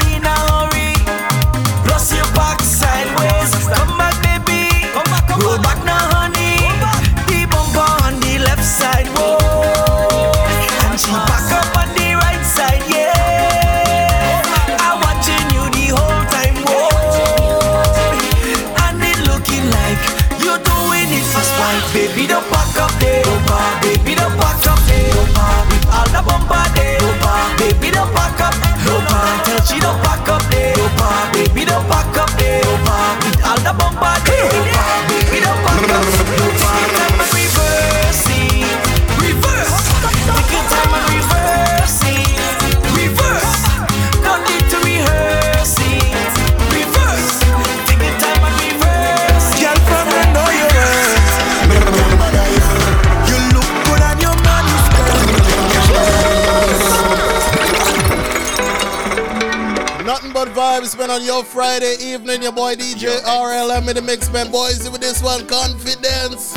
on 61.17 61.25
your 61.25 61.43
Friday 61.43 61.97
evening. 62.01 62.43
Your 62.43 62.53
boy 62.53 62.75
DJ 62.75 63.09
RLM 63.25 63.89
in 63.89 63.97
the 63.97 64.03
mix, 64.03 64.31
man. 64.31 64.53
Boys, 64.53 64.85
with 64.91 65.01
this 65.01 65.23
one, 65.23 65.47
confidence. 65.49 66.53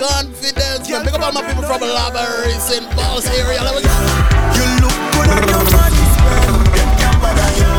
Confidence, 0.00 0.88
man. 0.88 1.04
Pick 1.04 1.12
up 1.12 1.20
all 1.20 1.32
my 1.32 1.44
people 1.44 1.60
from 1.60 1.84
Lava 1.84 2.24
Racing 2.40 2.88
Falls 2.96 3.28
area. 3.36 3.60
Let 3.60 3.76
me 3.76 3.84
go. 3.84 3.92
You 4.56 4.64
look 4.80 4.96
good 5.12 5.28
on 5.28 5.44
your 5.44 5.64
money, 5.76 6.04
man. 6.24 6.56
Them 6.72 6.90
can't 6.96 7.20
bother 7.20 7.50
you. 7.60 7.72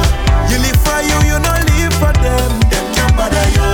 You 0.54 0.58
live 0.70 0.78
for 0.86 1.02
you, 1.02 1.18
you 1.34 1.38
not 1.42 1.66
live 1.66 1.94
for 1.98 2.14
them. 2.14 2.52
Them 2.70 2.86
can't 2.94 3.14
bother 3.18 3.48
you. 3.58 3.66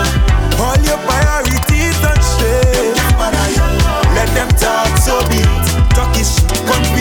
All 0.64 0.80
your 0.80 1.00
priorities 1.04 2.00
and 2.08 2.22
shit. 2.24 2.72
Them 2.72 2.88
can't 3.04 3.16
bother 3.20 3.48
you. 3.52 3.68
Let 4.16 4.32
them 4.32 4.48
talk 4.56 4.96
so 4.96 5.20
big. 5.28 5.44
Talk 5.92 6.16
is 6.16 6.32
shit. 6.40 6.93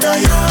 mother, 0.00 0.20
yeah. 0.20 0.45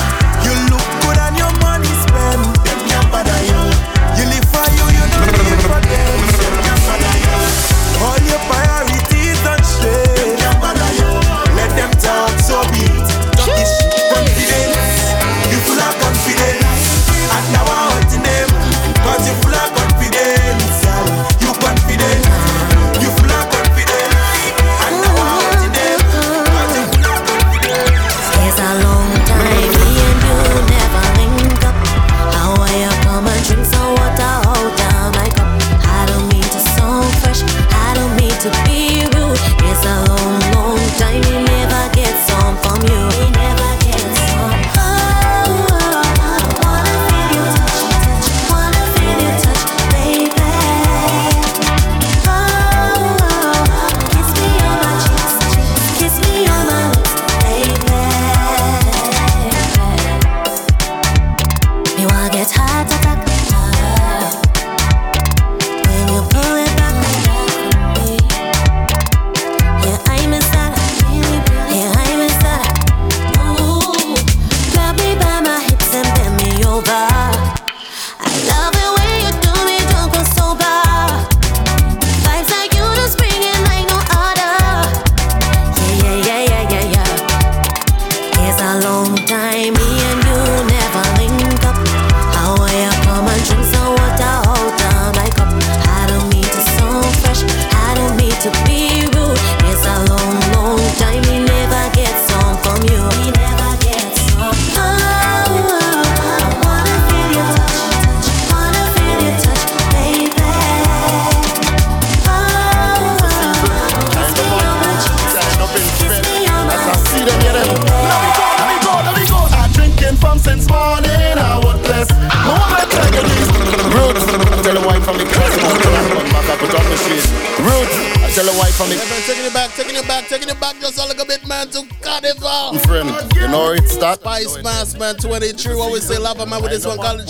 with 136.62 136.72
this 136.72 136.86
one 136.86 136.98
called 136.98 137.22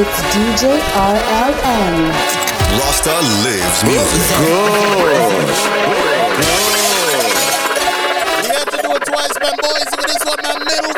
It's 0.00 0.22
DJ 0.30 0.78
RLM. 0.94 2.14
Rasta 2.78 3.18
lives 3.42 3.82
music. 3.82 4.22
To 8.70 8.78
do 8.78 8.94
it 8.94 9.02
twice, 9.02 9.36
boys. 9.58 9.90
Middle 10.70 10.97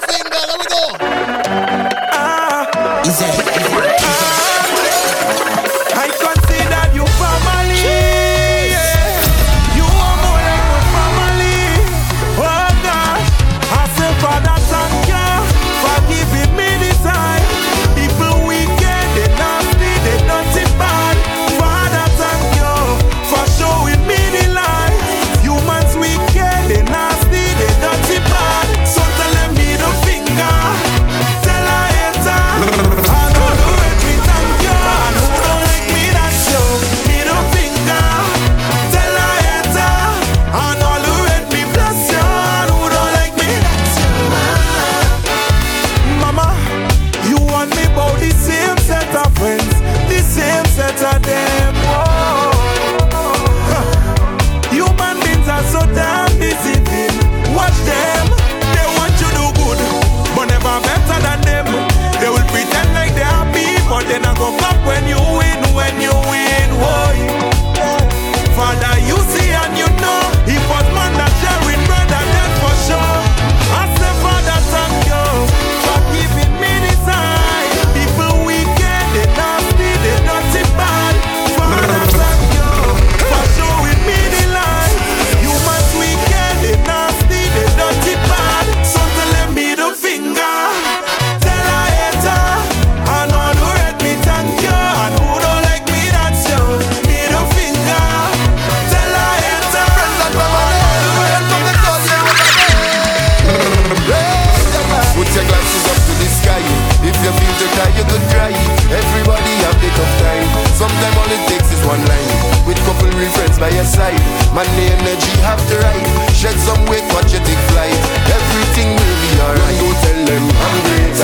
Man, 114.50 114.66
the 114.74 114.82
energy 114.82 115.30
have 115.46 115.62
to 115.70 115.78
ride. 115.78 116.02
Shed 116.34 116.58
some 116.58 116.82
weight, 116.90 117.06
watch 117.14 117.30
it 117.30 117.38
take 117.46 117.62
flight. 117.70 117.94
Everything 118.34 118.98
will 118.98 119.18
be 119.22 119.30
alright. 119.46 119.78
Go 119.78 119.88
tell 120.02 120.26
them 120.26 120.42
I'm 120.42 120.76
greater. 120.90 121.22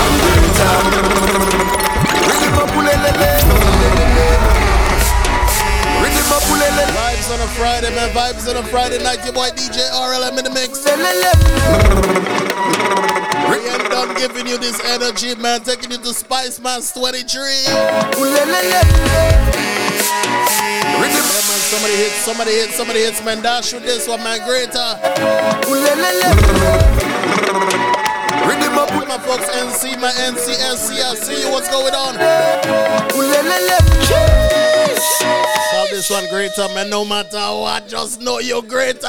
I'm 0.00 0.16
greater. 0.24 0.72
Rhythm 2.24 2.56
up, 2.56 2.72
ulelele. 2.72 3.32
Rhythm 6.00 6.32
up, 6.32 6.40
ulelele. 6.48 6.88
Vibes 6.96 7.28
on 7.36 7.40
a 7.44 7.48
Friday, 7.52 7.92
man. 7.94 8.08
Vibes 8.16 8.48
on 8.48 8.56
a 8.56 8.62
Friday 8.64 9.02
night. 9.04 9.20
Your 9.24 9.34
boy 9.34 9.50
DJ 9.52 9.84
RLM 9.92 10.38
in 10.38 10.44
the 10.44 10.50
mix. 10.56 10.80
We 13.50 13.58
end 13.68 13.92
up 13.92 14.16
giving 14.16 14.46
you 14.46 14.56
this 14.56 14.80
energy, 14.88 15.34
man. 15.34 15.60
Taking 15.60 15.90
you 15.90 15.98
to 15.98 16.14
Spicemas 16.14 16.94
23. 16.94 17.68
Ulelele. 18.16 18.80
Rhythm 21.00 21.39
Somebody 21.70 21.94
hits, 21.94 22.16
somebody 22.26 22.50
hits, 22.50 22.74
somebody 22.74 22.98
hits, 22.98 23.24
man. 23.24 23.42
Dash 23.42 23.72
with 23.72 23.84
this 23.84 24.08
one, 24.08 24.20
man. 24.24 24.44
Greater. 24.44 24.98
Rhythm 28.42 28.74
up 28.74 28.90
with 28.98 29.06
my 29.06 29.18
folks, 29.22 29.46
NC, 29.54 30.00
my 30.00 30.10
NC, 30.10 30.58
NC. 30.58 31.14
See 31.14 31.40
you. 31.40 31.50
What's 31.52 31.68
going 31.70 31.94
on? 31.94 32.18
Call 35.70 35.86
this 35.92 36.10
one 36.10 36.26
greater, 36.28 36.66
man. 36.74 36.90
No 36.90 37.04
matter 37.04 37.38
what, 37.38 37.86
just 37.86 38.20
know 38.20 38.40
you're 38.40 38.62
greater. 38.62 39.06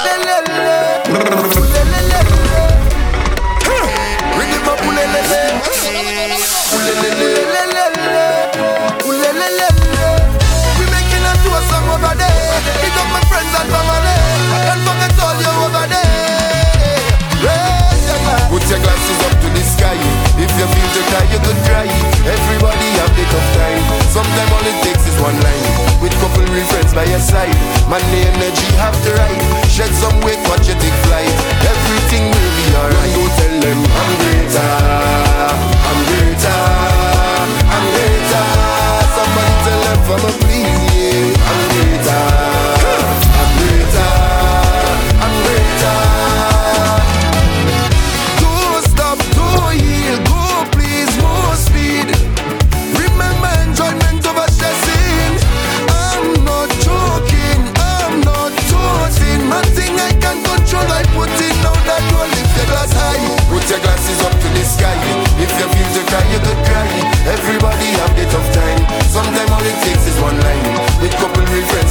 Rhythm 4.38 4.68
up, 4.70 4.78
ulelele. 4.86 5.60
Ulelele. 9.02 9.68
We 10.78 10.84
making 10.94 11.24
a 11.26 11.34
tour 11.42 11.60
song 11.66 11.88
over 11.90 12.14
there 12.16 12.31
man 13.68 14.04
And 14.70 14.80
forget 14.86 15.14
all 15.22 15.36
you 15.38 15.52
over 15.66 15.86
there 15.86 17.12
Raise 17.44 18.04
your 18.08 18.20
glass 18.24 18.48
Put 18.52 18.64
your 18.68 18.80
glasses 18.84 19.20
up 19.26 19.34
to 19.40 19.48
the 19.48 19.64
sky. 19.64 19.96
If 20.36 20.52
you 20.60 20.66
feel 20.68 20.88
you 21.32 21.40
cry. 21.64 21.88
Everybody 22.20 22.88
have 23.00 23.12
time. 23.56 23.80
Takes 24.82 25.06
is 25.06 25.16
one 25.20 25.38
line. 25.40 25.64
With 26.02 26.12
couple 26.20 26.44
friends 26.68 26.92
by 26.92 27.04
your 27.04 27.20
side. 27.20 27.54
Man 27.88 28.02
the 28.10 28.20
energy 28.28 28.68
have 28.76 28.96
to 29.04 29.10
ride. 29.14 29.42
Shed 29.70 29.92
some 29.94 30.20
weight 30.20 30.40
watch 30.48 30.68
you 30.68 30.74
take 30.74 30.98
flight 31.06 31.32
Everything 31.64 32.24
will 32.28 32.52
be 32.58 32.66
alright. 32.76 33.14
Don't 33.14 33.32
tell 33.38 33.54
them 33.60 33.78
I'm 33.78 34.10
greater. 34.20 35.11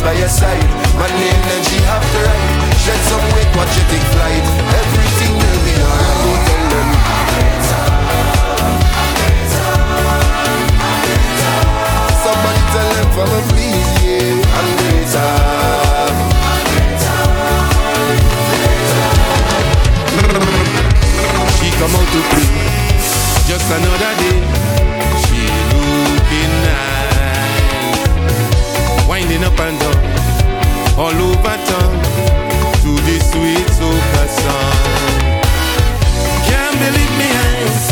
Friends 0.01 0.13
by 0.13 0.13
your 0.19 0.29
side. 0.29 0.61
The 0.97 1.07
energy 1.07 1.79
have 1.85 2.01
to 2.01 2.19
ride. 2.25 2.75
Shed 2.77 2.99
some 3.09 3.25
weight, 3.33 3.49
watch 3.55 3.75
you 3.77 3.83
take 3.89 4.05
flight. 4.13 4.43
Everything 4.81 5.33
will 5.33 5.61
be 5.65 5.73
alright. 5.81 6.41
Tell 6.47 6.65
them. 6.71 6.89
Somebody 12.21 12.61
tell 12.73 12.89
them 12.95 13.09
for 13.15 13.25
me, 13.29 13.39
please, 13.49 13.91
yeah. 14.05 14.57
I'm 14.57 14.67
greater. 14.77 15.31
She 21.57 21.67
come 21.77 21.93
out 21.93 22.09
to 22.13 22.21
play, 22.31 22.49
just 23.49 23.67
another 23.69 24.13
day. 24.21 24.39
She 25.21 25.41
looking 25.73 26.53
nice, 26.65 27.67
winding 29.07 29.43
up 29.43 29.59
and 29.59 29.80
all 31.01 31.09
over 31.09 31.57
town 31.65 31.97
to 32.83 32.91
this 33.07 33.23
sweet 33.31 33.67
soca 33.77 34.23
song. 34.41 35.31
Can't 36.45 36.77
believe 36.83 37.13
me 37.17 37.29
eyes, 37.45 37.85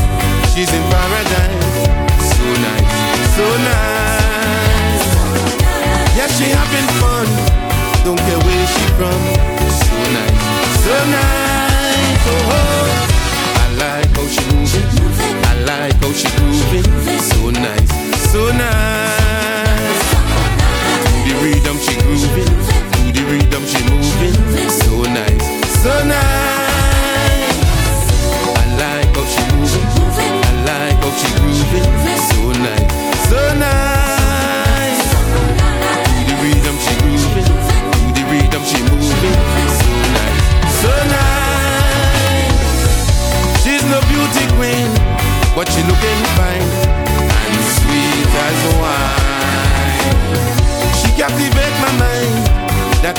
she's 0.51 0.71
in 0.77 0.83
paradise. 0.93 1.71
So 2.29 2.45
nice, 2.67 2.93
so 3.35 3.47
nice. 3.69 5.07
Yeah, 6.17 6.29
she 6.37 6.45
having 6.59 6.89
fun, 7.01 7.27
don't 8.05 8.21
care 8.27 8.41
where 8.45 8.67
she 8.73 8.85
from. 8.97 9.21
So 9.85 9.97
nice, 10.17 10.43
so 10.85 10.95
nice. 11.17 12.27
Oh, 12.29 12.51
oh. 12.53 12.78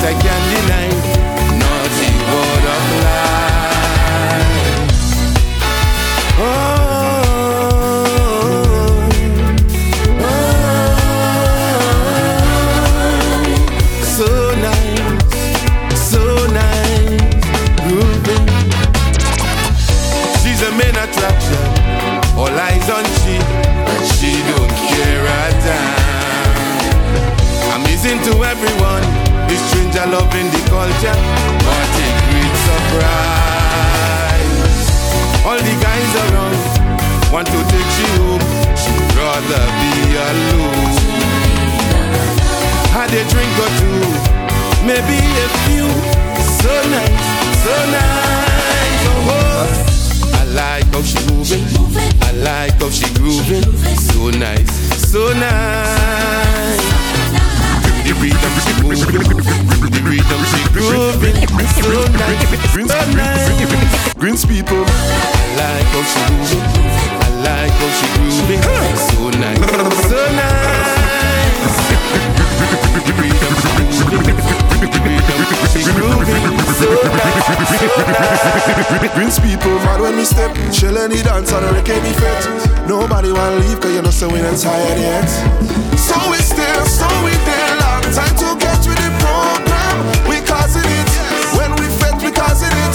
That 0.02 0.39
the 31.00 31.06
culture. 31.06 31.16
What 31.64 31.88
a 31.96 32.08
great 32.28 32.56
surprise! 32.68 34.20
All 35.44 35.58
the 35.58 35.74
guys 35.80 36.14
around 36.24 36.56
want 37.32 37.46
to 37.48 37.60
take 37.68 37.90
she 37.96 38.06
home. 38.18 38.44
She'd 38.76 39.14
rather 39.16 39.64
be 39.80 39.92
alone. 40.28 40.92
Had 42.92 43.12
a 43.12 43.22
drink 43.30 43.54
or 43.58 43.70
two, 43.80 44.00
maybe 44.84 45.16
a 45.16 45.48
few. 45.64 45.88
So 46.60 46.72
nice, 46.90 47.28
so 47.64 47.74
nice. 47.90 49.02
Oh, 49.06 49.30
oh. 49.30 49.68
I 50.34 50.44
like 50.52 50.88
how 50.92 51.02
she 51.02 51.18
moving. 51.32 51.64
I 52.22 52.24
like 52.32 52.80
how 52.80 52.90
she 52.90 53.08
grooving. 53.14 53.64
So 53.96 54.30
nice, 54.30 54.72
so 55.10 55.32
nice. 55.32 56.99
Greens 64.18 64.44
people. 64.44 64.84
I 64.84 65.56
like 65.56 65.88
how 65.88 66.02
she 66.04 66.20
moving. 66.36 66.60
I 67.16 67.28
like 67.40 67.72
how 67.72 67.90
she 67.96 68.06
grooving. 68.14 68.62
So 69.08 69.30
nice, 69.40 69.58
so 70.08 70.20
nice. 70.36 71.00
Greens 79.14 79.38
people 79.40 79.78
mad 79.80 80.00
when 80.00 80.16
we 80.16 80.24
step 80.24 80.54
Shell 80.72 80.98
any 80.98 81.22
dance 81.22 81.52
and 81.52 81.66
reggae 81.66 82.02
me 82.02 82.12
fit 82.12 82.88
Nobody 82.88 83.32
wanna 83.32 83.56
leave 83.56 83.80
cause 83.80 83.94
you 83.94 84.02
know 84.02 84.10
so 84.10 84.28
we 84.28 84.40
not 84.40 84.56
tired 84.58 84.98
yet 84.98 85.28
So 85.96 86.14
we 86.30 86.36
still, 86.38 86.86
so 86.86 87.06
we 87.24 87.32
Long 87.32 87.59
time 88.12 88.34
to 88.42 88.58
get 88.58 88.82
with 88.82 88.98
the 88.98 89.10
program. 89.22 89.96
We 90.26 90.42
causing 90.42 90.82
it. 90.82 91.10
When 91.54 91.70
we 91.78 91.86
fit 92.02 92.18
we 92.18 92.30
causing 92.34 92.72
it. 92.74 92.94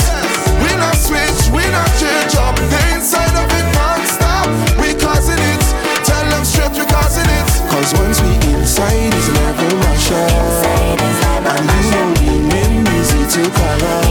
We 0.60 0.72
not 0.76 0.96
switch, 0.96 1.48
we 1.56 1.64
not 1.72 1.88
change 1.96 2.36
up. 2.36 2.56
The 2.56 2.80
inside 2.96 3.32
of 3.32 3.48
it 3.48 3.68
non-stop. 3.76 4.48
We 4.76 4.92
causing 5.00 5.40
it. 5.40 5.64
Tell 6.04 6.26
them 6.28 6.44
straight 6.44 6.76
we 6.76 6.86
causing 6.92 7.28
it. 7.32 7.48
Cause 7.72 7.94
once 7.96 8.20
we 8.22 8.36
inside 8.52 9.14
it's 9.14 9.30
never 9.32 9.70
rush 9.88 10.12
And 10.12 11.72
you 11.72 11.84
know 11.92 12.12
the 12.20 12.36
name 12.52 12.84
easy 13.00 13.24
to 13.24 13.44
up 13.48 14.04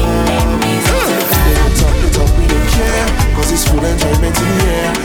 They 1.45 1.55
don't 1.55 1.75
talk, 1.77 1.97
they 2.01 2.11
talk, 2.17 2.31
we 2.39 2.47
don't 2.49 2.69
care. 2.73 3.07
Cause 3.37 3.53
it's 3.53 3.69
full 3.69 3.85
enjoyment 3.85 4.37
in 4.37 4.59
the 4.59 4.65
air 4.73 5.04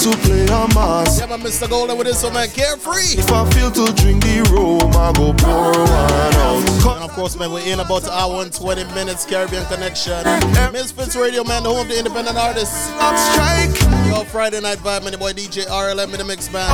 to 0.00 0.16
play 0.24 0.44
a 0.44 0.66
mass 0.74 1.20
Yeah, 1.20 1.26
man, 1.26 1.40
Mr. 1.40 1.68
Golden 1.68 1.98
with 1.98 2.06
this 2.06 2.22
one, 2.22 2.32
man. 2.32 2.48
Carefree. 2.48 3.20
If 3.20 3.30
I 3.30 3.48
feel 3.50 3.70
to 3.70 3.92
drink 4.00 4.24
the 4.24 4.40
rum, 4.48 4.96
I 4.96 5.12
go 5.12 5.32
pour 5.36 5.72
one 5.76 6.34
out 6.40 6.96
And 6.96 7.04
of 7.04 7.10
course, 7.12 7.38
man, 7.38 7.52
we're 7.52 7.66
in 7.66 7.80
about 7.80 8.04
an 8.04 8.10
hour 8.10 8.42
and 8.42 8.52
20 8.52 8.84
minutes 8.94 9.26
Caribbean 9.26 9.66
Connection. 9.66 10.24
MizFitz 10.72 11.20
Radio, 11.20 11.44
man, 11.44 11.62
the 11.64 11.68
home 11.68 11.82
of 11.82 11.88
the 11.88 11.98
independent 11.98 12.38
artists. 12.38 12.88
Strike. 12.88 13.76
Yo, 14.08 14.24
Friday 14.24 14.60
night 14.60 14.78
vibe, 14.78 15.04
man, 15.04 15.12
the 15.12 15.18
boy 15.18 15.32
DJ 15.32 15.66
RLM 15.66 16.12
in 16.12 16.18
the 16.18 16.24
mix, 16.24 16.50
man. 16.52 16.64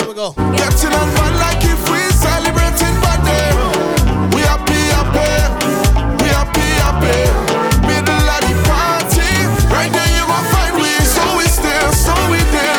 Here 0.00 0.08
we 0.08 0.14
go. 0.14 0.32
Getting 0.36 0.92
on 0.92 1.08
fun 1.16 1.32
like 1.40 1.64
if 1.64 1.80
we 1.88 2.00
celebrating 2.20 2.96
birthday 3.00 3.48
We 4.36 4.42
happy, 4.44 4.80
happy 4.92 5.28
We 6.22 6.28
happy, 6.28 6.68
happy 6.84 7.37
so 11.92 12.12
we 12.30 12.38
there 12.52 12.77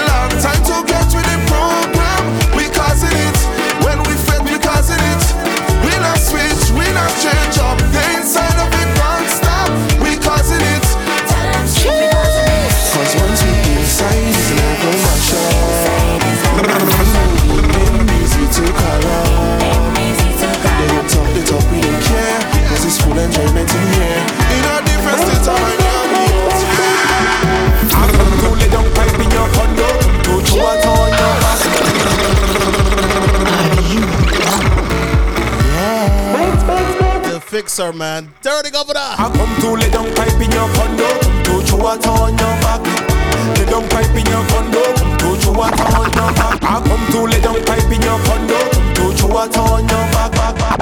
sir, 37.79 37.93
man. 37.93 38.29
Dirty 38.41 38.71
governor. 38.71 38.99
I 38.99 39.31
come 39.31 39.55
to 39.61 39.69
lay 39.79 39.89
down 39.89 40.13
pipe 40.15 40.35
in 40.43 40.51
your 40.51 40.67
condo. 40.75 41.07
Come 41.23 41.63
to 41.63 41.67
throw 41.67 41.87
a 41.87 41.95
on 42.11 42.35
your 42.35 42.55
back. 42.59 42.83
Lay 43.55 43.65
down 43.71 43.87
pipe 43.87 44.15
in 44.19 44.25
your 44.27 44.43
condo. 44.51 44.83
Come 44.99 45.17
to 45.19 45.29
throw 45.39 45.63
a 45.63 45.67
on 45.95 46.11
your 46.11 46.31
back. 46.35 46.59
I 46.61 46.75
come 46.83 47.05
to 47.13 47.19
lay 47.31 47.39
down 47.39 47.63
pipe 47.63 47.91
in 47.95 48.01
your 48.01 48.19
condo. 48.27 48.59
Come 48.95 49.15
to 49.15 49.17
throw 49.17 49.37
a 49.37 49.43
on 49.63 49.87
your 49.87 50.05
back. 50.11 50.31
back, 50.33 50.55
back. 50.59 50.78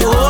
you 0.00 0.21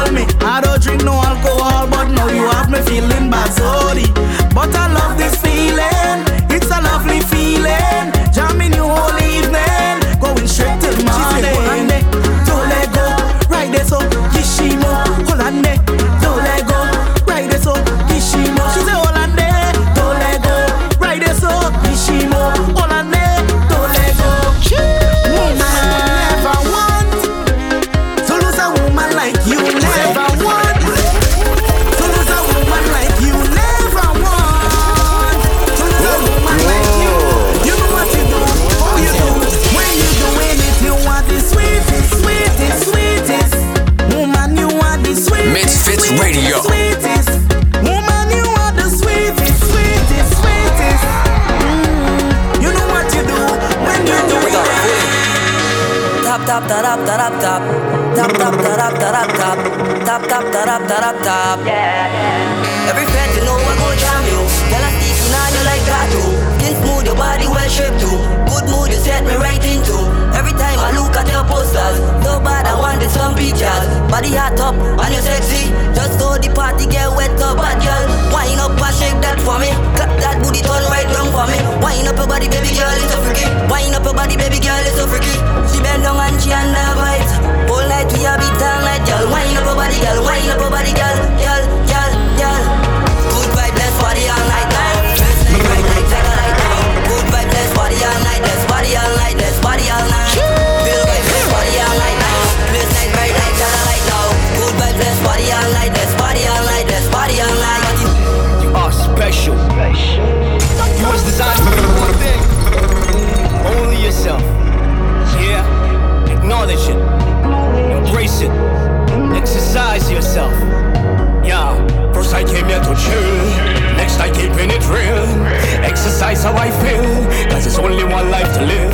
exercise 126.03 126.43
how 126.43 126.55
I 126.59 126.69
feel. 126.83 127.07
Cause 127.47 127.65
it's 127.65 127.79
only 127.79 128.03
one 128.03 128.29
life 128.29 128.51
to 128.59 128.63
live, 128.67 128.91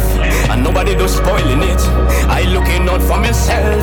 and 0.53 0.63
nobody 0.63 0.95
do 0.95 1.09
spoiling 1.09 1.65
it. 1.65 1.81
I 2.29 2.45
looking 2.53 2.85
out 2.85 3.01
for 3.01 3.17
myself, 3.17 3.81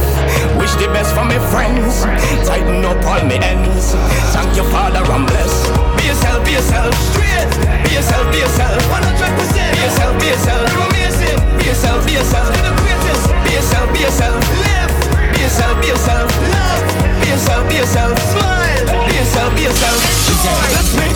wish 0.61 0.69
the 0.77 0.85
best 0.93 1.09
for 1.17 1.25
my 1.25 1.41
friends. 1.49 2.05
Tighten 2.45 2.85
up 2.85 3.01
all 3.01 3.25
my 3.25 3.41
ends. 3.41 3.97
Thank 4.29 4.53
you, 4.55 4.63
Father, 4.69 5.01
I'm 5.09 5.25
blessed. 5.25 5.73
Be 5.97 6.05
yourself, 6.05 6.45
be 6.45 6.51
yourself, 6.53 6.93
straight. 7.09 7.49
Be 7.81 7.97
yourself, 7.97 8.29
be 8.29 8.45
yourself, 8.45 8.77
100%. 8.93 9.73
Be 9.73 9.81
yourself, 9.81 10.13
be 10.21 10.27
yourself, 10.29 10.61
you're 10.69 10.85
amazing. 10.85 11.37
Be 11.57 11.65
yourself, 11.65 12.05
be 12.05 12.13
yourself, 12.13 12.45
you're 12.53 12.69
the 12.69 12.77
greatest. 12.77 13.25
Be 13.41 13.51
yourself, 13.57 13.87
be 13.89 13.99
yourself, 14.05 14.37
live. 14.61 14.93
Be 15.33 15.41
yourself, 15.41 15.73
be 15.81 15.87
yourself, 15.89 16.29
love. 16.53 16.81
Be 17.21 17.27
yourself, 17.33 17.63
be 17.65 17.75
yourself, 17.81 18.13
smile. 18.37 18.85
Be 19.09 19.13
yourself, 19.17 19.49
be 19.57 19.61
yourself, 19.65 19.97
joy. 20.45 20.61
Bless 20.77 20.89
me, 20.93 21.07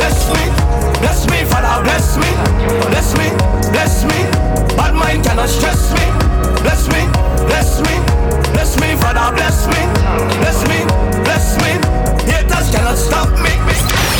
bless 0.00 0.18
me. 0.32 0.67
Bless 1.00 1.26
me, 1.30 1.44
Father, 1.44 1.82
bless 1.84 2.16
me, 2.16 2.30
bless 2.90 3.16
me, 3.18 3.28
bless 3.70 4.04
me. 4.04 4.18
Bad 4.76 4.94
mind 4.94 5.24
cannot 5.24 5.48
stress 5.48 5.92
me. 5.94 6.04
Bless 6.62 6.88
me, 6.88 7.02
bless 7.46 7.80
me, 7.80 7.94
bless 8.52 8.78
me, 8.80 8.94
Father, 8.96 9.34
bless 9.34 9.66
me, 9.66 9.80
bless 10.42 10.58
me, 10.68 10.78
bless 11.24 11.56
me. 11.62 11.72
Haters 12.30 12.70
cannot 12.74 12.98
stop 12.98 13.30
me. 13.40 13.50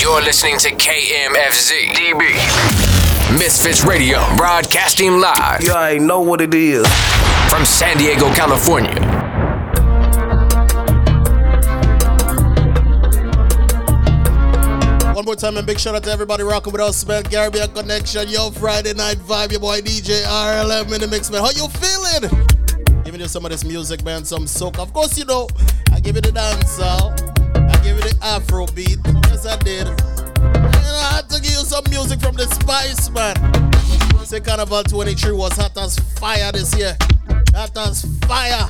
You're 0.01 0.23
listening 0.23 0.59
to 0.59 0.71
KMFZ 0.71 1.93
DB 1.95 2.89
MizFitz 3.37 3.87
Radio, 3.87 4.21
broadcasting 4.37 5.21
live. 5.21 5.63
You 5.63 5.73
I 5.75 5.99
know 5.99 6.21
what 6.21 6.41
it 6.41 6.55
is. 6.55 6.87
From 7.51 7.65
San 7.65 7.99
Diego, 7.99 8.33
California. 8.35 9.07
Time 15.49 15.57
and 15.57 15.66
big 15.66 15.81
shout 15.81 15.95
out 15.95 16.05
to 16.05 16.11
everybody 16.11 16.43
rocking 16.43 16.75
with 16.75 16.83
us, 16.83 17.07
man. 17.07 17.23
Caribbean 17.23 17.73
Connection, 17.73 18.29
yo, 18.29 18.51
Friday 18.51 18.93
night 18.93 19.16
vibe, 19.16 19.51
your 19.51 19.61
boy 19.61 19.81
DJ 19.81 20.23
RLM 20.25 20.93
in 20.93 21.01
the 21.01 21.09
mix, 21.09 21.31
man. 21.31 21.41
How 21.41 21.49
you 21.53 21.66
feeling? 21.69 23.03
Giving 23.03 23.23
you 23.23 23.29
some 23.29 23.47
of 23.47 23.51
this 23.51 23.65
music, 23.65 24.05
man, 24.05 24.27
some 24.27 24.45
soca. 24.45 24.81
Of 24.81 24.93
course, 24.93 25.16
you 25.16 25.25
know, 25.25 25.49
I 25.91 26.01
give 26.01 26.16
you 26.16 26.20
the 26.20 26.33
dancehall, 26.33 27.16
uh, 27.57 27.61
I 27.66 27.83
give 27.83 27.97
you 27.97 28.03
the 28.03 28.19
Afro 28.20 28.66
beat. 28.75 28.99
Yes, 29.31 29.47
I 29.47 29.57
did. 29.57 29.87
And 29.87 30.77
I 30.77 31.12
had 31.15 31.31
to 31.31 31.41
give 31.41 31.53
you 31.53 31.65
some 31.65 31.85
music 31.89 32.20
from 32.20 32.35
the 32.35 32.45
Spice, 32.45 33.09
man. 33.09 33.35
Say 34.27 34.41
Carnival 34.41 34.83
23 34.83 35.33
was 35.33 35.57
hot 35.57 35.75
as 35.79 35.99
fire 36.20 36.53
this 36.53 36.77
year. 36.77 36.95
Hot 37.55 37.75
as 37.75 38.05
fire. 38.27 38.69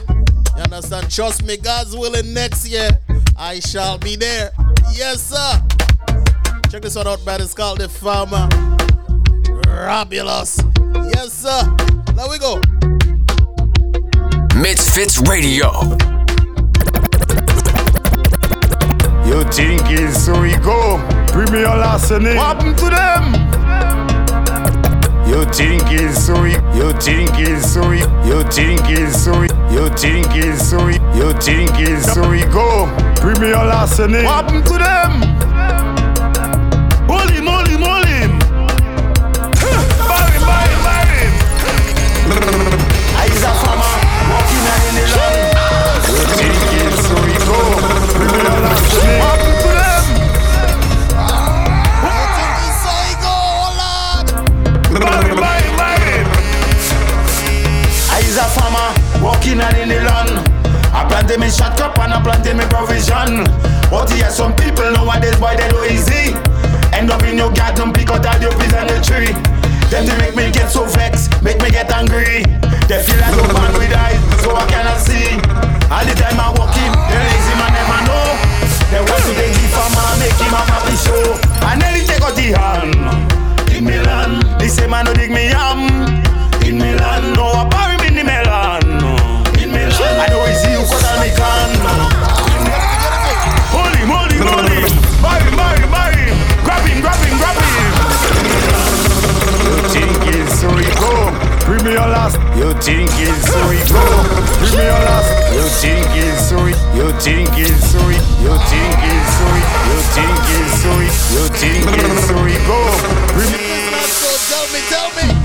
You 0.54 0.62
understand? 0.62 1.10
Trust 1.10 1.42
me, 1.42 1.56
God's 1.56 1.96
willing 1.96 2.32
next 2.32 2.68
year, 2.68 2.90
I 3.36 3.58
shall 3.58 3.98
be 3.98 4.14
there. 4.14 4.52
Yes, 4.94 5.22
sir. 5.22 5.67
Check 6.70 6.82
this 6.82 6.96
one 6.96 7.06
out, 7.06 7.24
man. 7.24 7.40
It's 7.40 7.54
called 7.54 7.78
The 7.78 7.88
Farmer. 7.88 8.46
Rabulous. 9.66 10.60
Yes, 11.14 11.32
sir. 11.32 11.62
There 12.14 12.28
we 12.28 12.38
go. 12.38 12.60
MizFitz 14.52 15.26
Radio. 15.26 15.72
You 19.26 19.44
think 19.50 19.80
it's 19.90 20.24
so 20.26 20.40
we 20.42 20.56
go? 20.58 20.98
Premier 21.28 21.68
last 21.68 22.10
name. 22.10 22.36
What 22.36 22.58
happened 22.58 22.76
to 22.78 22.90
them? 22.90 23.34
You 25.26 25.44
think 25.52 25.82
it's 25.90 26.26
so 26.26 26.42
we, 26.42 26.52
you 26.76 26.92
think 27.00 27.30
it's 27.38 27.72
so 27.72 27.88
we, 27.88 28.00
you 28.28 28.42
think 28.50 28.80
it's 28.88 29.24
so 29.24 29.40
we, 29.40 29.48
you 29.72 29.88
think 29.96 30.26
it's 30.34 30.68
so 30.68 30.84
we, 30.84 30.94
you 31.16 31.32
think 31.40 31.70
it's 31.78 32.12
so 32.12 32.28
we 32.28 32.42
go. 32.46 32.86
Premier 33.16 33.52
last 33.56 33.98
name. 34.00 34.24
What 34.24 34.44
happened 34.44 34.66
to 34.66 34.78
them? 34.78 35.37
I 61.28 61.36
planted 61.36 61.44
me 61.44 61.52
shot 61.52 61.76
cup 61.76 61.98
and 62.00 62.08
I 62.08 62.24
planted 62.24 62.56
me 62.56 62.64
provision. 62.72 63.44
But 63.92 64.08
yeah, 64.16 64.32
some 64.32 64.56
people 64.56 64.88
nowadays 64.96 65.36
boy 65.36 65.60
they 65.60 65.68
do 65.68 65.84
easy. 65.84 66.32
End 66.96 67.12
up 67.12 67.20
in 67.20 67.36
your 67.36 67.52
garden, 67.52 67.92
pick 67.92 68.08
out 68.08 68.24
all 68.24 68.40
your 68.40 68.56
peas 68.56 68.72
and 68.72 68.88
the 68.88 68.96
tree. 69.04 69.36
Them 69.92 70.08
they 70.08 70.16
make 70.24 70.32
me 70.32 70.48
get 70.48 70.72
so 70.72 70.88
vexed, 70.88 71.28
make 71.44 71.60
me 71.60 71.68
get 71.68 71.92
angry. 71.92 72.48
They 72.88 73.04
feel 73.04 73.20
like 73.20 73.36
a 73.36 73.44
man 73.44 73.76
with 73.76 73.92
eyes, 73.92 74.16
so 74.40 74.56
I 74.56 74.64
cannot 74.72 75.04
see. 75.04 75.36
All 75.92 76.00
the 76.00 76.16
time 76.16 76.40
I 76.40 76.48
walk 76.56 76.72
in, 76.80 76.96
they 76.96 77.20
lazy 77.20 77.54
man 77.60 77.76
never 77.76 78.00
know. 78.08 78.28
They 78.88 79.02
want 79.04 79.20
to 79.28 79.32
take 79.36 79.52
the 79.52 79.68
farmer, 79.68 80.08
make 80.24 80.32
him 80.32 80.56
a 80.56 80.62
happy 80.64 80.96
show. 80.96 81.36
I 81.60 81.76
nearly 81.76 82.08
take 82.08 82.24
out 82.24 82.40
the 82.40 82.56
hand. 82.56 82.96
In 83.76 83.84
Milan, 83.84 84.56
they 84.56 84.72
say 84.72 84.88
man 84.88 85.04
no 85.04 85.12
dig 85.12 85.28
me 85.28 85.52
yam. 85.52 85.92
In 86.64 86.80
Milan, 86.80 87.36
no 87.36 87.52
I 87.52 87.68
bury 87.68 88.00
me 88.00 88.16
in 88.16 88.16
the 88.16 88.24
melon. 88.24 89.07
I 89.98 90.26
you 90.30 90.82
cause 90.86 91.04
I 91.04 91.18
me 91.18 91.30
can. 91.34 91.70
Hold 93.74 93.94
him, 93.96 94.08
hold 94.08 94.30
him, 94.30 94.46
hold 94.46 94.70
him. 94.70 94.86
Bury 95.22 95.42
him, 95.42 95.54
bury 95.58 95.82
him, 95.82 95.90
bury 95.90 96.22
him. 96.30 96.38
Grab 96.62 96.86
him, 96.86 96.98
grab 97.02 97.18
him, 97.18 97.34
grab 97.38 97.58
him. 97.58 97.82
You 99.66 99.76
think 99.90 100.22
it's 100.38 100.62
we 100.62 100.86
go? 101.02 101.10
Premier 101.66 101.98
last. 101.98 102.38
You 102.54 102.72
think 102.78 103.10
it's. 103.18 103.48
You 105.58 105.64
think 105.70 106.14
it's 106.14 106.42
you 106.94 107.12
think 107.20 107.48
it's 107.58 107.92
you 108.38 108.54
think 108.54 110.28
it's 110.54 110.84
you 111.34 111.44
think 111.50 111.86
it's 111.98 112.28
tell 114.48 114.66
me, 114.72 114.80
tell 114.88 115.10
me. 115.16 115.37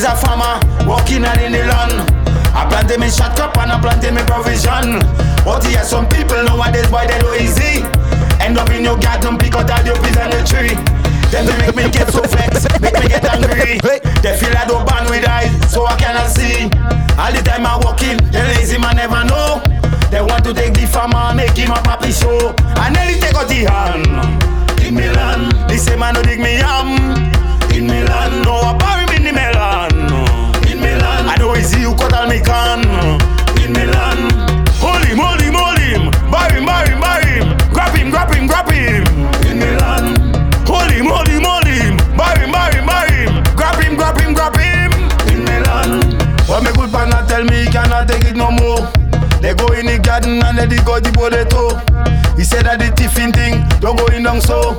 I's 0.00 0.06
a 0.08 0.16
farmer, 0.16 0.56
walking 0.88 1.28
out 1.28 1.36
in 1.44 1.52
the 1.52 1.60
land. 1.60 2.08
I 2.56 2.64
planted 2.72 3.00
me 3.00 3.12
shot 3.12 3.36
cup 3.36 3.52
and 3.60 3.68
I 3.68 3.76
planted 3.84 4.16
me 4.16 4.24
provision. 4.24 4.96
But 5.44 5.60
yeah, 5.68 5.84
some 5.84 6.08
people 6.08 6.40
nowadays 6.40 6.88
boy 6.88 7.04
they 7.04 7.20
do 7.20 7.28
easy. 7.36 7.84
End 8.40 8.56
up 8.56 8.72
in 8.72 8.80
your 8.80 8.96
garden, 8.96 9.36
pick 9.36 9.52
out 9.60 9.68
all 9.68 9.84
your 9.84 10.00
peas 10.00 10.16
on 10.16 10.32
the 10.32 10.40
tree. 10.40 10.72
Then 11.28 11.44
they 11.44 11.52
make 11.60 11.76
me 11.76 11.84
get 11.92 12.08
so 12.08 12.24
vexed, 12.24 12.64
make 12.80 12.96
me 12.96 13.12
get 13.12 13.28
angry. 13.28 13.76
They 14.24 14.32
feel 14.40 14.56
I 14.56 14.64
don't 14.64 14.88
ban 14.88 15.04
with 15.12 15.28
eyes, 15.28 15.52
so 15.68 15.84
I 15.84 15.92
cannot 16.00 16.32
see. 16.32 16.72
All 17.20 17.28
the 17.28 17.44
time 17.44 17.68
I 17.68 17.76
walk 17.84 18.00
in, 18.00 18.16
the 18.32 18.40
lazy 18.56 18.80
man 18.80 18.96
never 18.96 19.20
know. 19.28 19.60
They 20.08 20.24
want 20.24 20.48
to 20.48 20.56
take 20.56 20.80
the 20.80 20.88
farmer, 20.88 21.36
make 21.36 21.52
him 21.52 21.76
a 21.76 21.80
papi 21.84 22.08
show. 22.08 22.56
and 22.56 22.88
I 22.88 23.04
nearly 23.04 23.20
take 23.20 23.36
out 23.36 23.52
the 23.52 23.68
hand. 23.68 24.08
In 24.80 24.96
land, 24.96 25.68
they 25.68 25.76
say 25.76 25.92
man 25.94 26.14
no 26.14 26.22
dig 26.22 26.40
me 26.40 26.56
yam. 26.56 27.29
in 27.80 27.86
Milan 27.86 28.42
No, 28.44 28.60
I 28.60 28.76
bury 28.76 29.04
me 29.08 29.28
in 29.28 29.34
Milan 29.34 29.90
In 30.68 30.78
Milan. 30.80 31.22
I 31.32 31.36
know 31.38 31.56
easy 31.56 31.80
you 31.80 31.94
cut 31.96 32.12
all 32.12 32.28
me 32.28 32.40
can 32.40 32.84
In 33.64 33.72
Milan. 33.72 34.20
Hold 34.84 35.04
him, 35.08 35.16
hold 35.16 35.40
him, 35.40 35.56
hold 35.56 35.80
him 35.80 36.02
Bury 36.28 36.60
him, 36.60 36.66
bury 36.68 36.92
him, 36.92 37.00
bury 37.00 37.28
him 37.40 37.48
Grab 37.72 37.96
him, 37.96 38.10
grab 38.10 38.32
him, 38.32 38.46
grab 38.46 38.68
him. 38.70 39.04
In 39.48 39.56
Milan. 39.58 40.04
Hold 40.68 40.92
him, 40.92 41.06
hold 41.08 41.28
him, 41.28 41.44
hold 41.44 41.66
him 41.66 41.96
Bury 42.16 42.44
him, 42.44 42.52
bury 42.52 42.76
him, 42.76 42.86
bury 42.86 43.16
him 43.24 43.32
Grab 43.56 43.80
him, 43.80 43.96
grab 43.96 44.16
him, 44.20 44.32
grab 44.36 44.56
him. 44.56 44.90
In 45.32 45.44
Milan. 45.44 45.90
When 46.48 46.64
me 46.64 46.70
good 46.76 46.92
partner 46.92 47.24
tell 47.28 47.44
me 47.44 47.64
he 47.64 47.66
cannot 47.72 48.08
take 48.08 48.24
it 48.24 48.36
no 48.36 48.50
more. 48.50 48.80
They 49.40 49.54
go 49.54 49.72
in 49.72 49.86
the 49.86 49.98
garden 50.02 50.42
and 50.42 50.58
they 50.58 50.66
dig 50.66 50.84
out 50.88 51.02
the 51.02 51.12
potato. 51.12 51.76
He 52.36 52.44
said 52.44 52.64
that 52.66 52.78
the 52.78 52.92
tiffin 52.92 53.32
thing 53.32 53.64
don't 53.80 53.96
go 53.96 54.06
in 54.12 54.24
down 54.24 54.40
so. 54.40 54.76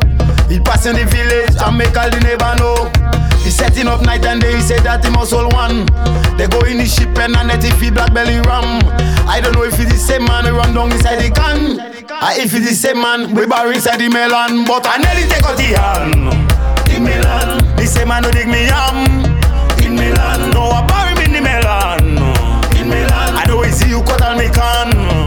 He 0.52 0.60
pass 0.60 0.86
in 0.86 1.00
the 1.00 1.06
village 1.08 1.56
and 1.64 1.78
make 1.78 1.96
all 1.96 2.12
the 2.12 2.20
neighbor 2.20 2.52
know. 2.60 2.92
He 3.40 3.50
setting 3.50 3.88
up 3.88 4.02
night 4.04 4.26
and 4.26 4.42
day, 4.42 4.54
he 4.54 4.62
said 4.62 4.84
that 4.84 5.00
he 5.00 5.10
must 5.10 5.32
hold 5.32 5.54
one. 5.54 5.88
They 6.36 6.52
go 6.52 6.60
in 6.68 6.76
the 6.76 6.84
ship 6.86 7.16
and 7.24 7.40
and 7.40 7.48
let 7.48 7.64
it 7.64 7.72
feed 7.80 7.96
black 7.96 8.14
belly 8.14 8.36
ram. 8.44 8.84
I 9.32 9.40
don't 9.40 9.56
know 9.56 9.64
if 9.64 9.80
it's 9.80 9.88
the 9.88 9.98
same 9.98 10.26
man 10.28 10.44
who 10.44 10.60
run 10.60 10.76
down 10.76 10.92
inside 10.92 11.24
the 11.24 11.32
can. 11.32 11.80
Or 11.80 12.36
if 12.36 12.52
it's 12.52 12.68
the 12.68 12.76
same 12.76 13.00
man 13.00 13.32
we 13.34 13.48
bury 13.48 13.80
inside 13.80 14.04
the 14.04 14.12
melon. 14.12 14.68
But 14.68 14.84
I 14.92 15.00
nearly 15.00 15.24
take 15.32 15.48
out 15.48 15.56
the 15.56 15.72
hand. 15.72 16.28
In 16.92 17.08
Milan, 17.08 17.64
the 17.80 17.88
same 17.88 18.12
man 18.12 18.28
who 18.28 18.32
dig 18.36 18.52
me 18.52 18.68
yam. 18.68 19.08
In 19.80 19.96
Milan, 19.96 20.52
no 20.52 20.68
I 20.68 20.84
bury 20.84 21.16
me 21.16 21.32
in 21.32 21.34
the 21.40 21.42
melon. 21.48 22.20
In 22.76 22.92
Milan, 22.92 23.40
I 23.40 23.48
know 23.48 23.64
it's 23.64 23.80
you 23.88 24.04
cut 24.04 24.20
all 24.20 24.36
me 24.36 24.52
can. 24.52 25.21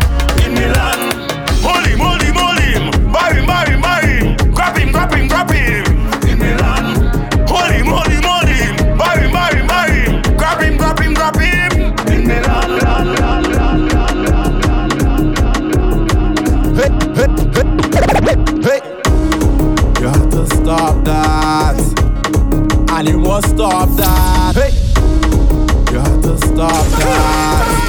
Stop 23.65 23.89
that. 23.97 24.55
Hey. 24.57 24.73
You 25.91 25.99
have 25.99 26.23
to 26.23 26.37
stop 26.37 26.87
that. 26.99 27.85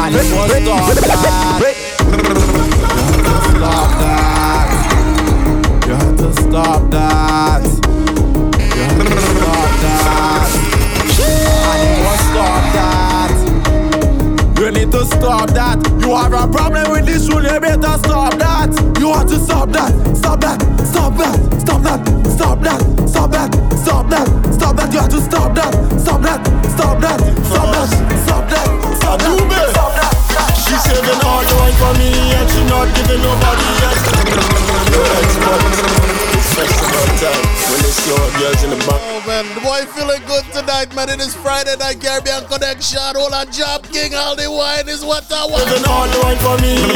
And 0.00 0.14
you 0.14 0.34
must 0.34 0.62
stop 0.62 0.94
that. 1.60 1.89
shot, 42.90 43.14
all 43.14 43.32
a 43.32 43.46
job, 43.46 43.86
king, 43.92 44.14
all 44.14 44.34
the 44.34 44.50
wine 44.50 44.88
is 44.88 45.04
what 45.04 45.30
I 45.30 45.46
want. 45.46 45.64
Doesn't 45.70 45.88
all 45.88 46.08
the 46.08 46.18
wine 46.24 46.38
for 46.38 46.58
me. 46.60 46.89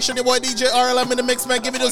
Selection, 0.00 0.16
your 0.16 0.24
boy 0.24 0.38
DJ 0.38 0.66
RLM 0.70 1.10
in 1.10 1.18
the 1.18 1.22
mix, 1.22 1.46
man. 1.46 1.60
Give 1.60 1.74
me 1.74 1.78
the 1.78 1.89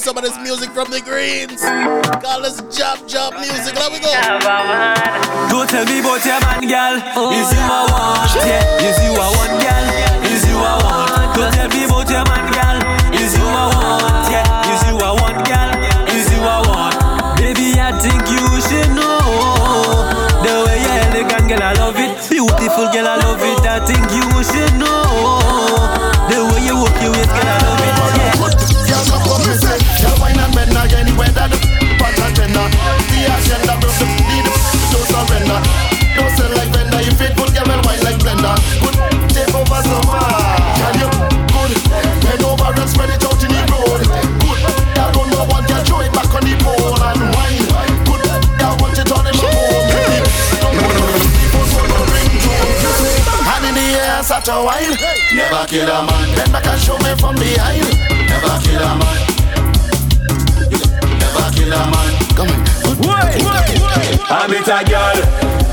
while. 54.69 54.93
Never 55.33 55.65
kill 55.65 55.89
a 55.89 55.97
man. 56.05 56.35
Bend 56.35 56.51
back 56.53 56.67
and 56.69 56.81
show 56.81 56.97
me 57.01 57.11
from 57.17 57.35
behind. 57.35 57.89
Never 58.29 58.55
kill 58.61 58.83
a 58.85 58.91
man. 59.01 59.17
Never 61.17 61.47
kill 61.55 61.73
a 61.73 61.81
man. 61.89 62.09
Come 62.37 62.49
on. 62.53 62.59
Wait, 62.85 63.41
wait, 63.41 63.41
wait, 63.41 64.17
I 64.29 64.45
meet 64.51 64.69
a 64.69 64.79
girl. 64.85 65.17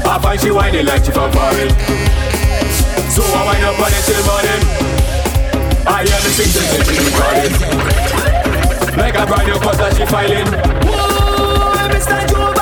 I 0.07 0.19
find 0.23 0.41
she 0.41 0.51
whining 0.51 0.87
like 0.87 1.05
she 1.05 1.13
from 1.13 1.31
foreign. 1.33 1.71
So 3.13 3.23
I 3.23 3.41
wind 3.49 3.65
up 3.69 3.81
on 3.85 3.93
it 3.93 4.03
till 4.09 4.23
morning. 4.25 4.63
I 5.87 6.03
hear 6.05 6.21
the 6.25 6.31
things 6.37 6.55
that 6.57 6.69
she 6.73 6.81
be 6.89 6.97
recording. 7.05 7.53
Like 8.97 9.15
a 9.15 9.27
brand 9.27 9.47
new 9.47 9.59
cause 9.61 9.79
that 9.79 9.93
she 9.97 10.05
filing. 10.07 10.49
Whoa, 10.89 11.89
Mr. 11.93 12.29
Joe. 12.31 12.56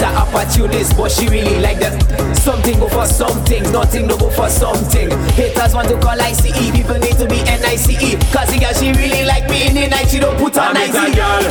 better 0.00 0.16
opportunities, 0.16 0.92
but 0.94 1.10
she 1.12 1.28
really 1.28 1.60
like 1.60 1.78
that. 1.80 1.94
Something 2.36 2.78
go 2.80 2.88
for 2.88 3.06
something, 3.06 3.62
nothing 3.70 4.06
no 4.06 4.16
go 4.16 4.30
for 4.30 4.48
something. 4.48 5.10
Haters 5.36 5.74
want 5.74 5.88
to 5.88 6.00
call 6.00 6.20
ICE, 6.20 6.40
people 6.72 6.98
need 6.98 7.16
to 7.18 7.26
be 7.28 7.42
NICE. 7.44 8.16
Cause 8.32 8.48
the 8.48 8.58
girl 8.58 8.72
she 8.72 8.92
really 8.96 9.24
like 9.26 9.48
me 9.50 9.68
in 9.68 9.74
the 9.74 9.88
night, 9.88 10.08
she 10.08 10.18
don't 10.18 10.36
put 10.38 10.56
on 10.56 10.76
ICE. 10.76 10.94
I 10.94 11.14
girl, 11.14 11.44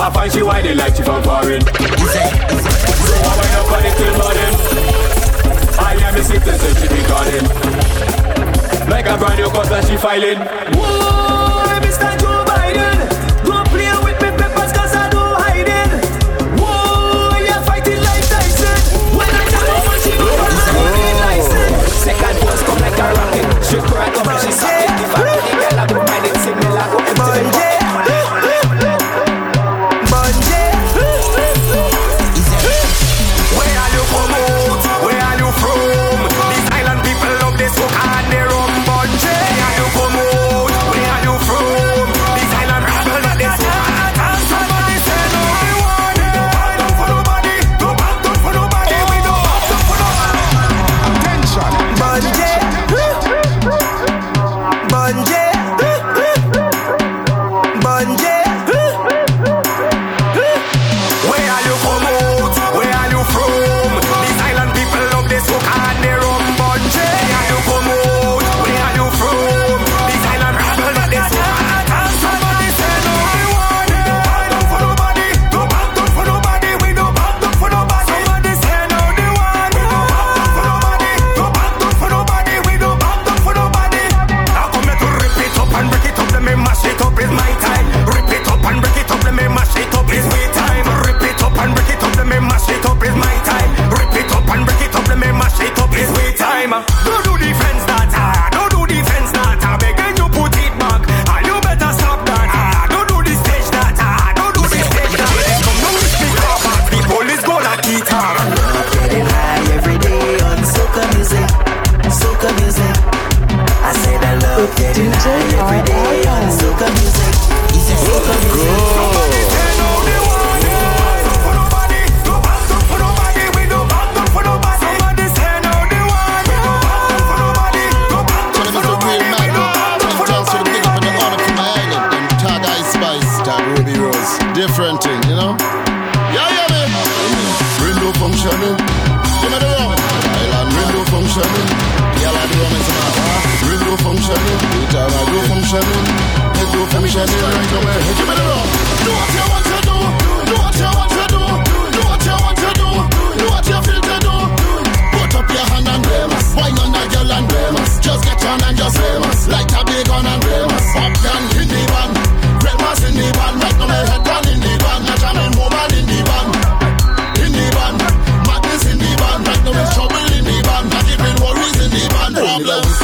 I 0.00 0.10
find 0.10 0.32
she 0.32 0.42
whining 0.42 0.76
like 0.76 0.96
she 0.96 1.02
from 1.02 1.22
foreign. 1.22 1.60
so 1.60 2.24
I 3.20 3.32
wind 3.36 3.54
up 3.60 3.72
on 3.76 3.84
it 3.84 3.94
till 4.00 4.14
morning. 4.16 4.54
I 5.76 5.92
am 6.00 6.16
a 6.16 6.22
citizen 6.22 6.56
and 6.56 6.76
she 6.80 6.88
be 6.88 7.02
calling. 7.04 7.46
Like 8.88 9.06
a 9.06 9.16
brand 9.18 9.38
new 9.38 9.50
cut 9.50 9.68
that 9.68 9.84
she 9.88 9.96
filing. 9.96 10.38
Whoa! 10.76 11.31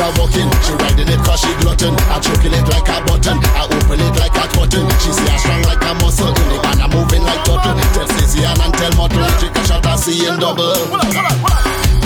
Start 0.09 0.24
walking. 0.24 0.48
She 0.64 0.72
riding 0.72 1.12
it 1.12 1.20
cause 1.20 1.40
she 1.44 1.52
glutton. 1.60 1.93
I 2.09 2.16
choking 2.24 2.56
it 2.56 2.64
like 2.72 2.89
a 2.89 2.97
button. 3.05 3.36
I 3.44 3.68
open 3.68 4.01
it 4.01 4.16
like 4.16 4.32
a 4.40 4.48
cotton. 4.56 4.89
She 5.05 5.12
say 5.12 5.28
I 5.28 5.36
strong 5.36 5.62
like 5.68 5.85
a 5.85 5.93
muscle. 6.01 6.32
Van, 6.32 6.80
I'm 6.80 6.89
moving 6.89 7.20
like 7.28 7.44
turtle. 7.44 7.76
Tell 7.93 8.09
Stacey 8.16 8.40
and 8.40 8.72
tell 8.72 8.93
Mottle. 8.97 9.28
Take 9.36 9.52
a 9.52 9.62
shot, 9.68 9.85
I 9.85 9.97
see 10.01 10.24
in 10.24 10.40
double. 10.40 10.72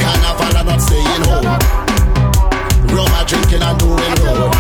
Carnival, 0.03 0.51
I'm 0.51 0.67
not 0.67 0.83
staying 0.83 1.23
home. 1.31 1.47
Rum, 2.91 3.07
I 3.07 3.23
drinking 3.23 3.63
and 3.63 3.79
doing 3.79 4.15
road. 4.27 4.51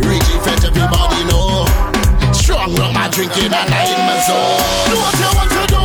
Reggie 0.00 0.40
fetch 0.40 0.64
everybody 0.64 1.28
know. 1.28 1.68
Strong 2.32 2.72
rum, 2.80 2.96
I 2.96 3.12
drinking 3.12 3.52
and 3.52 3.68
I 3.68 3.84
in 3.84 4.00
my 4.00 4.16
zone. 4.24 4.64
Do 4.88 4.96
what 4.96 5.12
you 5.20 5.28
want 5.28 5.52
to 5.52 5.62
do. 5.68 5.82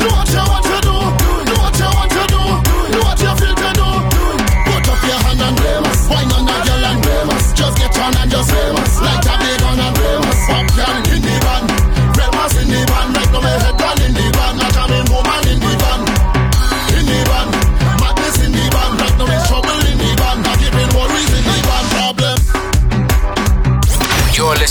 Do 0.00 0.08
what 0.08 0.24
you 0.32 0.40
want 0.40 0.64
to. 0.64 0.71
Do 0.71 0.71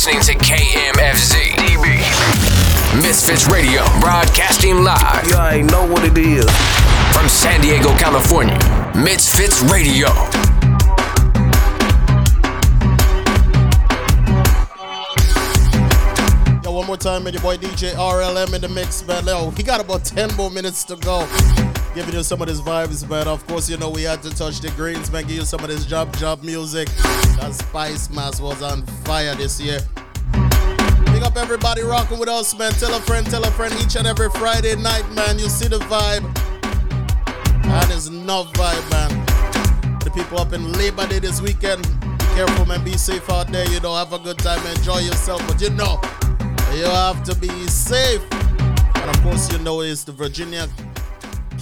listening 0.03 0.39
to 0.39 0.45
KMFZ 0.45 1.51
DB. 1.57 2.01
MizFitz 3.03 3.47
Radio, 3.51 3.83
broadcasting 3.99 4.83
live. 4.83 5.27
You 5.27 5.35
already 5.35 5.61
know 5.61 5.85
what 5.85 6.03
it 6.03 6.17
is. 6.17 6.43
From 7.13 7.29
San 7.29 7.61
Diego, 7.61 7.95
California, 7.99 8.57
MizFitz 8.95 9.61
Radio. 9.71 10.07
Yo, 16.63 16.71
one 16.71 16.87
more 16.87 16.97
time, 16.97 17.23
man. 17.23 17.33
Your 17.33 17.43
boy 17.43 17.57
DJ 17.57 17.93
RLM 17.93 18.55
in 18.55 18.61
the 18.61 18.69
mix, 18.69 19.05
man. 19.05 19.27
Yo, 19.27 19.51
he 19.51 19.61
got 19.61 19.79
about 19.79 20.03
10 20.03 20.35
more 20.35 20.49
minutes 20.49 20.83
to 20.85 20.95
go. 20.95 21.27
Giving 21.93 22.13
you 22.13 22.23
some 22.23 22.41
of 22.41 22.47
these 22.47 22.61
vibes, 22.61 23.07
man. 23.09 23.27
Of 23.27 23.45
course, 23.47 23.69
you 23.69 23.75
know 23.75 23.89
we 23.89 24.03
had 24.03 24.23
to 24.23 24.29
touch 24.33 24.61
the 24.61 24.71
greens, 24.71 25.11
man. 25.11 25.23
Give 25.23 25.35
you 25.37 25.41
some 25.43 25.59
of 25.59 25.67
this 25.67 25.85
jab 25.85 26.15
jab 26.15 26.41
music. 26.41 26.87
That 26.87 27.51
Spicemas 27.51 28.39
was 28.39 28.61
on 28.61 28.83
fire 29.03 29.35
this 29.35 29.59
year. 29.59 29.79
Big 31.11 31.21
up 31.21 31.35
everybody 31.35 31.81
rocking 31.81 32.17
with 32.17 32.29
us, 32.29 32.57
man. 32.57 32.71
Tell 32.71 32.93
a 32.93 33.01
friend, 33.01 33.29
tell 33.29 33.43
a 33.43 33.51
friend 33.51 33.73
each 33.81 33.97
and 33.97 34.07
every 34.07 34.29
Friday 34.29 34.77
night, 34.77 35.03
man. 35.11 35.37
You 35.37 35.49
see 35.49 35.67
the 35.67 35.79
vibe. 35.79 36.23
And 37.65 37.91
it's 37.91 38.09
not 38.09 38.53
vibe, 38.53 38.89
man. 38.89 39.99
The 39.99 40.11
people 40.11 40.39
up 40.39 40.53
in 40.53 40.71
Labor 40.71 41.05
Day 41.07 41.19
this 41.19 41.41
weekend. 41.41 41.83
Be 41.83 42.25
careful, 42.35 42.65
man. 42.67 42.85
Be 42.85 42.93
safe 42.93 43.29
out 43.29 43.51
there. 43.51 43.69
You 43.69 43.81
know, 43.81 43.95
have 43.95 44.13
a 44.13 44.19
good 44.19 44.37
time. 44.37 44.65
Enjoy 44.77 44.99
yourself. 44.99 45.45
But 45.45 45.59
you 45.59 45.71
know, 45.71 45.99
you 46.73 46.85
have 46.85 47.21
to 47.23 47.35
be 47.35 47.49
safe. 47.67 48.25
And 48.31 49.09
of 49.09 49.21
course, 49.23 49.51
you 49.51 49.59
know 49.59 49.81
it's 49.81 50.05
the 50.05 50.13
Virginia 50.13 50.69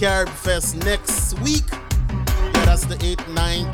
Carib 0.00 0.30
Fest 0.30 0.76
next 0.76 1.38
week. 1.40 1.64
Yeah, 1.70 2.64
that's 2.64 2.86
the 2.86 2.94
8th, 2.94 3.16
9th, 3.36 3.70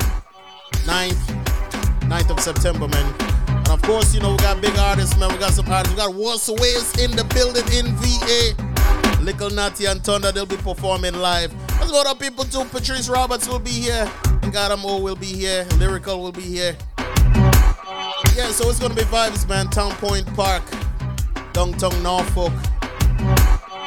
9th, 0.83 2.01
9th 2.01 2.29
of 2.31 2.39
September, 2.41 2.85
man. 2.89 3.15
And 3.47 3.69
of 3.69 3.81
course, 3.83 4.13
you 4.13 4.19
know, 4.19 4.31
we 4.31 4.37
got 4.39 4.59
big 4.59 4.77
artists, 4.77 5.17
man. 5.17 5.31
We 5.31 5.37
got 5.37 5.53
some 5.53 5.69
artists. 5.69 5.95
We 5.95 6.01
got 6.03 6.13
Warsaw 6.13 6.55
Waves 6.59 7.01
in 7.01 7.11
the 7.11 7.23
building 7.33 7.63
in 7.71 7.95
VA. 7.95 9.23
Little 9.23 9.49
Natty 9.51 9.85
and 9.85 10.03
Thunda, 10.03 10.33
they'll 10.33 10.45
be 10.45 10.57
performing 10.57 11.13
live. 11.13 11.55
There's 11.79 11.91
a 11.91 11.93
lot 11.93 12.07
of 12.07 12.19
people 12.19 12.43
too. 12.43 12.65
Patrice 12.65 13.07
Roberts 13.07 13.47
will 13.47 13.59
be 13.59 13.71
here. 13.71 14.11
And 14.41 14.53
Adam 14.53 14.81
O 14.83 14.99
will 14.99 15.15
be 15.15 15.27
here. 15.27 15.63
Lyrikal 15.79 16.19
will 16.19 16.33
be 16.33 16.41
here. 16.41 16.75
Yeah, 18.35 18.51
so 18.51 18.69
it's 18.69 18.79
gonna 18.79 18.95
be 18.95 19.03
vibes, 19.03 19.47
man. 19.47 19.69
Town 19.69 19.93
Point 19.93 20.27
Park, 20.35 20.63
downtown 21.53 22.03
Norfolk. 22.03 22.51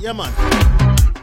Yeah, 0.00 0.12
man. 0.12 0.32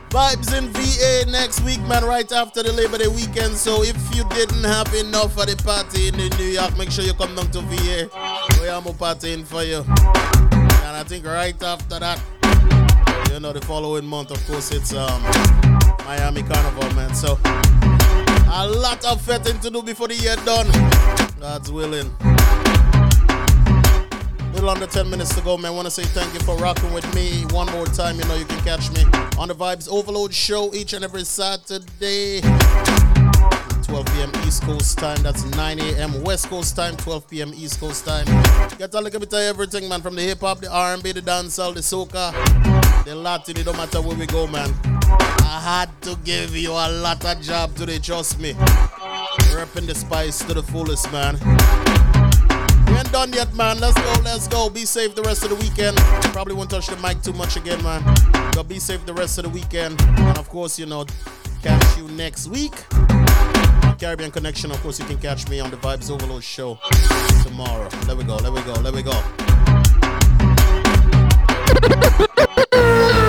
Vibes 0.10 0.54
in 0.58 0.68
VA 0.74 1.24
next 1.32 1.62
week, 1.62 1.80
man, 1.84 2.04
right 2.04 2.30
after 2.34 2.62
the 2.62 2.74
Labor 2.74 2.98
Day 2.98 3.08
weekend. 3.08 3.56
So 3.56 3.84
if 3.84 3.96
you 4.14 4.26
didn't 4.36 4.66
have 4.66 4.94
enough 4.94 5.36
for 5.36 5.46
the 5.46 5.56
party 5.64 6.10
in 6.10 6.18
New 6.18 6.28
York, 6.52 6.78
make 6.78 6.92
sure 6.92 7.06
you 7.06 7.14
come 7.14 7.34
down 7.34 7.50
to 7.52 7.62
VA. 7.62 8.10
We 8.60 8.68
am 8.68 8.84
partying 8.84 9.46
for 9.46 9.64
you. 9.64 9.86
And 9.88 10.98
I 10.98 11.04
think 11.08 11.26
right 11.26 11.56
after 11.64 11.98
that, 12.00 12.20
you 13.32 13.40
know, 13.40 13.54
the 13.54 13.62
following 13.62 14.06
month, 14.06 14.32
of 14.32 14.46
course, 14.46 14.72
it's 14.72 14.94
um 14.94 15.22
Miami 16.06 16.44
Carnival, 16.44 16.94
man. 16.96 17.14
So 17.16 17.40
a 18.52 18.68
lot 18.68 19.06
of 19.06 19.22
fetting 19.22 19.60
to 19.62 19.70
do 19.70 19.82
before 19.82 20.10
the 20.10 20.16
year 20.16 20.36
done. 20.46 20.68
God's 21.40 21.72
willing. 21.72 22.12
Little 24.54 24.70
under 24.70 24.86
10 24.86 25.10
minutes 25.10 25.34
to 25.36 25.42
go, 25.42 25.58
man. 25.58 25.74
Want 25.76 25.86
to 25.86 25.92
say 25.92 26.04
thank 26.04 26.34
you 26.34 26.42
for 26.42 26.58
rocking 26.58 26.94
with 26.94 27.08
me 27.16 27.46
one 27.52 27.68
more 27.72 27.86
time. 27.86 28.18
You 28.20 28.26
know, 28.26 28.36
you 28.36 28.46
can 28.46 28.60
catch 28.66 28.92
me 28.92 29.04
on 29.38 29.48
the 29.48 29.56
Vibes 29.56 29.90
Overload 29.90 30.34
show 30.34 30.74
each 30.74 30.92
and 30.94 31.04
every 31.04 31.24
Saturday. 31.24 32.42
12 33.84 34.06
p.m. 34.08 34.32
East 34.46 34.64
Coast 34.64 34.98
time. 34.98 35.22
That's 35.24 35.44
9 35.44 35.80
a.m. 35.80 36.24
West 36.24 36.48
Coast 36.50 36.76
time, 36.76 36.96
12 36.98 37.28
p.m. 37.30 37.52
East 37.56 37.80
Coast 37.80 38.06
time. 38.06 38.26
Get 38.78 38.94
a 38.94 39.02
little 39.02 39.20
bit 39.20 39.34
of 39.34 39.40
everything, 39.40 39.90
man. 39.90 40.02
From 40.02 40.16
the 40.16 40.22
hip 40.22 40.40
hop, 40.42 40.60
the 40.60 40.72
R&B, 40.72 41.12
the 41.12 41.22
dancehall, 41.22 41.74
the 41.74 41.82
soca, 41.82 42.32
the 43.06 43.16
Latin. 43.16 43.58
It 43.58 43.66
don't 43.66 43.78
matter 43.78 44.02
where 44.02 44.16
we 44.16 44.26
go, 44.26 44.48
man. 44.48 44.74
I 44.84 45.60
had 45.62 46.02
to 46.04 46.18
give 46.24 46.56
you 46.56 46.72
a 46.72 46.88
lot 47.02 47.24
of 47.26 47.42
job 47.42 47.76
today. 47.76 48.00
Trust 48.00 48.40
me. 48.40 48.54
Repping 48.54 49.88
the 49.88 49.96
spice 49.96 50.40
to 50.46 50.54
the 50.54 50.64
fullest, 50.64 51.12
man. 51.12 51.38
We 52.88 52.98
ain't 52.98 53.12
done 53.12 53.34
yet, 53.34 53.54
man. 53.56 53.80
Let's 53.80 54.00
go, 54.00 54.22
let's 54.24 54.48
go. 54.48 54.70
Be 54.70 54.86
safe 54.86 55.16
the 55.16 55.22
rest 55.24 55.44
of 55.44 55.50
the 55.50 55.56
weekend. 55.56 55.98
Probably 56.34 56.54
won't 56.54 56.70
touch 56.70 56.88
the 56.88 56.98
mic 56.98 57.22
too 57.22 57.34
much 57.34 57.58
again, 57.58 57.82
man. 57.84 58.04
But 58.54 58.64
be 58.68 58.80
safe 58.80 59.06
the 59.06 59.14
rest 59.14 59.38
of 59.38 59.46
the 59.46 59.50
weekend. 59.50 60.02
And 60.02 60.38
of 60.38 60.50
course, 60.50 60.78
you 60.78 60.86
know, 60.86 61.06
catch 61.64 61.98
you 61.98 62.08
next 62.10 62.48
week. 62.48 62.74
Caribbean 64.02 64.32
Connection. 64.32 64.72
Of 64.72 64.82
course, 64.82 65.00
you 65.00 65.06
can 65.06 65.20
catch 65.20 65.48
me 65.48 65.60
on 65.60 65.70
the 65.70 65.78
Vibes 65.78 66.10
Overload 66.10 66.44
show 66.44 66.80
tomorrow. 67.44 67.88
There 68.08 68.16
we 68.16 68.24
go, 68.24 68.40
there 68.40 68.52
we 68.52 68.64
go, 68.64 68.74
there 68.82 68.92
we 68.92 69.04
go. 69.04 69.12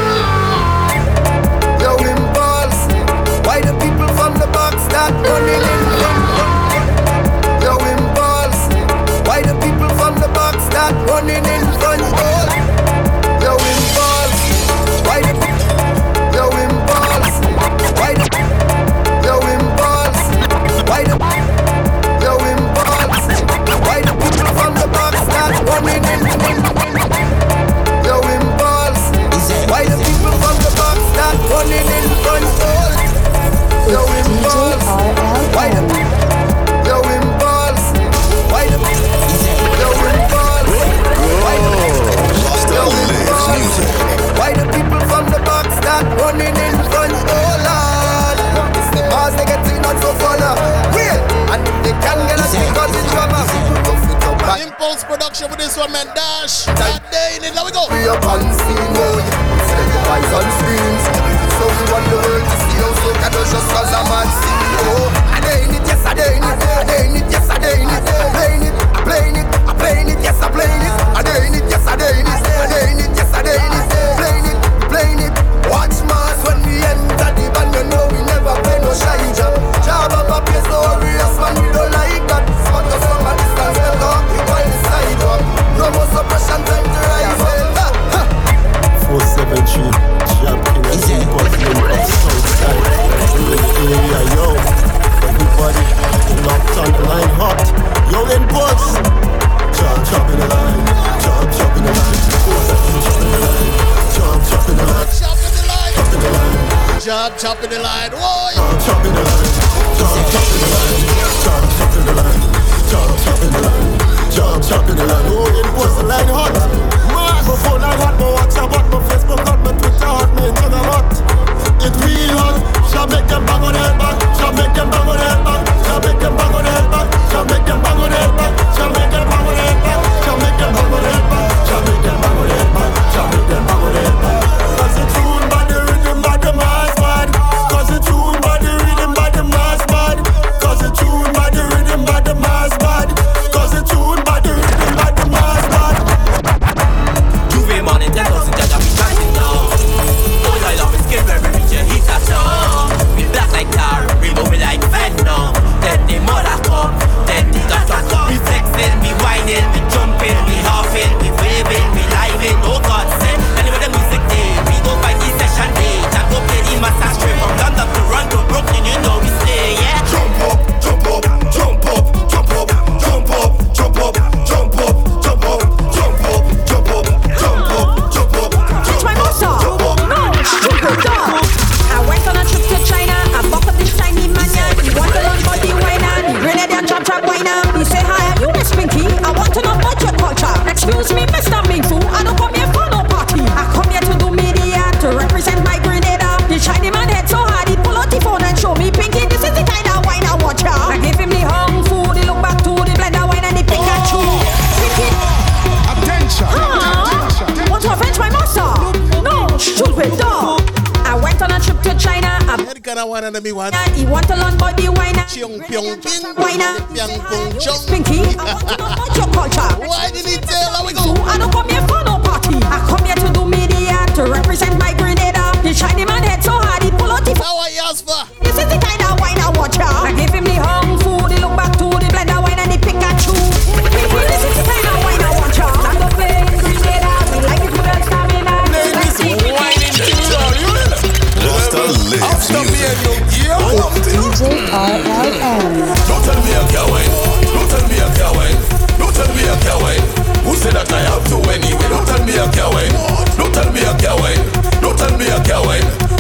Don't 254.03 254.99
tell 254.99 255.17
me 255.17 255.27
you. 255.27 255.31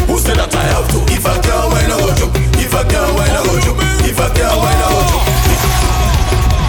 Who 0.07 0.19
said 0.19 0.37
that 0.37 0.55
I 0.55 0.63
have 0.71 0.89
to? 0.93 0.99
If 1.13 1.27
I 1.27 1.35
can't 1.43 1.75
I. 1.75 1.83
If 2.63 2.75
I 2.75 2.85
can't 2.85 3.19
I. 3.19 3.27
If 4.07 4.21
I 4.21 4.29
can't 4.35 4.63
I. 4.63 4.73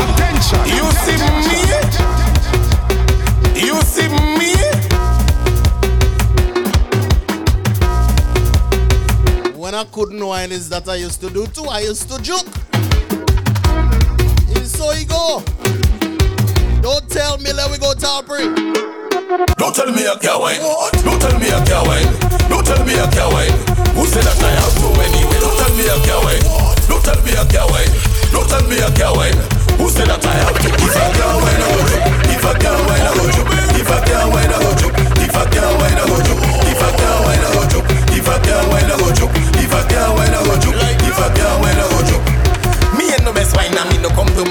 Attention. 0.09 0.65
You 0.73 0.85
see 1.03 1.17
me? 1.45 1.59
You 3.61 3.75
see 3.83 4.09
me? 4.39 4.53
When 9.55 9.75
I 9.75 9.83
couldn't 9.91 10.25
whine 10.25 10.51
it's 10.51 10.67
that 10.69 10.89
I 10.89 10.95
used 10.95 11.21
to 11.21 11.29
do 11.29 11.45
too. 11.45 11.65
I 11.69 11.81
used 11.81 12.09
to 12.09 12.19
juke. 12.23 12.47
It's 14.49 14.71
so 14.71 14.91
go. 15.05 15.43
Don't 16.81 17.07
tell 17.07 17.37
me 17.37 17.53
let 17.53 17.69
we 17.69 17.77
go 17.77 17.93
to 17.93 18.07
Albury. 18.07 18.92
Don't 19.33 19.73
tell 19.73 19.89
me 19.89 20.05
I 20.05 20.13
can't 20.21 20.37
wine. 20.37 20.61
Don't 21.01 21.17
tell 21.17 21.33
me 21.41 21.49
I 21.49 21.57
can't 21.65 21.87
wine. 21.89 22.05
Don't 22.53 22.61
tell 22.61 22.77
me 22.85 22.93
I 22.93 23.09
can't 23.09 23.33
wine. 23.33 23.49
Who 23.97 24.05
said 24.05 24.21
that 24.29 24.37
I 24.37 24.53
have 24.61 24.77
to 24.77 24.93
anyway? 24.93 25.41
Don't 25.41 25.57
tell 25.57 25.73
me 25.73 25.89
I 25.89 25.97
can't 26.05 26.21
wine. 26.21 26.45
Don't 26.85 27.01
tell 27.01 27.17
me 27.25 27.33
I 27.33 27.41
can't 27.49 27.65
wine. 27.73 27.89
Don't 28.29 28.45
tell 28.45 28.61
me 28.69 28.77
I 28.77 28.93
can't 28.93 29.17
wine. 29.17 29.33
Who 29.81 29.89
said 29.89 30.05
that 30.05 30.21
I 30.21 30.37
have 30.37 30.53
to? 30.53 30.69
If 30.69 30.85
I 30.85 31.09
can't 31.17 31.41
wine, 31.41 31.65
I 31.65 31.73
go 31.73 31.81
joke. 31.81 32.05
If 32.29 32.45
I 32.45 32.53
can't 32.61 32.77
wine, 32.85 33.01
I 33.01 33.13
go 33.17 33.25
joke. 33.33 33.49
If 33.73 33.89
I 33.89 33.97
can't 34.05 34.29
wine, 34.29 34.53
I 34.53 34.57
go 34.61 34.69
joke. 34.77 35.01
If 35.01 35.33
I 35.33 35.49
can't 35.49 35.81
wine, 35.81 35.97
I 35.97 36.05
go 36.05 36.17
joke. 36.21 36.45
If 36.69 36.77
I 36.77 36.89
can't 36.93 37.25
wine, 37.25 37.41
I 37.41 37.49
go 37.57 37.61
joke. 37.73 37.89
If 38.13 38.29
I 38.29 38.37
can't 38.37 38.69
wine, 38.69 38.85
I 38.85 39.01
go 39.01 39.09
joke. 39.17 39.33
If 39.57 39.73
I 39.73 39.81
can't 39.89 40.13
wine, 40.13 40.32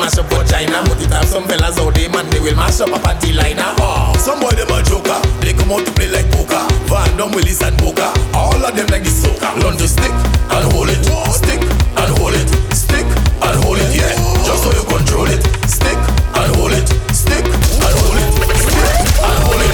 mash 0.02 0.18
up 0.18 0.26
for 0.26 0.42
China. 0.42 0.82
But 0.82 0.98
it 0.98 1.14
have 1.14 1.30
some 1.30 1.46
fellas 1.46 1.78
out 1.78 1.94
there, 1.94 2.10
man, 2.10 2.26
they 2.30 2.40
will 2.42 2.56
mash 2.58 2.80
up 2.82 2.90
a 2.90 2.98
panty 2.98 3.30
liner. 3.30 3.70
Oh, 3.78 4.10
ah. 4.10 4.18
some 4.18 4.42
boy 4.42 4.50
them 4.58 4.74
a 4.74 4.82
joker. 4.82 5.18
They 5.38 5.54
come 5.54 5.70
out 5.70 5.86
to 5.86 5.92
play 5.94 6.10
like 6.10 6.26
poker. 6.34 6.58
Van 6.90 7.14
Dam, 7.14 7.30
Willis 7.30 7.62
and 7.62 7.78
Boca. 7.78 8.10
All 8.34 8.58
of 8.58 8.74
them 8.74 8.86
like 8.90 9.06
the 9.06 9.14
soca. 9.14 9.54
Learn 9.62 9.78
to 9.78 9.86
stick 9.86 10.10
and 10.10 10.66
hold 10.74 10.90
it. 10.90 10.98
Stick 11.30 11.62
and 11.62 12.10
hold 12.18 12.34
it. 12.34 12.50
Stick 12.74 13.06
and 13.06 13.56
hold 13.62 13.78
it. 13.78 13.90
Yeah, 13.94 14.10
just 14.42 14.66
so 14.66 14.74
you 14.74 14.82
control 14.90 15.30
it. 15.30 15.42
Stick 15.70 15.98
and 16.34 16.50
hold 16.58 16.74
it. 16.74 16.88
Stick 17.14 17.46
and 17.46 17.94
hold 18.02 18.18
it. 18.18 18.30
Stick 18.58 18.98
and 19.22 19.38
hold 19.46 19.62
it. 19.62 19.72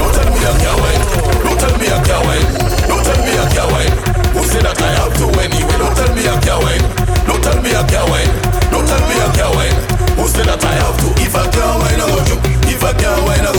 Don't 0.00 0.12
tell 0.16 0.28
me 0.32 0.40
I 0.40 0.52
can't 0.64 0.80
wine. 0.80 1.02
Don't 1.44 1.58
tell 1.60 1.76
me 1.76 1.86
I 1.92 2.00
can't 2.00 2.24
wine. 2.24 2.48
Don't 2.88 3.04
tell 3.04 3.20
me 3.20 3.32
I 3.36 3.44
can't 3.52 3.68
wine. 3.68 3.92
Who 4.32 4.40
said 4.48 4.64
that 4.64 4.80
I 4.80 4.90
have 4.96 5.12
to 5.12 5.26
anyway? 5.44 5.76
Don't 5.76 5.92
tell 5.92 6.12
me 6.16 6.24
I 6.24 6.40
can't 6.40 6.64
wine. 6.64 6.93
Don't 8.04 8.86
tell 8.86 9.00
me 9.08 9.16
I 9.16 9.32
can't 9.32 9.54
wine. 9.56 9.72
Who 10.18 10.28
said 10.28 10.44
that 10.44 10.62
I 10.62 10.72
have 10.76 10.96
to? 11.00 11.08
If 11.24 11.34
I 11.34 11.48
can't 11.48 11.80
wine, 11.80 12.00
I 12.00 12.06
go 12.12 12.20
joke. 12.28 12.44
If 12.68 12.84
I 12.84 12.92
can't 12.92 13.24
wine, 13.24 13.53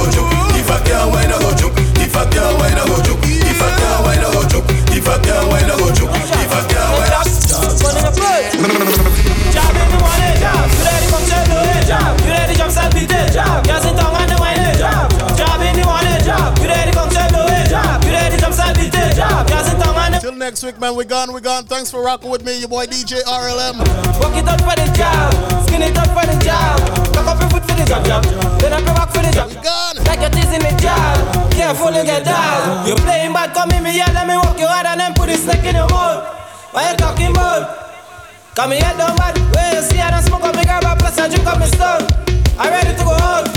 next 20.46 20.62
week, 20.62 20.78
man. 20.80 20.94
We 20.96 21.06
gone, 21.06 21.34
we 21.34 21.42
gone. 21.42 21.66
Thanks 21.66 21.90
for 21.90 22.06
rocking 22.06 22.30
with 22.30 22.46
me, 22.46 22.60
your 22.60 22.70
boy 22.70 22.86
DJ 22.86 23.18
RLM. 23.26 23.82
Walk 24.22 24.38
it 24.38 24.46
up 24.46 24.62
for 24.62 24.78
the 24.78 24.86
job. 24.94 25.34
Skin 25.66 25.82
it 25.82 25.98
up 25.98 26.14
for 26.14 26.22
the 26.22 26.38
job. 26.38 26.78
Cock 27.18 27.34
up 27.34 27.42
your 27.42 27.50
foot 27.50 27.66
for 27.66 27.74
the 27.74 27.86
job, 27.90 28.06
job. 28.06 28.22
Then 28.62 28.78
back 28.86 29.10
for 29.10 29.26
the 29.26 29.34
job. 29.34 29.50
We 29.50 29.58
gone. 29.66 29.98
Like 30.06 30.22
your 30.22 30.30
teeth 30.30 30.54
in 30.54 30.62
the 30.62 30.70
job. 30.78 31.18
Careful 31.50 31.90
you 31.98 32.06
get 32.06 32.26
down. 32.30 32.86
You 32.86 32.94
playing 32.94 33.34
bad, 33.34 33.58
come 33.58 33.72
in 33.74 33.82
me, 33.82 33.98
yeah, 33.98 34.14
let 34.14 34.30
me 34.30 34.38
walk 34.38 34.54
you 34.62 34.70
hard 34.70 34.86
and 34.86 35.00
then 35.02 35.18
put 35.18 35.34
this 35.34 35.48
neck 35.50 35.66
in 35.66 35.82
your 35.82 35.90
mouth. 35.90 36.22
What 36.70 36.94
you 36.94 36.98
talking 36.98 37.32
about? 37.34 37.98
Come 38.54 38.78
here, 38.78 38.94
down 39.02 39.18
bad. 39.18 39.34
Where 39.50 39.74
you 39.74 39.82
see 39.82 39.98
I 39.98 40.14
don't 40.14 40.22
smoke 40.22 40.46
up, 40.46 40.54
grab 40.54 40.86
a 40.86 40.94
plus 40.94 41.18
and 41.18 41.34
drink 41.34 41.50
up 41.50 41.58
my 41.58 41.66
stone. 41.66 42.06
I'm 42.62 42.70
ready 42.70 42.94
to 42.94 43.02
go 43.02 43.18
out. 43.18 43.50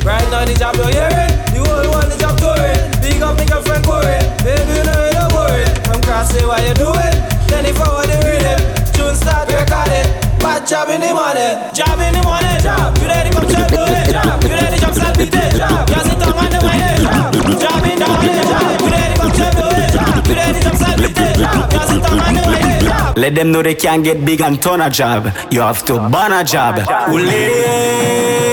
Right 0.00 0.24
now 0.32 0.48
the 0.48 0.56
job 0.56 0.80
you're 0.80 0.88
hearing, 0.96 1.32
the 1.52 1.60
whole 1.60 1.92
world 1.92 2.08
the 2.08 2.16
job 2.16 2.40
touring. 2.40 2.88
Big 3.04 3.20
up, 3.20 3.36
make 3.36 3.52
your 3.52 3.60
friend 3.60 3.84
Corey. 3.84 4.16
Baby, 4.40 4.80
you 4.80 4.84
know 4.88 5.19
don't 5.50 5.58
worry. 5.58 5.66
From 5.84 6.00
cross 6.02 6.30
say 6.30 6.46
what 6.46 6.62
you 6.66 6.74
doing. 6.74 7.14
Then 7.48 7.66
if 7.66 7.80
I 7.80 7.88
want 7.92 8.08
the 8.08 8.18
rhythm, 8.24 8.60
tune 8.94 9.14
start 9.14 9.48
recording. 9.48 10.06
Bad 10.38 10.66
job 10.66 10.88
in 10.88 11.00
the 11.00 11.12
morning, 11.12 11.58
job 11.74 12.00
in 12.00 12.14
the 12.14 12.22
morning, 12.22 12.60
job. 12.62 12.96
You 12.98 13.06
ready 13.08 13.30
come 13.30 13.48
check 13.48 13.68
do 13.68 13.82
it, 13.84 14.10
job. 14.10 14.42
You 14.42 14.50
ready 14.50 14.78
jump 14.78 14.94
start 14.94 15.16
beat 15.18 15.34
it, 15.34 15.52
job. 15.56 15.88
You 15.90 16.00
sit 16.00 16.18
down 16.18 16.38
on 16.38 16.50
the 16.50 16.60
money, 16.64 16.96
job. 17.04 17.34
Job 17.60 17.84
in 17.84 17.98
the 17.98 18.06
morning, 18.08 18.46
job. 18.48 18.80
You 18.80 18.88
ready 18.88 19.14
come 19.20 19.32
check 19.36 19.52
do 19.58 19.66
it, 19.68 19.90
job. 19.92 20.26
You 20.26 20.34
ready 20.34 20.60
jump 20.60 20.76
start 20.80 20.96
beat 20.96 21.18
it, 21.18 21.34
job. 21.36 21.72
You 21.72 21.82
sit 21.90 22.00
down 22.00 22.18
on 22.24 22.32
the 22.34 22.42
money, 22.46 22.74
job. 22.86 23.18
Let 23.18 23.34
them 23.34 23.52
know 23.52 23.62
they 23.62 23.74
can't 23.74 24.02
get 24.04 24.24
big 24.24 24.40
and 24.40 24.62
turn 24.62 24.80
a 24.80 24.88
job. 24.88 25.28
You 25.50 25.60
have 25.60 25.84
to 25.86 25.94
burn 26.08 26.32
a 26.32 26.42
job. 26.44 26.78
Ule-yo. 27.10 27.12
Ule-yo. 27.12 28.50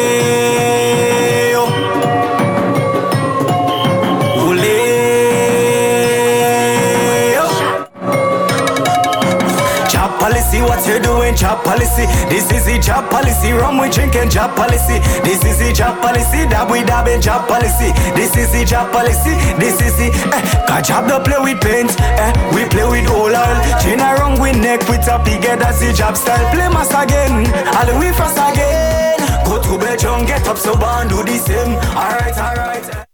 What 10.77 10.87
you 10.87 10.99
doing? 11.01 11.35
Job 11.35 11.63
policy. 11.63 12.05
This 12.29 12.49
is 12.51 12.65
the 12.65 12.79
job 12.79 13.09
policy. 13.09 13.51
Rum 13.51 13.77
we 13.77 13.89
drinking 13.89 14.29
job 14.29 14.55
policy. 14.55 14.99
This 15.25 15.43
is 15.43 15.57
the 15.59 15.73
job 15.73 16.01
policy. 16.01 16.45
Dab 16.49 16.69
we 16.71 16.83
dabbing 16.83 17.21
job 17.21 17.47
policy. 17.47 17.91
This 18.13 18.35
is 18.37 18.51
the 18.51 18.65
job 18.65 18.91
policy. 18.91 19.33
This 19.57 19.81
is 19.81 19.95
the 19.97 20.13
eh. 20.33 20.67
Cause 20.67 20.87
job 20.87 21.07
don't 21.07 21.25
play 21.25 21.39
with 21.41 21.61
paint. 21.61 21.91
Eh. 21.99 22.31
We 22.53 22.67
play 22.69 22.85
with 22.85 23.09
all 23.09 23.33
oil. 23.33 23.57
Chain 23.81 23.99
around 23.99 24.39
with 24.39 24.57
neck 24.57 24.87
with 24.89 25.07
a 25.07 25.17
head. 25.17 25.59
That's 25.59 25.79
the 25.79 25.93
job 25.93 26.15
style. 26.15 26.45
Play 26.53 26.69
mass 26.69 26.93
again. 26.93 27.47
All 27.73 27.89
we 27.99 28.11
first 28.13 28.37
again. 28.37 29.17
Go 29.45 29.61
to 29.61 29.77
Belgium, 29.79 30.25
get 30.25 30.47
up 30.47 30.57
so 30.57 30.75
band 30.75 31.09
do 31.09 31.23
the 31.23 31.37
same. 31.37 33.06